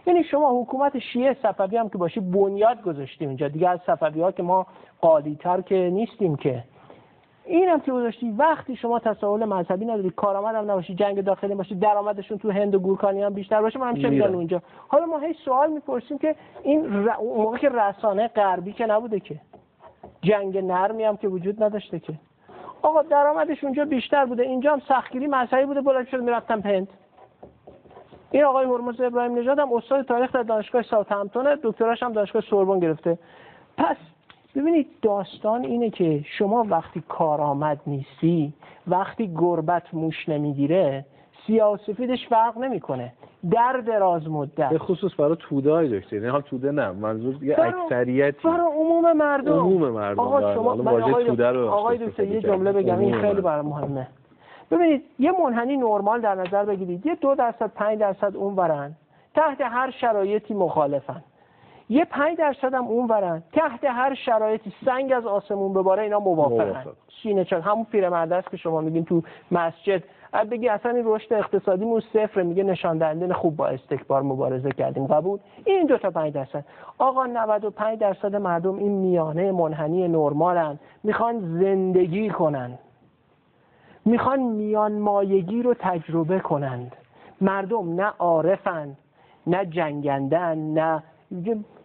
یعنی 0.07 0.25
شما 0.25 0.63
حکومت 0.63 0.99
شیعه 0.99 1.37
صفوی 1.43 1.77
هم 1.77 1.89
که 1.89 1.99
باشی 1.99 2.21
بنیاد 2.21 2.83
گذاشتیم 2.83 3.29
اینجا 3.29 3.49
دیگه 3.49 3.69
از 3.69 3.81
صفوی 3.87 4.21
ها 4.21 4.33
که 4.33 4.43
ما 4.43 4.67
قالی 5.01 5.37
تر 5.41 5.61
که 5.61 5.91
نیستیم 5.93 6.37
که. 6.37 6.65
این 7.45 7.69
هم 7.69 7.81
که 7.81 7.93
گذاشتی 7.93 8.31
وقتی 8.31 8.77
شما 8.77 8.99
تساهل 8.99 9.45
مذهبی 9.45 9.85
نداری 9.85 10.11
کارآمد 10.11 10.55
هم 10.55 10.71
نباشی 10.71 10.95
جنگ 10.95 11.21
داخلی 11.21 11.55
باشی 11.55 11.75
درآمدشون 11.75 12.39
تو 12.39 12.51
هند 12.51 12.75
و 12.75 12.79
گورکانی 12.79 13.23
هم 13.23 13.35
بیشتر 13.35 13.61
باشه 13.61 13.79
من 13.79 13.95
چه 13.95 14.11
می‌دونم 14.11 14.35
اونجا. 14.35 14.63
حالا 14.89 15.07
ما 15.07 15.19
هی 15.19 15.35
سوال 15.45 15.73
می‌پرسیم 15.73 16.19
که 16.19 16.35
این 16.63 17.05
ر... 17.05 17.17
موقع 17.21 17.59
که 17.59 17.69
رسانه 17.69 18.29
غربی 18.29 18.73
که 18.73 18.87
نبوده 18.87 19.21
که. 19.21 19.37
جنگ 20.23 20.59
نرمی 20.59 21.05
هم 21.05 21.17
که 21.17 21.29
وجود 21.29 21.63
نداشته 21.63 21.99
که. 21.99 22.13
آقا 22.83 23.03
درآمدش 23.03 23.65
اونجا 23.65 23.85
بیشتر 23.85 24.25
بوده 24.25 24.43
اینجا 24.43 24.73
هم 24.73 24.83
سختگیری 24.89 25.27
مذهبی 25.27 25.65
بوده 25.65 25.81
بلند 25.81 26.07
شد 26.07 26.21
می‌رفتن 26.21 26.61
پند. 26.61 26.89
این 28.37 28.45
آقای 28.45 28.67
هرمز 28.67 29.01
ابراهیم 29.01 29.39
نژاد 29.39 29.59
هم 29.59 29.73
استاد 29.73 30.07
تاریخ 30.07 30.33
در 30.33 30.43
دانشگاه 30.43 30.83
ساوثهمپتون 30.83 31.59
دکتراش 31.63 32.03
هم 32.03 32.13
دانشگاه 32.13 32.43
سوربن 32.43 32.79
گرفته. 32.79 33.19
پس 33.79 33.97
ببینید 34.57 34.87
داستان 35.03 35.65
اینه 35.65 35.91
که 35.91 36.21
شما 36.39 36.67
وقتی 36.71 37.03
کارآمد 37.09 37.81
نیستی 37.87 38.53
وقتی 38.87 39.35
گربت 39.35 39.95
موش 39.95 40.29
نمی‌گیره 40.29 41.05
سیاه 41.47 41.81
سفیدش 41.87 42.29
فرق 42.29 42.59
نمی‌کنه. 42.59 43.13
در 43.51 43.83
دراز 43.87 44.31
مدت. 44.31 44.71
به 44.71 44.79
خصوص 44.79 45.13
برای 45.21 45.37
توده 45.41 45.73
های 45.73 46.01
دکتر. 46.01 46.17
یعنی 46.17 46.29
حال 46.29 46.41
توده 46.41 46.71
نه. 46.71 46.91
منظور 46.91 47.45
یه 47.45 47.57
اکثریتی. 47.61 48.49
برای 48.49 48.67
عموم 48.67 49.13
مردم. 49.13 49.53
عموم 49.53 49.89
مردم. 49.91 50.21
آقا 50.21 50.41
بله. 50.41 50.55
شما 50.55 50.71
آقای, 50.71 51.25
توده 51.25 51.51
رو 51.51 51.69
آقای 51.69 51.99
دکتر 51.99 52.25
یه 52.25 52.41
جمله 52.41 52.73
بگم. 52.73 52.99
این 52.99 53.21
خیلی 53.21 53.41
برای 53.41 53.67
مهمه. 53.67 54.09
ببینید 54.71 55.05
یه 55.19 55.33
منحنی 55.43 55.77
نرمال 55.77 56.21
در 56.21 56.35
نظر 56.35 56.65
بگیرید. 56.65 57.07
یه 57.07 57.15
دو 57.15 57.35
درصد 57.35 57.71
پنج 57.75 57.99
درصد 57.99 58.37
اون 58.37 58.55
برن 58.55 58.93
تحت 59.35 59.61
هر 59.61 59.91
شرایطی 59.91 60.55
مخالفن. 60.55 61.23
یه 61.89 62.05
پنج 62.05 62.39
درصد 62.39 62.75
هم 62.75 62.85
اون 62.85 63.07
برن 63.07 63.43
تحت 63.53 63.85
هر 63.85 64.15
شرایطی 64.15 64.73
سنگ 64.85 65.13
از 65.13 65.27
آسمون 65.27 65.73
بباره 65.73 66.03
اینا 66.03 66.19
موافقن. 66.19 66.85
سینه 67.23 67.45
چند 67.45 67.63
همون 67.63 67.85
پیرمرد 67.85 68.33
است 68.33 68.51
که 68.51 68.57
شما 68.57 68.81
میگین 68.81 69.05
تو 69.05 69.23
مسجد. 69.51 70.03
بگی 70.51 70.69
اصلا 70.69 70.93
این 70.93 71.03
رشد 71.07 71.33
اقتصادیمون 71.33 72.03
صفر 72.13 72.43
میگه 72.43 72.63
نشان 72.63 72.99
دهنده 72.99 73.35
خوب 73.35 73.57
با 73.57 73.67
استکبار 73.67 74.23
مبارزه 74.23 74.71
کردیم. 74.71 75.07
قبول؟ 75.07 75.39
این 75.65 75.87
دو 75.87 75.99
تا 75.99 76.11
5 76.11 76.33
درصد. 76.33 76.65
آقا 76.99 77.27
95 77.27 77.99
درصد 77.99 78.37
مردم 78.37 78.79
این 78.79 78.93
میانه 78.93 79.53
منحنی 79.53 80.09
نرمالن. 80.09 80.79
می‌خوان 81.05 81.41
زندگی 81.41 82.31
کنن. 82.31 82.79
می‌خوان 84.07 84.41
میان 84.41 84.93
مایگی 84.93 85.63
رو 85.63 85.75
تجربه 85.79 86.41
کنند. 86.41 86.93
مردم 87.41 87.95
نه 88.01 88.13
عارفن 88.19 88.97
نه 89.47 89.67
جنگندن 89.67 90.59
نه 90.59 91.03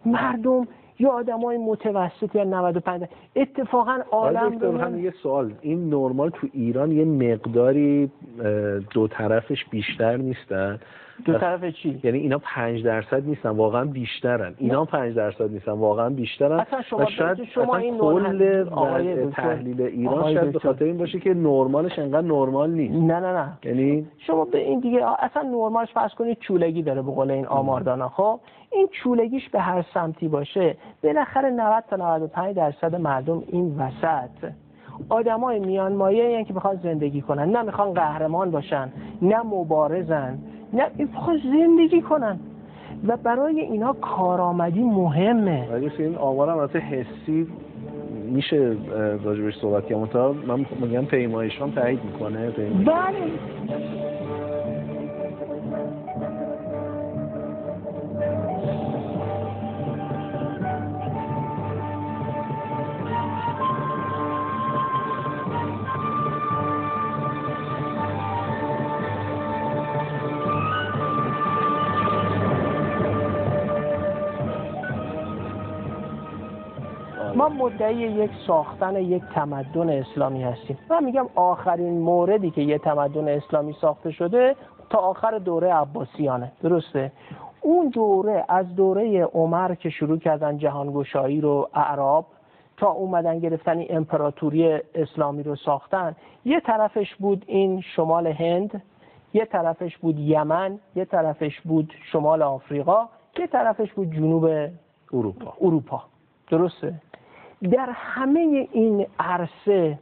مردم 0.06 0.68
یا 0.98 1.10
آدم 1.10 1.40
های 1.40 1.58
متوسط 1.58 2.34
یا 2.34 2.44
95 2.44 3.04
اتفاقا 3.36 3.98
عالم 4.10 4.58
رو 4.58 4.78
هم 4.78 5.04
یه 5.04 5.10
سوال. 5.22 5.52
این 5.60 5.90
نرمال 5.90 6.30
تو 6.30 6.46
ایران 6.52 6.92
یه 6.92 7.04
مقداری 7.04 8.10
دو 8.94 9.08
طرفش 9.08 9.64
بیشتر 9.64 10.16
نیستن؟ 10.16 10.80
دو 11.24 11.38
طرف 11.38 11.64
چی؟ 11.64 12.00
یعنی 12.04 12.18
اینا 12.18 12.38
5 12.38 12.84
درصد 12.84 13.26
نیستن 13.26 13.48
واقعا 13.48 13.84
بیشترن. 13.84 14.54
اینا 14.58 14.84
5 14.84 15.14
درصد 15.14 15.50
نیستن 15.50 15.72
واقعا 15.72 16.10
بیشترن. 16.10 16.60
اصلا 16.60 16.82
شما 16.82 17.06
شاید 17.06 17.44
شما 17.44 17.76
این 17.76 17.98
کل 17.98 19.30
تحلیل 19.30 19.82
ایران 19.82 20.34
شاید 20.34 20.52
به 20.52 20.58
خاطر 20.58 20.84
این 20.84 20.98
باشه 20.98 21.20
که 21.20 21.34
نرمالش 21.34 21.98
انقدر 21.98 22.26
نرمال 22.26 22.70
نیست. 22.70 22.94
نه 22.94 23.20
نه 23.20 23.32
نه. 23.32 23.58
یعنی 23.64 24.06
شما 24.26 24.44
به 24.44 24.58
این 24.58 24.80
دیگه 24.80 25.00
اصلا 25.18 25.42
نرمالش 25.42 25.92
فرض 25.92 26.14
کنید 26.14 26.38
چولگی 26.38 26.82
داره 26.82 27.02
به 27.02 27.10
قول 27.10 27.30
این 27.30 27.46
آماردانا. 27.46 28.08
خب؟ 28.08 28.40
این 28.72 28.88
چولگیش 29.02 29.48
به 29.48 29.60
هر 29.60 29.84
سمتی 29.94 30.28
باشه 30.28 30.76
بالاخره 31.04 31.50
90 31.50 31.84
تا 31.90 31.96
95 31.96 32.56
درصد 32.56 32.94
مردم 32.94 33.42
این 33.48 33.76
وسط. 33.78 34.52
آدمای 35.08 35.58
میان 35.58 35.92
مایه 35.92 36.44
که 36.44 36.54
می‌خوان 36.54 36.76
زندگی 36.76 37.20
کنن 37.20 37.50
نه 37.50 37.62
می‌خوان 37.62 37.94
قهرمان 37.94 38.50
باشن 38.50 38.92
نه 39.22 39.42
مبارزن. 39.42 40.38
نه 40.72 40.84
می‌خوان 40.98 41.40
زندگی 41.44 42.00
کنن. 42.00 42.38
و 43.06 43.16
برای 43.16 43.60
اینا 43.60 43.92
کارآمدی 43.92 44.82
مهمه. 44.82 45.68
ولی 45.72 45.90
این 45.98 46.16
آمارم 46.16 46.58
البته 46.58 46.78
حسی 46.78 47.46
میشه 48.32 48.76
راجبش 49.24 49.56
صحبت 49.56 49.88
کنم 49.88 50.34
من 50.46 50.66
میگم 50.80 51.04
پیمایشان 51.04 51.72
تایید 51.72 52.04
می‌کنه 52.04 52.50
بله. 52.50 52.72
ما 77.36 77.48
مدعی 77.48 77.96
یک 77.96 78.30
ساختن 78.46 78.96
یک 78.96 79.22
تمدن 79.34 79.88
اسلامی 79.88 80.42
هستیم. 80.42 80.78
من 80.90 81.04
میگم 81.04 81.26
آخرین 81.34 81.98
موردی 82.00 82.50
که 82.50 82.62
یه 82.62 82.78
تمدن 82.78 83.28
اسلامی 83.28 83.72
ساخته 83.80 84.10
شده 84.10 84.56
تا 84.90 84.98
آخر 84.98 85.38
دوره 85.38 85.74
عباسیانه. 85.74 86.52
درسته؟ 86.62 87.12
اون 87.60 87.88
دوره 87.88 88.44
از 88.48 88.74
دوره 88.74 89.24
عمر 89.24 89.74
که 89.74 89.90
شروع 89.90 90.18
کردن 90.18 90.58
جهانگشایی 90.58 91.40
رو 91.40 91.68
اعراب 91.74 92.26
تا 92.76 92.90
اومدن 92.90 93.38
گرفتن 93.38 93.84
امپراتوری 93.90 94.78
اسلامی 94.94 95.42
رو 95.42 95.56
ساختن 95.56 96.16
یه 96.44 96.60
طرفش 96.60 97.14
بود 97.14 97.44
این 97.46 97.80
شمال 97.80 98.26
هند 98.26 98.82
یه 99.34 99.44
طرفش 99.44 99.96
بود 99.96 100.18
یمن 100.18 100.78
یه 100.96 101.04
طرفش 101.04 101.60
بود 101.60 101.92
شمال 102.12 102.42
آفریقا 102.42 103.08
یه 103.38 103.46
طرفش 103.46 103.92
بود 103.92 104.12
جنوب 104.12 104.44
اروپا. 105.12 105.54
اروپا. 105.60 106.02
درسته؟ 106.50 106.94
در 107.70 107.88
همه 107.92 108.68
این 108.72 109.06
عرصه 109.18 109.98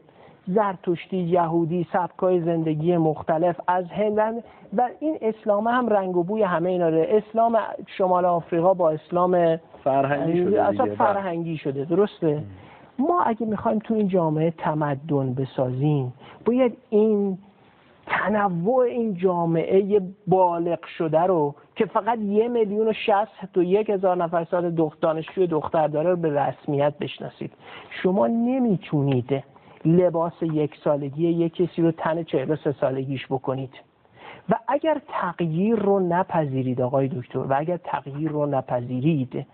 زرتشتی 0.46 1.16
یهودی 1.16 1.86
سبکای 1.92 2.40
زندگی 2.40 2.96
مختلف 2.96 3.60
از 3.68 3.84
هند 3.84 4.44
و 4.76 4.88
این 5.00 5.18
اسلام 5.22 5.66
هم 5.66 5.88
رنگ 5.88 6.16
و 6.16 6.22
بوی 6.22 6.42
همه 6.42 6.70
اینا 6.70 6.90
داره 6.90 7.08
اسلام 7.10 7.58
شمال 7.86 8.24
آفریقا 8.24 8.74
با 8.74 8.90
اسلام 8.90 9.56
فرهنگی 9.84 10.44
شده 10.44 10.62
اصلا 10.62 10.94
فرهنگی 10.94 11.56
شده. 11.56 11.84
درسته؟ 11.84 12.42
ما 12.98 13.22
اگه 13.22 13.46
می‌خوایم 13.46 13.78
تو 13.78 13.94
این 13.94 14.08
جامعه 14.08 14.50
تمدن 14.50 15.34
بسازیم 15.34 16.12
باید 16.44 16.76
این 16.90 17.38
تنوع 18.10 18.84
این 18.84 19.14
جامعه 19.14 20.00
بالغ 20.26 20.84
شده 20.98 21.20
رو 21.20 21.54
که 21.76 21.86
فقط 21.86 22.18
یه 22.18 22.48
میلیون 22.48 22.88
و 22.88 22.92
شست 22.92 23.56
و 23.56 23.62
یک 23.62 23.90
هزار 23.90 24.16
نفر 24.16 24.44
سال 24.44 24.90
دانشجوی 25.00 25.46
دختر 25.46 25.88
داره 25.88 26.10
رو 26.10 26.16
به 26.16 26.40
رسمیت 26.40 26.94
بشناسید. 27.00 27.52
شما 28.02 28.26
نمی‌تونید 28.26 29.44
لباس 29.84 30.42
یک 30.42 30.76
سالگی 30.84 31.28
یک 31.28 31.54
کسی 31.54 31.82
رو 31.82 31.92
تن 31.92 32.22
چهل 32.22 32.56
سه 32.56 32.72
سالگیش 32.72 33.26
بکنید. 33.26 33.70
و 34.48 34.54
اگر 34.68 35.00
تغییر 35.08 35.76
رو 35.76 36.00
نپذیرید 36.00 36.80
آقای 36.80 37.08
دکتر 37.08 37.38
و 37.38 37.54
اگر 37.56 37.76
تغییر 37.76 38.30
رو 38.30 38.46
نپذیرید 38.46 39.46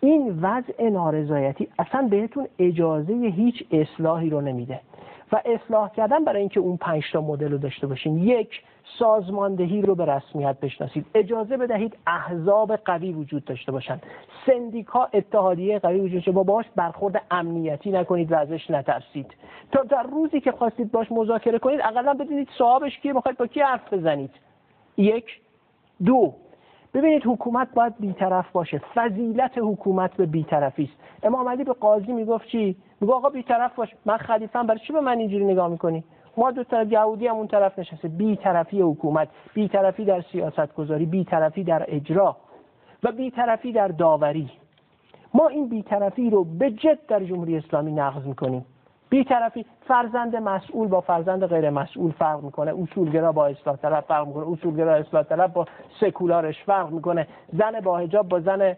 این 0.00 0.38
وضع 0.42 0.88
نارضایتی 0.88 1.68
اصلا 1.78 2.08
بهتون 2.10 2.46
اجازه 2.58 3.12
هیچ 3.12 3.64
اصلاحی 3.70 4.30
رو 4.30 4.40
نمیده. 4.40 4.80
و 5.34 5.40
اصلاح 5.44 5.90
کردن 5.90 6.24
برای 6.24 6.40
اینکه 6.40 6.60
اون 6.60 6.76
پنج 6.76 7.02
تا 7.12 7.20
مدل 7.20 7.52
رو 7.52 7.58
داشته 7.58 7.86
باشین. 7.86 8.18
یک 8.18 8.62
سازماندهی 8.98 9.82
رو 9.82 9.94
به 9.94 10.04
رسمیت 10.04 10.60
بشناسید. 10.60 11.06
اجازه 11.14 11.56
بدهید 11.56 11.96
احزاب 12.06 12.76
قوی 12.76 13.12
وجود 13.12 13.44
داشته 13.44 13.72
باشند 13.72 14.02
سندیکا 14.46 15.08
اتحادیه 15.12 15.78
قوی 15.78 16.00
وجود 16.00 16.14
داشته. 16.14 16.32
با 16.32 16.42
باش 16.42 16.66
برخورد 16.76 17.22
امنیتی 17.30 17.90
نکنید 17.90 18.32
و 18.32 18.36
ازش 18.36 18.70
نترسید. 18.70 19.34
تا 19.72 19.82
در 19.82 20.02
روزی 20.02 20.40
که 20.40 20.52
خواستید 20.52 20.92
باش 20.92 21.12
مذاکره 21.12 21.58
کنید 21.58 21.80
اقلا 21.80 22.14
بدونید 22.14 22.48
صاحبش 22.58 22.98
کیه 22.98 23.12
می‌خواید 23.12 23.38
با 23.38 23.46
کی 23.46 23.60
حرف 23.60 23.92
بزنید. 23.92 24.30
یک. 24.96 25.40
دو. 26.04 26.34
ببینید 26.94 27.22
حکومت 27.26 27.68
باید 27.74 27.94
بیطرف 28.00 28.52
باشه. 28.52 28.80
فضیلت 28.94 29.52
حکومت 29.56 30.16
به 30.16 30.26
بیطرفی 30.26 30.84
است. 30.84 31.24
امام 31.26 31.48
علی 31.48 31.64
به 31.64 31.72
قاضی 31.72 32.12
می‌گفت 32.12 32.48
چی؟ 32.48 32.76
میگه 33.00 33.12
آقا 33.12 33.28
بیطرف 33.28 33.74
باش. 33.74 33.94
من 34.06 34.16
خلیفم. 34.16 34.66
برای 34.66 34.80
چی 34.86 34.92
به 34.92 35.00
من 35.00 35.18
اینجوری 35.18 35.44
نگاه 35.44 35.68
می‌کنی؟ 35.68 36.04
ما 36.36 36.50
دو 36.50 36.64
طرف 36.64 36.92
یهودی 36.92 37.26
هم 37.26 37.34
اون 37.34 37.46
طرف 37.46 37.78
نشسته. 37.78 38.08
بیطرفی 38.08 38.80
حکومت. 38.80 39.28
بیطرفی 39.54 40.04
در 40.04 40.20
سیاست 40.20 40.74
گذاری 40.74 41.06
بیطرفی 41.06 41.64
در 41.64 41.84
اجرا. 41.88 42.36
و 43.02 43.12
بیطرفی 43.12 43.72
در 43.72 43.88
داوری. 43.88 44.50
ما 45.34 45.48
این 45.48 45.68
بیطرفی 45.68 46.30
رو 46.30 46.44
به 46.44 46.70
جد 46.70 46.98
در 47.08 47.24
جمهوری 47.24 47.56
اسلامی 47.56 47.92
نقض 47.92 48.26
می‌کنیم. 48.26 48.66
بیطرفی 49.14 49.66
فرزند 49.88 50.36
مسئول 50.36 50.88
با 50.88 51.00
فرزند 51.00 51.46
غیر 51.46 51.70
مسئول 51.70 52.10
فرق 52.10 52.42
می‌کنه. 52.42 52.74
اصولگرا 52.82 53.32
با 53.32 53.46
اصلاح 53.46 53.76
طلب 53.76 54.04
فرق 54.08 54.26
می‌کنه. 54.26 54.52
اصولگرا 54.52 54.94
اصلاح 54.94 55.22
طلب 55.22 55.52
با 55.52 55.66
سکولارش 56.00 56.62
فرق 56.64 56.90
می‌کنه. 56.90 57.26
زن 57.52 57.80
با 57.80 57.98
حجاب 57.98 58.28
با 58.28 58.40
زن 58.40 58.76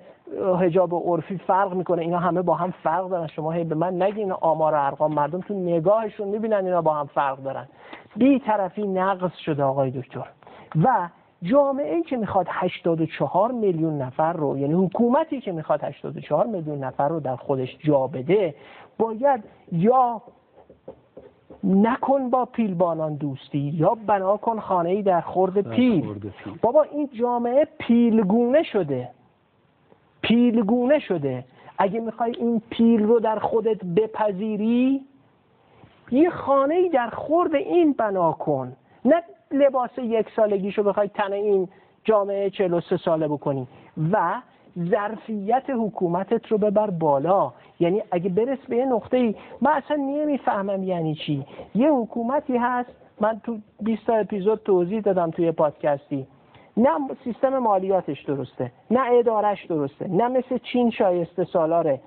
حجاب 0.61 0.93
و 0.93 0.99
عرفی 0.99 1.39
فرق 1.39 1.75
می‌کنه. 1.75 2.03
اینا 2.03 2.19
همه 2.19 2.43
با 2.43 2.55
هم 2.55 2.71
فرق 2.83 3.09
دارن. 3.09 3.27
شما 3.27 3.53
هی 3.53 3.65
به 3.65 3.75
من 3.75 4.03
نگین. 4.03 4.33
آمار 4.33 4.75
و 4.75 4.87
ارقام 4.87 5.15
مردم 5.15 5.41
تو 5.41 5.55
نگاهشون 5.55 6.29
می‌بینن. 6.29 6.65
اینا 6.65 6.83
با 6.83 6.95
هم 6.95 7.07
فرق 7.07 7.43
دارن. 7.43 7.69
بیطرفی 8.17 8.87
نقص 8.87 9.37
شده 9.37 9.63
آقای 9.63 9.91
دکتر. 9.91 10.27
و 10.85 11.09
جامعه 11.43 11.95
ای 11.95 12.03
که 12.03 12.17
می‌خواد 12.17 12.47
84 12.51 13.53
میلیون 13.53 14.03
نفر 14.03 14.33
رو 14.33 14.59
یعنی 14.59 14.75
حکومتی 14.75 15.41
که 15.41 15.53
می‌خواد 15.53 15.85
84 15.85 16.47
میلیون 16.47 16.85
نفر 16.85 17.09
رو 17.09 17.21
در 17.21 17.37
خودش 17.37 17.79
جا 17.81 18.07
بده 18.07 18.55
باید 18.99 19.45
یا 19.73 20.23
نکن 21.65 22.31
با 22.31 22.45
پیلبانان 22.45 23.15
دوستی 23.15 23.59
یا 23.59 23.97
بنا 24.07 24.37
کن 24.37 24.61
خانه 24.61 24.91
ای 24.91 25.03
در 25.03 25.21
خورد 25.21 25.61
پیل. 25.61 26.31
بابا 26.63 26.83
این 26.83 27.09
جامعه 27.13 27.69
پیلگونه 27.79 28.63
شده. 28.63 29.09
پیلگونه 30.23 30.99
شده. 30.99 31.45
اگه 31.79 32.01
می‌خوای 32.01 32.37
این 32.37 32.63
پیل 32.71 33.03
رو 33.03 33.21
در 33.21 33.39
خودت 33.39 33.85
بپذیری 33.85 35.01
یه 36.11 36.31
خانه 36.31 36.75
ای 36.75 36.89
در 36.89 37.11
خورد 37.11 37.55
این 37.55 37.93
بنا 37.93 38.33
کن. 38.33 38.73
نه 39.05 39.23
لباس 39.51 39.99
یک 39.99 40.27
سالگیشو 40.37 40.83
بخوای 40.83 41.09
تن 41.09 41.33
این 41.33 41.69
جامعه 42.05 42.51
43 42.51 42.97
ساله 42.97 43.29
بکنی. 43.29 43.69
و 44.13 44.35
ظرفیت 44.79 45.65
حکومتت 45.69 46.47
رو 46.47 46.59
ببر 46.59 46.91
بالا. 46.91 47.53
یعنی 47.81 48.03
اگه 48.11 48.29
برس 48.29 48.59
به 48.69 48.77
یه 48.77 48.87
نقطه 48.87 49.17
ای 49.17 49.35
من 49.61 49.71
اصلا 49.71 49.97
نمی‌فهمم 49.97 50.83
یعنی 50.83 51.15
چی. 51.15 51.47
یه 51.75 51.91
حکومتی 51.91 52.57
هست 52.57 52.91
من 53.21 53.41
تو 53.45 53.59
20 53.81 54.11
اپیزود 54.11 54.63
توضیح 54.63 55.01
دادم 55.01 55.31
توی 55.31 55.53
پادکستی. 55.53 56.27
نه 56.77 56.91
سیستم 57.25 57.59
مالیاتش 57.59 58.23
درسته 58.23 58.73
نه 58.91 59.01
ادارش 59.13 59.65
درسته 59.65 60.09
نه 60.09 60.29
مثل 60.29 60.59
چین 60.59 60.91
شایسته 60.91 61.45
سالاره. 61.45 62.01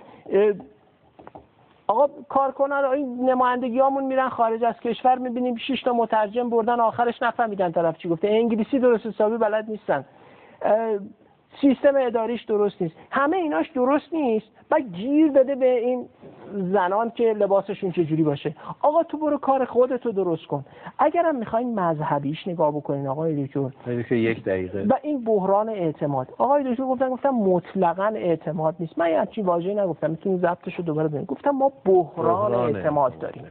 آقا 1.87 2.07
کارکنان 2.29 2.85
این 2.85 3.29
نمایندگیامون 3.29 4.03
میرن 4.03 4.29
خارج 4.29 4.63
از 4.63 4.79
کشور 4.79 5.17
می‌بینیم 5.17 5.55
6 5.55 5.81
تا 5.81 5.93
مترجم 5.93 6.49
بردن 6.49 6.79
آخرش 6.79 7.21
نفهمیدن 7.21 7.71
طرف 7.71 7.97
چی 7.97 8.09
گفته. 8.09 8.27
انگلیسی 8.27 8.79
درست 8.79 9.05
حسابی 9.05 9.37
بلد 9.37 9.69
نیستن. 9.69 10.05
سیستم 11.61 11.93
اداریش 11.95 12.43
درست 12.43 12.81
نیست. 12.81 12.95
همه 13.11 13.37
ایناش 13.37 13.69
درست 13.69 14.13
نیست. 14.13 14.47
و 14.71 14.79
گیر 14.79 15.27
داده 15.27 15.55
به 15.55 15.79
این 15.79 16.05
زنان 16.53 17.09
که 17.09 17.33
لباسشون 17.33 17.91
چجوری 17.91 18.23
باشه. 18.23 18.55
آقا 18.81 19.03
تو 19.03 19.17
برو 19.17 19.37
کار 19.37 19.65
خودتو 19.65 20.11
درست 20.11 20.45
کن. 20.45 20.65
اگرم 20.99 21.35
می‌خواین 21.35 21.79
مذهبیش 21.79 22.47
نگاه 22.47 22.71
بکنین 22.71 23.07
آقای 23.07 23.45
دکتر. 23.45 23.69
یک 24.11 24.43
دقیقه. 24.43 24.85
و 24.89 24.93
این 25.03 25.23
بحران 25.23 25.69
اعتماد. 25.69 26.27
آقای 26.37 26.71
دکتر 26.71 26.83
گفتن 26.83 27.09
گفتم 27.09 27.29
مطلقا 27.29 28.11
اعتماد 28.15 28.75
نیست. 28.79 28.99
من 28.99 29.09
یه 29.09 29.27
چی 29.31 29.41
واژه‌ای 29.41 29.75
نگفتم. 29.75 30.11
می‌تونیم 30.11 30.37
ضبطش 30.37 30.75
رو 30.75 30.83
دوباره 30.83 31.07
ببینیم 31.07 31.25
گفتم 31.25 31.51
ما 31.51 31.71
بحران, 31.85 32.53
اعتماد 32.53 33.19
داریم. 33.19 33.43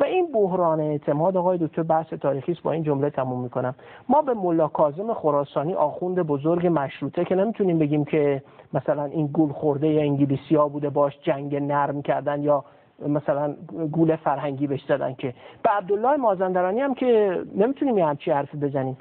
و 0.00 0.04
این 0.04 0.32
بحران 0.32 0.80
اعتماد 0.80 1.36
آقای 1.36 1.58
دکتر 1.58 1.82
بحث 1.82 2.12
تاریخی 2.12 2.52
است 2.52 2.62
با 2.62 2.72
این 2.72 2.82
جمله 2.82 3.10
تموم 3.10 3.40
می‌کنم. 3.40 3.74
ما 4.08 4.22
به 4.22 4.34
ملا 4.34 4.68
کاظم 4.68 5.14
خراسانی 5.14 5.74
آخوند 5.74 6.22
بزرگ 6.22 6.66
مشروطه 6.66 7.24
که 7.24 7.34
نمی‌تونیم 7.34 7.78
بگیم 7.78 8.04
که 8.04 8.42
مثلا 8.74 9.04
این 9.04 9.26
گول 9.26 9.52
خورده 9.52 9.88
یا 9.88 10.00
انگلیسی 10.00 10.56
ها 10.56 10.68
بوده 10.68 10.90
باش 10.90 11.18
جنگ 11.22 11.56
نرم 11.56 12.02
کردن 12.02 12.35
یا 12.42 12.64
مثلا 13.08 13.54
گول 13.92 14.16
فرهنگی 14.16 14.66
بهش 14.66 14.84
زدن 14.88 15.14
که 15.14 15.34
به 15.62 15.70
عبدالله 15.70 16.16
مازندرانی 16.16 16.80
هم 16.80 16.94
که 16.94 17.42
نمی‌تونیم 17.54 17.98
یه 17.98 18.06
همچی 18.06 18.30
حرفی 18.30 18.56
بزنیم. 18.56 18.98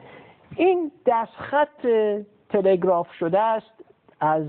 این 0.55 0.91
دستخط 1.05 1.87
تلگراف 2.49 3.11
شده 3.11 3.39
است 3.39 3.83
از 4.19 4.43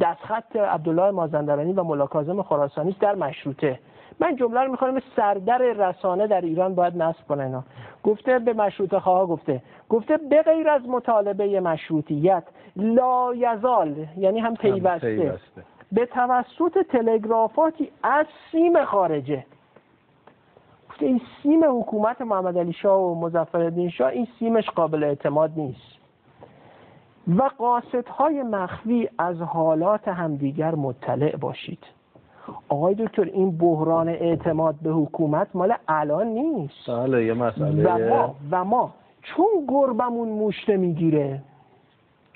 دستخط 0.00 0.56
عبدالله 0.56 1.10
مازندرانی 1.10 1.72
و 1.72 1.82
ملاکازم 1.82 2.42
خراسانی 2.42 2.96
در 3.00 3.14
مشروطه. 3.14 3.78
من 4.20 4.36
جمله 4.36 4.60
رو 4.60 4.70
می‌خوام 4.70 5.02
سردر 5.16 5.58
رسانه 5.58 6.26
در 6.26 6.40
ایران 6.40 6.74
باید 6.74 7.02
نصب 7.02 7.26
کنه 7.28 7.64
گفته 8.04 8.38
به 8.38 8.52
مشروطه 8.52 9.00
خواه 9.00 9.26
گفته. 9.26 9.62
گفته 9.88 10.16
به 10.16 10.42
غیر 10.42 10.68
از 10.68 10.88
مطالبه 10.88 11.60
مشروطیت 11.60 12.42
لا 12.76 13.34
یزال 13.34 14.06
یعنی 14.16 14.40
هم 14.40 14.54
پیوسته. 14.54 15.38
به 15.92 16.06
توسط 16.06 16.78
تلگرافاتی 16.88 17.90
از 18.02 18.26
سیم 18.52 18.84
خارجه. 18.84 19.44
گفته 20.90 21.06
این 21.06 21.20
سیم 21.42 21.80
حکومت 21.80 22.20
محمد 22.20 22.58
علی 22.58 22.72
شاه 22.72 23.00
و 23.00 23.14
مظفرالدین 23.26 23.90
شاه 23.90 24.08
این 24.08 24.26
سیمش 24.38 24.70
قابل 24.70 25.04
اعتماد 25.04 25.50
نیست. 25.56 25.98
و 27.36 27.42
قاصدهای 27.58 28.42
مخفی 28.42 29.08
از 29.18 29.40
حالات 29.40 30.08
همدیگر 30.08 30.74
مطلع 30.74 31.36
باشید. 31.36 31.84
آقای 32.68 32.94
دکتر 32.94 33.22
این 33.22 33.58
بحران 33.58 34.08
اعتماد 34.08 34.74
به 34.82 34.90
حکومت 34.90 35.48
مال 35.54 35.74
الان 35.88 36.26
نیست. 36.26 36.90
بله 36.90 37.24
یه 37.24 37.34
مسئله. 37.34 37.94
و 37.94 38.08
ما, 38.08 38.34
و 38.50 38.64
ما 38.64 38.94
چون 39.22 39.46
گربمون 39.68 40.28
موش 40.28 40.68
می‌گیره 40.68 41.42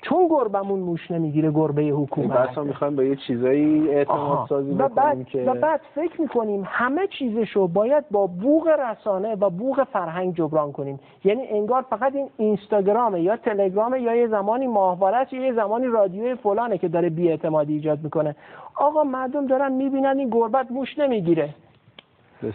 چون 0.03 0.27
گربمون 0.27 0.79
موش 0.79 1.11
نمی‌گیره 1.11 1.51
گربه 1.51 1.81
حکومت. 1.81 2.49
بس 2.49 2.57
می‌خوایم 2.57 2.95
به 2.95 3.07
یه 3.07 3.15
چیزایی 3.15 3.89
اعتماد 3.89 4.47
سازی 4.49 4.71
و 4.71 4.87
بعد 4.87 5.25
که 5.25 5.43
و 5.43 5.53
بعد 5.53 5.81
فکر 5.95 6.21
می‌کنیم 6.21 6.63
همه 6.65 7.07
چیزشو 7.07 7.67
باید 7.67 8.03
با 8.11 8.27
بوغ 8.27 8.67
رسانه 8.67 9.35
و 9.35 9.49
بوغ 9.49 9.83
فرهنگ 9.93 10.35
جبران 10.35 10.71
کنیم. 10.71 10.99
یعنی 11.23 11.47
انگار 11.47 11.85
فقط 11.89 12.15
این 12.15 12.29
اینستاگرامه 12.37 13.21
یا 13.21 13.37
تلگرامه 13.37 14.01
یا 14.01 14.15
یه 14.15 14.27
زمانی 14.27 14.67
ماهواره 14.67 15.27
یا 15.31 15.45
یه 15.45 15.53
زمانی 15.53 15.87
رادیوی 15.87 16.35
فلانه 16.35 16.77
که 16.77 16.87
داره 16.87 17.09
بیاعتمادی 17.09 17.73
ایجاد 17.73 18.03
می‌کنه. 18.03 18.35
آقا 18.75 19.03
مردم 19.03 19.47
دارن 19.47 19.71
می‌بینن 19.71 20.19
این 20.19 20.29
گربت 20.29 20.71
موش 20.71 20.99
نمی‌گیره. 20.99 21.49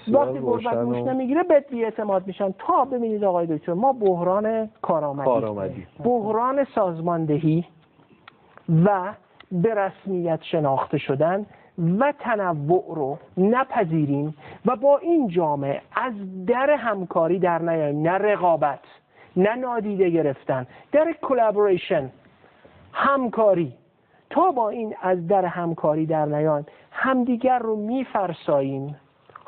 وقتی 0.09 0.41
گربت 0.41 0.77
موش 0.77 0.97
نمی‌گیره 0.97 1.43
به 1.43 1.65
اعتماد 1.73 2.27
میشن. 2.27 2.55
تا 2.59 2.85
ببینید 2.85 3.25
آقای 3.25 3.47
دکتر 3.47 3.73
ما 3.73 3.93
بحران 3.93 4.71
کارآمدی. 4.83 5.87
بحران 6.05 6.67
سازماندهی 6.75 7.65
و 8.85 9.13
به 9.53 9.75
رسمیت 9.75 10.43
شناخته 10.43 10.99
شدن 10.99 11.47
و 11.99 12.13
تنوع 12.19 12.85
رو 12.89 13.19
نپذیریم 13.37 14.35
و 14.67 14.77
با 14.77 14.99
این 14.99 15.29
جامعه 15.29 15.83
از 15.97 16.13
در 16.47 16.71
همکاری 16.71 17.39
در 17.39 17.63
نیاییم 17.63 18.03
نه 18.03 18.13
رقابت 18.13 18.81
نه 19.37 19.55
نادیده 19.55 20.11
گرفتن 20.11 20.67
در 20.93 21.15
کلابوریشن 21.23 22.11
همکاری. 22.93 23.73
تا 24.31 24.51
با 24.51 24.69
این 24.69 24.95
از 25.03 25.27
در 25.27 25.45
همکاری 25.45 26.07
در 26.07 26.27
نیان 26.27 26.67
همدیگر 26.91 27.59
رو 27.59 27.77
میفرساییم. 27.77 28.97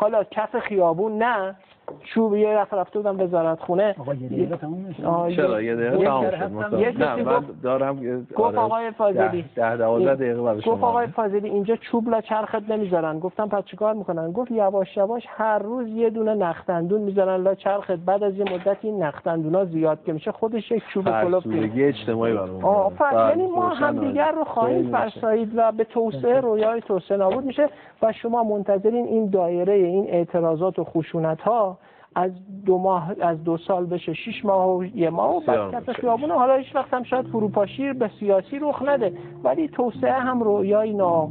حالا 0.01 0.24
کف 0.24 0.57
خیابون 0.57 1.18
نه. 1.18 1.57
چوب 2.03 2.36
یه 2.36 2.49
رفت 2.49 2.74
رفته 2.74 2.99
بودم 2.99 3.20
وزارت 3.20 3.61
خونه. 3.61 3.95
آقا 3.99 4.14
یه 4.14 4.28
دقیقه 4.28 4.57
تموم 4.57 4.95
چرا؟ 5.36 5.62
یه 5.62 5.76
دقیقه 5.76 6.05
تموم 6.05 6.30
شد 6.70 7.03
نه 7.03 7.22
من 7.22 7.45
دارم 7.62 8.26
گفت 8.36 8.55
آقای 8.55 8.91
فاضلی. 8.91 9.45
ده 9.57 9.76
دوازده 9.76 10.14
دقیقه 10.14 10.43
برای 10.43 10.61
گفت 10.61 10.84
آقای 10.84 11.07
فاضلی 11.07 11.49
اینجا 11.49 11.76
چوب 11.76 12.09
لا 12.09 12.20
چرخت 12.20 12.70
نمی‌ذارن. 12.70 13.18
گفتم 13.18 13.49
پس 13.49 13.64
چیکار 13.64 13.95
می‌کنن؟ 13.95 14.32
گفت 14.32 14.51
یواش 14.51 14.97
یواش 14.97 15.22
هر 15.28 15.59
روز 15.59 15.88
یه 15.88 16.11
دونه 16.11 16.34
نختندون 16.34 17.01
می‌ذارن 17.01 17.43
لا 17.43 17.55
چرخت. 17.55 17.93
بعد 17.93 18.22
از 18.22 18.36
یه 18.36 18.45
مدت 18.45 18.76
این 18.80 19.03
نختندونا 19.03 19.64
زیاد 19.64 20.03
که 20.05 20.12
میشه 20.12 20.32
خودش 20.32 20.70
یک 20.70 20.82
چوب 20.95 21.05
کلوپ 21.05 21.47
یه 21.47 21.88
اجتماعی 21.88 22.34
برامون 22.34 22.64
آه 22.64 22.93
یعنی 23.12 23.47
ما 23.47 23.68
همدیگر 23.68 24.32
رو 24.32 24.45
خواهیم 24.45 24.91
فرسایید 24.91 25.53
و 25.57 25.72
به 25.72 25.84
توسعه 25.84 26.41
رویای 26.41 26.80
توسعه 26.80 27.16
نابود 27.16 27.45
میشه 27.45 27.68
و 28.03 28.12
شما 28.12 28.43
منتظرین 28.43 29.07
این 29.07 29.30
دایره 29.30 29.72
این 29.72 30.07
اعتراضات 30.09 30.78
و 30.78 30.84
خشونت 30.84 31.41
ها 31.41 31.78
از 32.15 32.31
دو 32.67 32.79
ماه 32.79 33.13
از 33.21 33.45
دو 33.45 33.57
سال 33.57 33.87
بشه 33.87 34.15
شش 34.15 34.45
ماه 34.45 34.77
و 34.77 34.85
یه 34.85 35.11
ماه 35.11 35.37
و 35.37 35.41
بعد 35.41 35.73
کف 35.73 35.91
خیابونه 35.91 36.35
حالا 36.35 36.55
هیچ 36.55 36.75
وقت 36.75 36.95
هم 36.95 37.03
شاید 37.03 37.27
فروپاشی 37.27 37.93
به 37.93 38.11
سیاسی 38.21 38.59
رخ 38.59 38.83
نده. 38.83 39.13
ولی 39.45 39.69
توسعه 39.69 40.13
هم 40.13 40.43
رویای 40.43 40.93
نا 40.95 41.29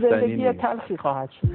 زندگی 0.00 0.52
تلخی 0.52 0.96
خواهد 0.96 1.30
شد. 1.30 1.48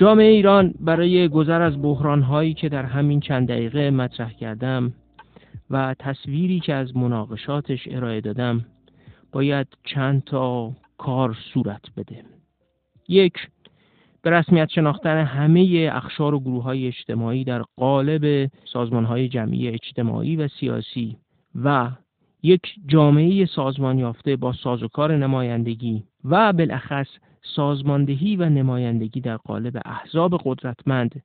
جامعه 0.00 0.26
ایران 0.26 0.74
برای 0.80 1.28
گذر 1.28 1.62
از 1.62 1.82
بحرانهایی 1.82 2.54
که 2.54 2.68
در 2.68 2.84
همین 2.84 3.20
چند 3.20 3.48
دقیقه 3.48 3.90
مطرح 3.90 4.32
کردم 4.32 4.92
و 5.70 5.94
تصویری 5.98 6.60
که 6.60 6.74
از 6.74 6.96
مناقشاتش 6.96 7.88
ارائه 7.90 8.20
دادم 8.20 8.64
باید 9.32 9.66
چند 9.84 10.24
تا 10.24 10.72
کار 10.98 11.36
صورت 11.54 11.80
بده. 11.96 12.24
یک 13.08 13.32
به 14.22 14.30
رسمیت 14.30 14.68
شناختن 14.68 15.24
همه 15.24 15.90
اخشار 15.92 16.34
و 16.34 16.40
گروه 16.40 16.62
های 16.62 16.86
اجتماعی 16.86 17.44
در 17.44 17.62
قالب 17.76 18.50
سازمان 18.72 19.04
های 19.04 19.28
جمعی 19.28 19.68
اجتماعی 19.68 20.36
و 20.36 20.48
سیاسی 20.48 21.16
و 21.64 21.90
یک 22.42 22.62
جامعه 22.86 23.46
سازمان 23.46 23.98
یافته 23.98 24.36
با 24.36 24.52
سازوکار 24.52 25.16
نمایندگی 25.16 26.04
و 26.24 26.52
بالاخص 26.52 27.08
سازماندهی 27.42 28.36
و 28.36 28.48
نمایندگی 28.48 29.20
در 29.20 29.36
قالب 29.36 29.80
احزاب 29.84 30.40
قدرتمند 30.44 31.22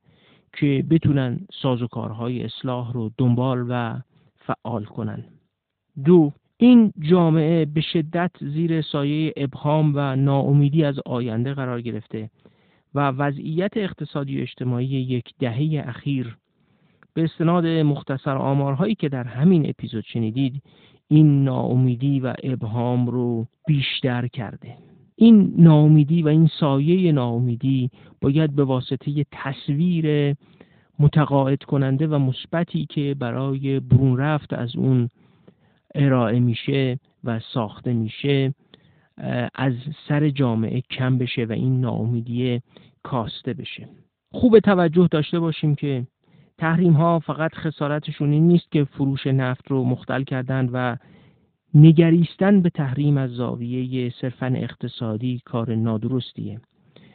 که 0.54 0.86
بتونن 0.90 1.40
سازوکارهای 1.62 2.44
اصلاح 2.44 2.94
رو 2.94 3.12
دنبال 3.18 3.66
و 3.70 4.00
فعال 4.36 4.84
کنن. 4.84 5.26
دو 6.06 6.32
این 6.58 6.94
جامعه 7.00 7.66
به 7.66 7.82
شدت 7.82 8.32
زیر 8.40 8.82
سایه 8.82 9.34
ابهام 9.38 9.92
و 9.96 10.16
ناامیدی 10.16 10.84
از 10.84 11.00
آینده 11.06 11.54
قرار 11.54 11.82
گرفته 11.82 12.30
و 12.96 13.00
وضعیت 13.00 13.72
اقتصادی 13.76 14.40
و 14.40 14.42
اجتماعی 14.42 14.86
یک 14.86 15.34
دهه 15.40 15.84
اخیر 15.88 16.38
به 17.14 17.24
استناد 17.24 17.66
مختصر 17.66 18.38
آمارهایی 18.38 18.96
که 18.96 19.10
در 19.10 19.24
همین 19.24 19.70
اپیزود 19.70 20.04
شنیدید 20.04 20.62
این 21.08 21.44
ناامیدی 21.44 22.20
و 22.20 22.34
ابهام 22.44 23.08
رو 23.08 23.48
بیشتر 23.68 24.28
کرده. 24.28 24.78
این 25.16 25.54
ناامیدی 25.58 26.22
و 26.22 26.28
این 26.28 26.50
سایه 26.60 27.12
ناامیدی 27.12 27.90
باید 28.22 28.56
به 28.56 28.64
واسطه 28.64 29.26
تصویر 29.32 30.36
متقاعد 31.00 31.64
کننده 31.64 32.08
و 32.08 32.20
مثبتی 32.20 32.86
که 32.86 33.16
برای 33.20 33.80
برون 33.80 34.18
رفت 34.18 34.54
از 34.54 34.76
اون 34.76 35.10
ارائه 35.96 36.40
میشه 36.40 37.00
و 37.24 37.40
ساخته 37.54 37.94
میشه 37.94 38.54
از 39.56 39.74
سر 40.08 40.30
جامعه 40.30 40.82
کم 40.82 41.18
بشه 41.18 41.46
و 41.46 41.52
این 41.52 41.82
ناامیدی 41.82 42.62
کاسته 43.04 43.54
بشه. 43.54 43.88
خوب 44.32 44.60
توجه 44.60 45.08
داشته 45.12 45.40
باشیم 45.40 45.76
که 45.76 46.08
تحریم 46.58 46.94
ها 46.94 47.20
فقط 47.20 47.54
خسارتشون 47.54 48.32
این 48.32 48.48
نیست 48.48 48.72
که 48.72 48.84
فروش 48.84 49.28
نفت 49.28 49.72
رو 49.72 49.84
مختل 49.84 50.24
کردند 50.24 50.70
و 50.74 50.98
نگریستن 51.76 52.62
به 52.62 52.70
تحریم 52.70 53.18
از 53.18 53.32
زاویه 53.32 54.14
صرفا 54.22 54.54
اقتصادی 54.56 55.42
کار 55.46 55.76
نادرستیه. 55.76 56.62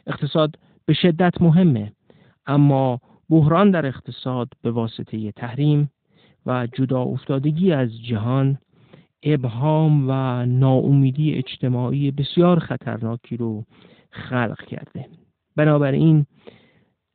اقتصاد 0.07 0.59
به 0.85 0.93
شدت 0.93 1.41
مهمه 1.41 1.91
اما 2.45 2.99
بحران 3.29 3.71
در 3.71 3.85
اقتصاد 3.85 4.47
به 4.61 4.71
واسطه 4.71 5.31
تحریم 5.31 5.91
و 6.45 6.67
جدا 6.73 7.01
افتادگی 7.01 7.71
از 7.71 8.05
جهان 8.05 8.57
ابهام 9.23 10.09
و 10.09 10.45
ناامیدی 10.45 11.33
اجتماعی 11.33 12.11
بسیار 12.11 12.59
خطرناکی 12.59 13.37
رو 13.37 13.65
خلق 14.11 14.65
کرده. 14.65 15.05
بنابراین 15.55 16.25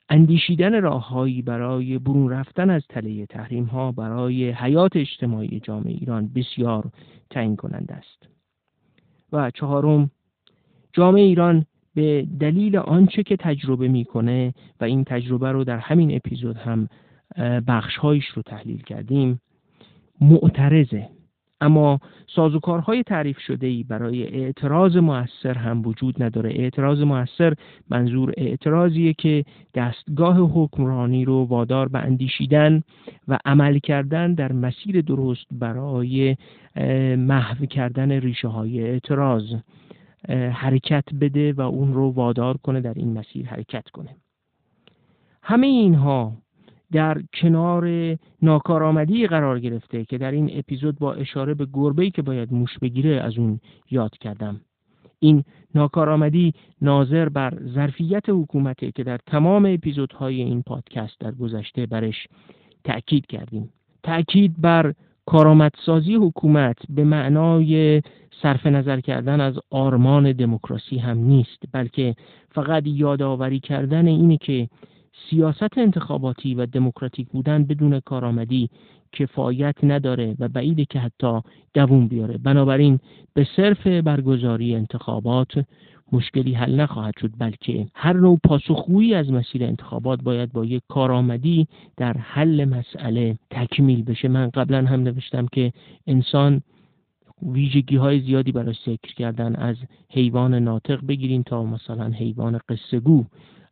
اندیشیدن 0.08 0.82
راههایی 0.82 1.42
برای 1.42 1.98
برون 1.98 2.30
رفتن 2.30 2.70
از 2.70 2.82
تله 2.88 3.26
تحریم 3.26 3.64
ها 3.64 3.92
برای 3.92 4.50
حیات 4.50 4.96
اجتماعی 4.96 5.60
جامعه 5.60 5.92
ایران 5.92 6.30
بسیار 6.34 6.90
تعیین 7.30 7.56
کننده 7.56 7.94
است. 7.94 8.28
و 9.32 9.50
چهارم 9.50 10.10
جامعه 10.92 11.22
ایران 11.22 11.66
به 11.94 12.26
دلیل 12.40 12.76
آنچه 12.76 13.22
که 13.22 13.36
تجربه 13.36 13.88
می‌کنه 13.88 14.54
و 14.80 14.84
این 14.84 15.04
تجربه 15.04 15.52
رو 15.52 15.64
در 15.64 15.78
همین 15.78 16.16
اپیزود 16.16 16.56
هم 16.56 16.88
بخشهایش 17.68 18.26
رو 18.26 18.42
تحلیل 18.42 18.82
کردیم 18.82 19.40
معترضه. 20.20 21.08
اما 21.60 22.00
سازوکارهای 22.26 23.02
تعریف 23.02 23.38
شده 23.38 23.66
ای 23.66 23.82
برای 23.82 24.44
اعتراض 24.44 24.96
موثر 24.96 25.58
هم 25.58 25.86
وجود 25.86 26.22
نداره. 26.22 26.50
اعتراض 26.50 27.00
موثر 27.00 27.54
منظور 27.90 28.32
اعتراضیه 28.36 29.12
که 29.12 29.44
دستگاه 29.74 30.36
حکمرانی 30.36 31.24
رو 31.24 31.44
وادار 31.44 31.88
به 31.88 31.98
اندیشیدن 31.98 32.82
و 33.28 33.38
عمل 33.44 33.78
کردن 33.78 34.34
در 34.34 34.52
مسیر 34.52 35.00
درست 35.00 35.46
برای 35.52 36.36
محو 37.16 37.66
کردن 37.66 38.10
ریشه 38.10 38.48
های 38.48 38.82
اعتراض 38.82 39.54
حرکت 40.52 41.04
بده 41.20 41.52
و 41.52 41.60
اون 41.60 41.94
رو 41.94 42.10
وادار 42.10 42.56
کنه 42.56 42.80
در 42.80 42.94
این 42.94 43.12
مسیر 43.12 43.46
حرکت 43.46 43.88
کنه. 43.88 44.16
همه 45.42 45.66
اینها 45.66 46.32
در 46.92 47.22
کنار 47.34 48.16
ناکارآمدی 48.42 49.26
قرار 49.26 49.60
گرفته 49.60 50.04
که 50.04 50.18
در 50.18 50.30
این 50.30 50.50
اپیزود 50.52 50.98
با 50.98 51.14
اشاره 51.14 51.54
به 51.54 51.66
گربه‌ای 51.72 52.10
که 52.10 52.22
باید 52.22 52.52
موش 52.52 52.78
بگیره 52.78 53.20
از 53.20 53.38
اون 53.38 53.60
یاد 53.90 54.18
کردم. 54.18 54.60
این 55.18 55.44
ناکارآمدی 55.74 56.54
ناظر 56.80 57.28
بر 57.28 57.58
ظرفیت 57.74 58.28
حکومته 58.28 58.92
که 58.92 59.04
در 59.04 59.18
تمام 59.26 59.66
اپیزودهای 59.66 60.42
این 60.42 60.62
پادکست 60.62 61.20
در 61.20 61.32
گذشته 61.32 61.86
برش 61.86 62.28
تأکید 62.84 63.26
کردیم. 63.26 63.72
تأکید 64.02 64.60
بر 64.60 64.94
کارآمدسازی 65.26 66.14
حکومت 66.14 66.76
به 66.88 67.04
معنای 67.04 68.02
صرف 68.42 68.66
نظر 68.66 69.00
کردن 69.00 69.40
از 69.40 69.54
آرمان 69.70 70.32
دموکراسی 70.32 70.98
هم 70.98 71.18
نیست 71.18 71.62
بلکه 71.72 72.14
فقط 72.50 72.82
یادآوری 72.86 73.60
کردن 73.60 74.06
اینه 74.06 74.36
که 74.36 74.68
سیاست 75.30 75.78
انتخاباتی 75.78 76.54
و 76.54 76.66
دموکراتیک 76.66 77.28
بودن 77.28 77.64
بدون 77.64 78.00
کارآمدی 78.00 78.70
کفایت 79.12 79.74
نداره 79.82 80.36
و 80.38 80.48
بعیده 80.48 80.84
که 80.84 80.98
حتی 80.98 81.40
دووم 81.74 82.08
بیاره. 82.08 82.38
بنابراین 82.38 82.98
به 83.34 83.46
صرف 83.56 83.86
برگزاری 83.86 84.74
انتخابات 84.74 85.64
مشکلی 86.12 86.54
حل 86.54 86.80
نخواهد 86.80 87.14
شد 87.20 87.30
بلکه 87.38 87.86
هر 87.94 88.12
نوع 88.12 88.38
پاسخگویی 88.44 89.14
از 89.14 89.32
مسیر 89.32 89.64
انتخابات 89.64 90.22
باید 90.22 90.52
با 90.52 90.64
یک 90.64 90.82
کارآمدی 90.88 91.66
در 91.96 92.16
حل 92.18 92.64
مسئله 92.64 93.38
تکمیل 93.50 94.02
بشه. 94.02 94.28
من 94.28 94.50
قبلا 94.50 94.86
هم 94.86 95.02
نوشتم 95.02 95.46
که 95.52 95.72
انسان 96.06 96.62
ویژگی 97.42 97.96
های 97.96 98.20
زیادی 98.20 98.52
برای 98.52 98.74
ذکر 98.86 99.14
کردن 99.16 99.56
از 99.56 99.76
حیوان 100.10 100.54
ناطق 100.54 101.06
بگیریم 101.06 101.42
تا 101.42 101.64
مثلا 101.64 102.08
حیوان 102.08 102.60
قصه 102.68 103.00
گو 103.00 103.24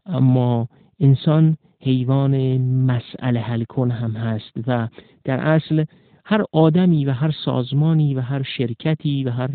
اما 0.07 0.69
انسان 1.01 1.57
حیوان 1.81 2.59
مسئله 2.61 3.41
حل 3.41 3.65
کن 3.65 3.91
هم 3.91 4.11
هست 4.11 4.53
و 4.67 4.89
در 5.25 5.41
اصل 5.41 5.85
هر 6.25 6.45
آدمی 6.53 7.05
و 7.05 7.13
هر 7.13 7.35
سازمانی 7.45 8.15
و 8.15 8.21
هر 8.21 8.43
شرکتی 8.43 9.25
و 9.25 9.31
هر 9.31 9.51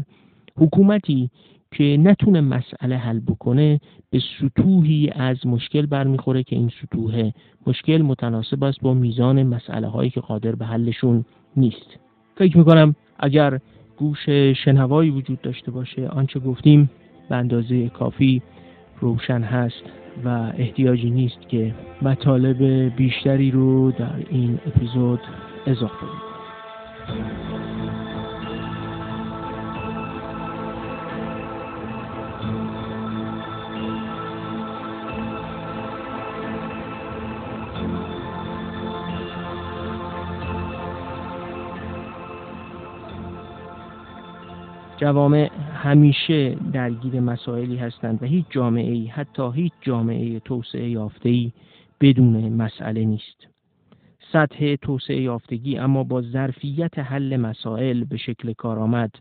حکومتی 0.57 1.29
که 1.71 1.97
نتونه 1.99 2.41
مسئله 2.41 2.97
حل 2.97 3.19
بکنه 3.19 3.79
به 4.09 4.21
سطوحی 4.39 5.09
از 5.15 5.47
مشکل 5.47 5.85
برمیخوره 5.85 6.43
که 6.43 6.55
این 6.55 6.71
سطوح 6.81 7.31
مشکل 7.67 8.01
متناسب 8.01 8.63
است 8.63 8.81
با 8.81 8.93
میزان 8.93 9.43
مسئله 9.43 9.87
هایی 9.87 10.09
که 10.09 10.21
قادر 10.21 10.55
به 10.55 10.65
حلشون 10.65 11.25
نیست. 11.57 11.97
فکر 12.35 12.57
می‌کنم 12.57 12.95
اگر 13.19 13.59
گوش 13.97 14.29
شنوایی 14.65 15.09
وجود 15.09 15.41
داشته 15.41 15.71
باشه 15.71 16.07
آنچه 16.07 16.39
گفتیم 16.39 16.89
به 17.29 17.35
اندازه 17.35 17.89
کافی 17.89 18.41
روشن 19.01 19.41
هست. 19.41 19.98
و 20.23 20.51
احتیاجی 20.57 21.09
نیست 21.09 21.49
که 21.49 21.75
مطالب 22.01 22.63
بیشتری 22.95 23.51
رو 23.51 23.91
در 23.91 24.15
این 24.29 24.59
اپیزود 24.67 25.19
اضافه 25.67 25.95
کنیم. 25.95 26.29
جوامع 44.97 45.49
همیشه 45.81 46.55
درگیر 46.73 47.19
مسائلی 47.19 47.77
هستند 47.77 48.23
و 48.23 48.25
هیچ 48.25 48.45
جامعه 48.49 48.91
ای 48.91 49.05
حتی 49.05 49.51
هیچ 49.51 49.73
جامعه 49.81 50.39
توسعه 50.39 50.89
یافته 50.89 51.29
ای 51.29 51.51
بدون 52.01 52.53
مسئله 52.53 53.05
نیست. 53.05 53.47
سطح 54.31 54.75
توسعه 54.75 55.21
یافتگی 55.21 55.77
اما 55.77 56.03
با 56.03 56.21
ظرفیت 56.21 56.99
حل 56.99 57.37
مسائل 57.37 58.03
به 58.03 58.17
شکل 58.17 58.53
کارآمد 58.53 59.11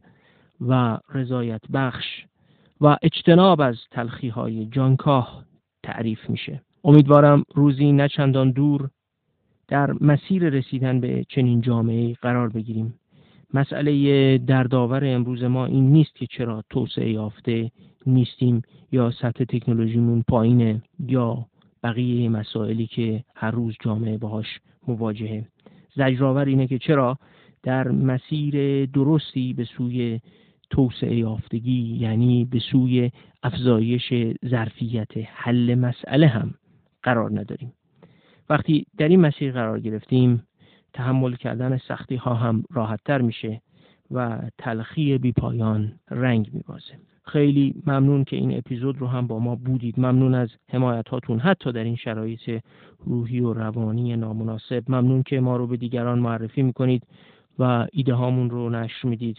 و 0.69 0.99
رضایت 1.15 1.61
بخش 1.73 2.25
و 2.81 2.97
اجتناب 3.03 3.61
از 3.61 3.77
تلخی 3.91 4.29
های 4.29 4.67
جانکاه 4.67 5.45
تعریف 5.83 6.31
میشه. 6.31 6.63
امیدوارم 6.85 7.45
روزی 7.55 7.93
نه 7.93 8.09
چندان 8.09 8.51
دور 8.51 8.91
در 9.69 9.93
مسیر 10.01 10.49
رسیدن 10.49 11.01
به 11.01 11.25
چنین 11.29 11.61
جامعه 11.61 12.15
قرار 12.15 12.49
بگیریم. 12.49 12.95
مسئله 13.55 14.39
دردآور 14.39 15.05
امروز 15.05 15.45
ما 15.45 15.67
این 15.67 15.91
نیست 15.91 16.15
که 16.15 16.27
چرا 16.27 16.65
توسعه 16.71 17.11
یافته 17.11 17.71
نیستیم 18.07 18.63
یا 18.93 19.11
سطح 19.11 19.45
تکنولوژیمون 19.45 20.25
پایینه 20.29 20.83
یا 21.07 21.47
بقیه 21.83 22.29
مسائلی 22.29 22.87
که 22.87 23.25
هر 23.35 23.51
روز 23.51 23.77
جامعه 23.81 24.19
باهاش 24.19 24.61
مواجهه. 24.89 25.47
زجرآور 25.97 26.45
اینه 26.45 26.67
که 26.67 26.79
چرا 26.79 27.19
در 27.63 27.89
مسیر 27.89 28.87
درستی 28.87 29.53
به 29.53 29.65
سوی 29.65 30.21
توسعه 30.71 31.17
یافتگی 31.17 31.97
یعنی 32.01 32.45
به 32.45 32.59
سوی 32.59 33.11
افزایش 33.43 34.13
ظرفیت 34.47 35.11
حل 35.17 35.75
مسئله 35.75 36.27
هم 36.27 36.55
قرار 37.03 37.41
نداریم. 37.41 37.73
وقتی 38.51 38.87
در 38.99 39.09
این 39.09 39.21
مسیر 39.21 39.53
قرار 39.53 39.81
گرفتیم 39.81 40.48
تحمل 40.93 41.35
کردن 41.35 41.77
سختی 41.77 42.17
ها 42.17 42.35
هم 42.35 42.65
راحت 42.71 43.01
تر 43.05 43.21
میشه 43.21 43.61
و 44.11 44.39
تلخی 44.59 45.19
بی 45.19 45.33
پایان 45.33 45.93
رنگ 46.11 46.51
میبازه. 46.53 46.95
خیلی 47.25 47.75
ممنون 47.87 48.25
که 48.25 48.37
این 48.37 48.59
اپیزود 48.59 48.99
رو 48.99 49.07
هم 49.07 49.27
با 49.27 49.39
ما 49.39 49.55
بودید. 49.55 50.01
ممنون 50.01 50.35
از 50.35 50.49
حمایت 50.69 51.09
هاتون 51.09 51.39
حتی 51.39 51.73
در 51.73 51.85
این 51.85 51.97
شرایط 51.97 52.63
روحی 52.99 53.41
و 53.41 53.53
روانی 53.53 54.17
نامناسب. 54.17 54.85
ممنون 54.89 55.23
که 55.23 55.41
ما 55.41 55.57
رو 55.57 55.67
به 55.67 55.77
دیگران 55.77 56.19
معرفی 56.19 56.63
می‌کنید 56.63 57.03
و 57.59 57.87
ایده 57.93 58.15
هامون 58.15 58.51
رو 58.51 58.71
نشر 58.71 59.09
می‌دید. 59.09 59.37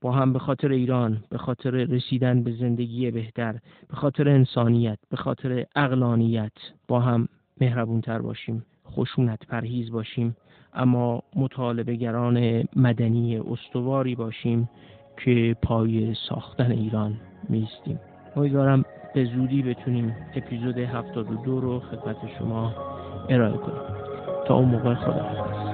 با 0.00 0.12
هم 0.12 0.32
به 0.32 0.38
خاطر 0.38 0.72
ایران 0.72 1.24
به 1.30 1.38
خاطر 1.38 1.70
رسیدن 1.70 2.42
به 2.42 2.52
زندگی 2.52 3.10
بهتر 3.10 3.52
به 3.88 3.96
خاطر 3.96 4.28
انسانیت 4.28 4.98
به 5.10 5.16
خاطر 5.16 5.66
اقلانیت 5.76 6.52
با 6.88 7.00
هم 7.00 7.28
مهربونتر 7.60 8.18
باشیم 8.18 8.64
خشونت 8.86 9.46
پرهیز 9.46 9.90
باشیم. 9.90 10.36
اما 10.74 11.22
مطالبه 11.36 11.94
گران 11.94 12.64
مدنی 12.76 13.38
استواری 13.38 14.14
باشیم 14.14 14.68
که 15.24 15.56
پای 15.62 16.14
ساختن 16.28 16.72
ایران 16.72 17.14
میستیم 17.48 18.00
امیدوارم 18.36 18.84
به 19.14 19.24
زودی 19.24 19.62
بتونیم 19.62 20.16
اپیزود 20.36 20.78
72 20.78 21.60
رو 21.60 21.80
خدمت 21.80 22.16
شما 22.38 22.72
ارائه 23.28 23.56
کنیم. 23.56 23.78
تا 24.46 24.54
اون 24.54 24.68
موقع 24.68 24.94
خدا 24.94 25.73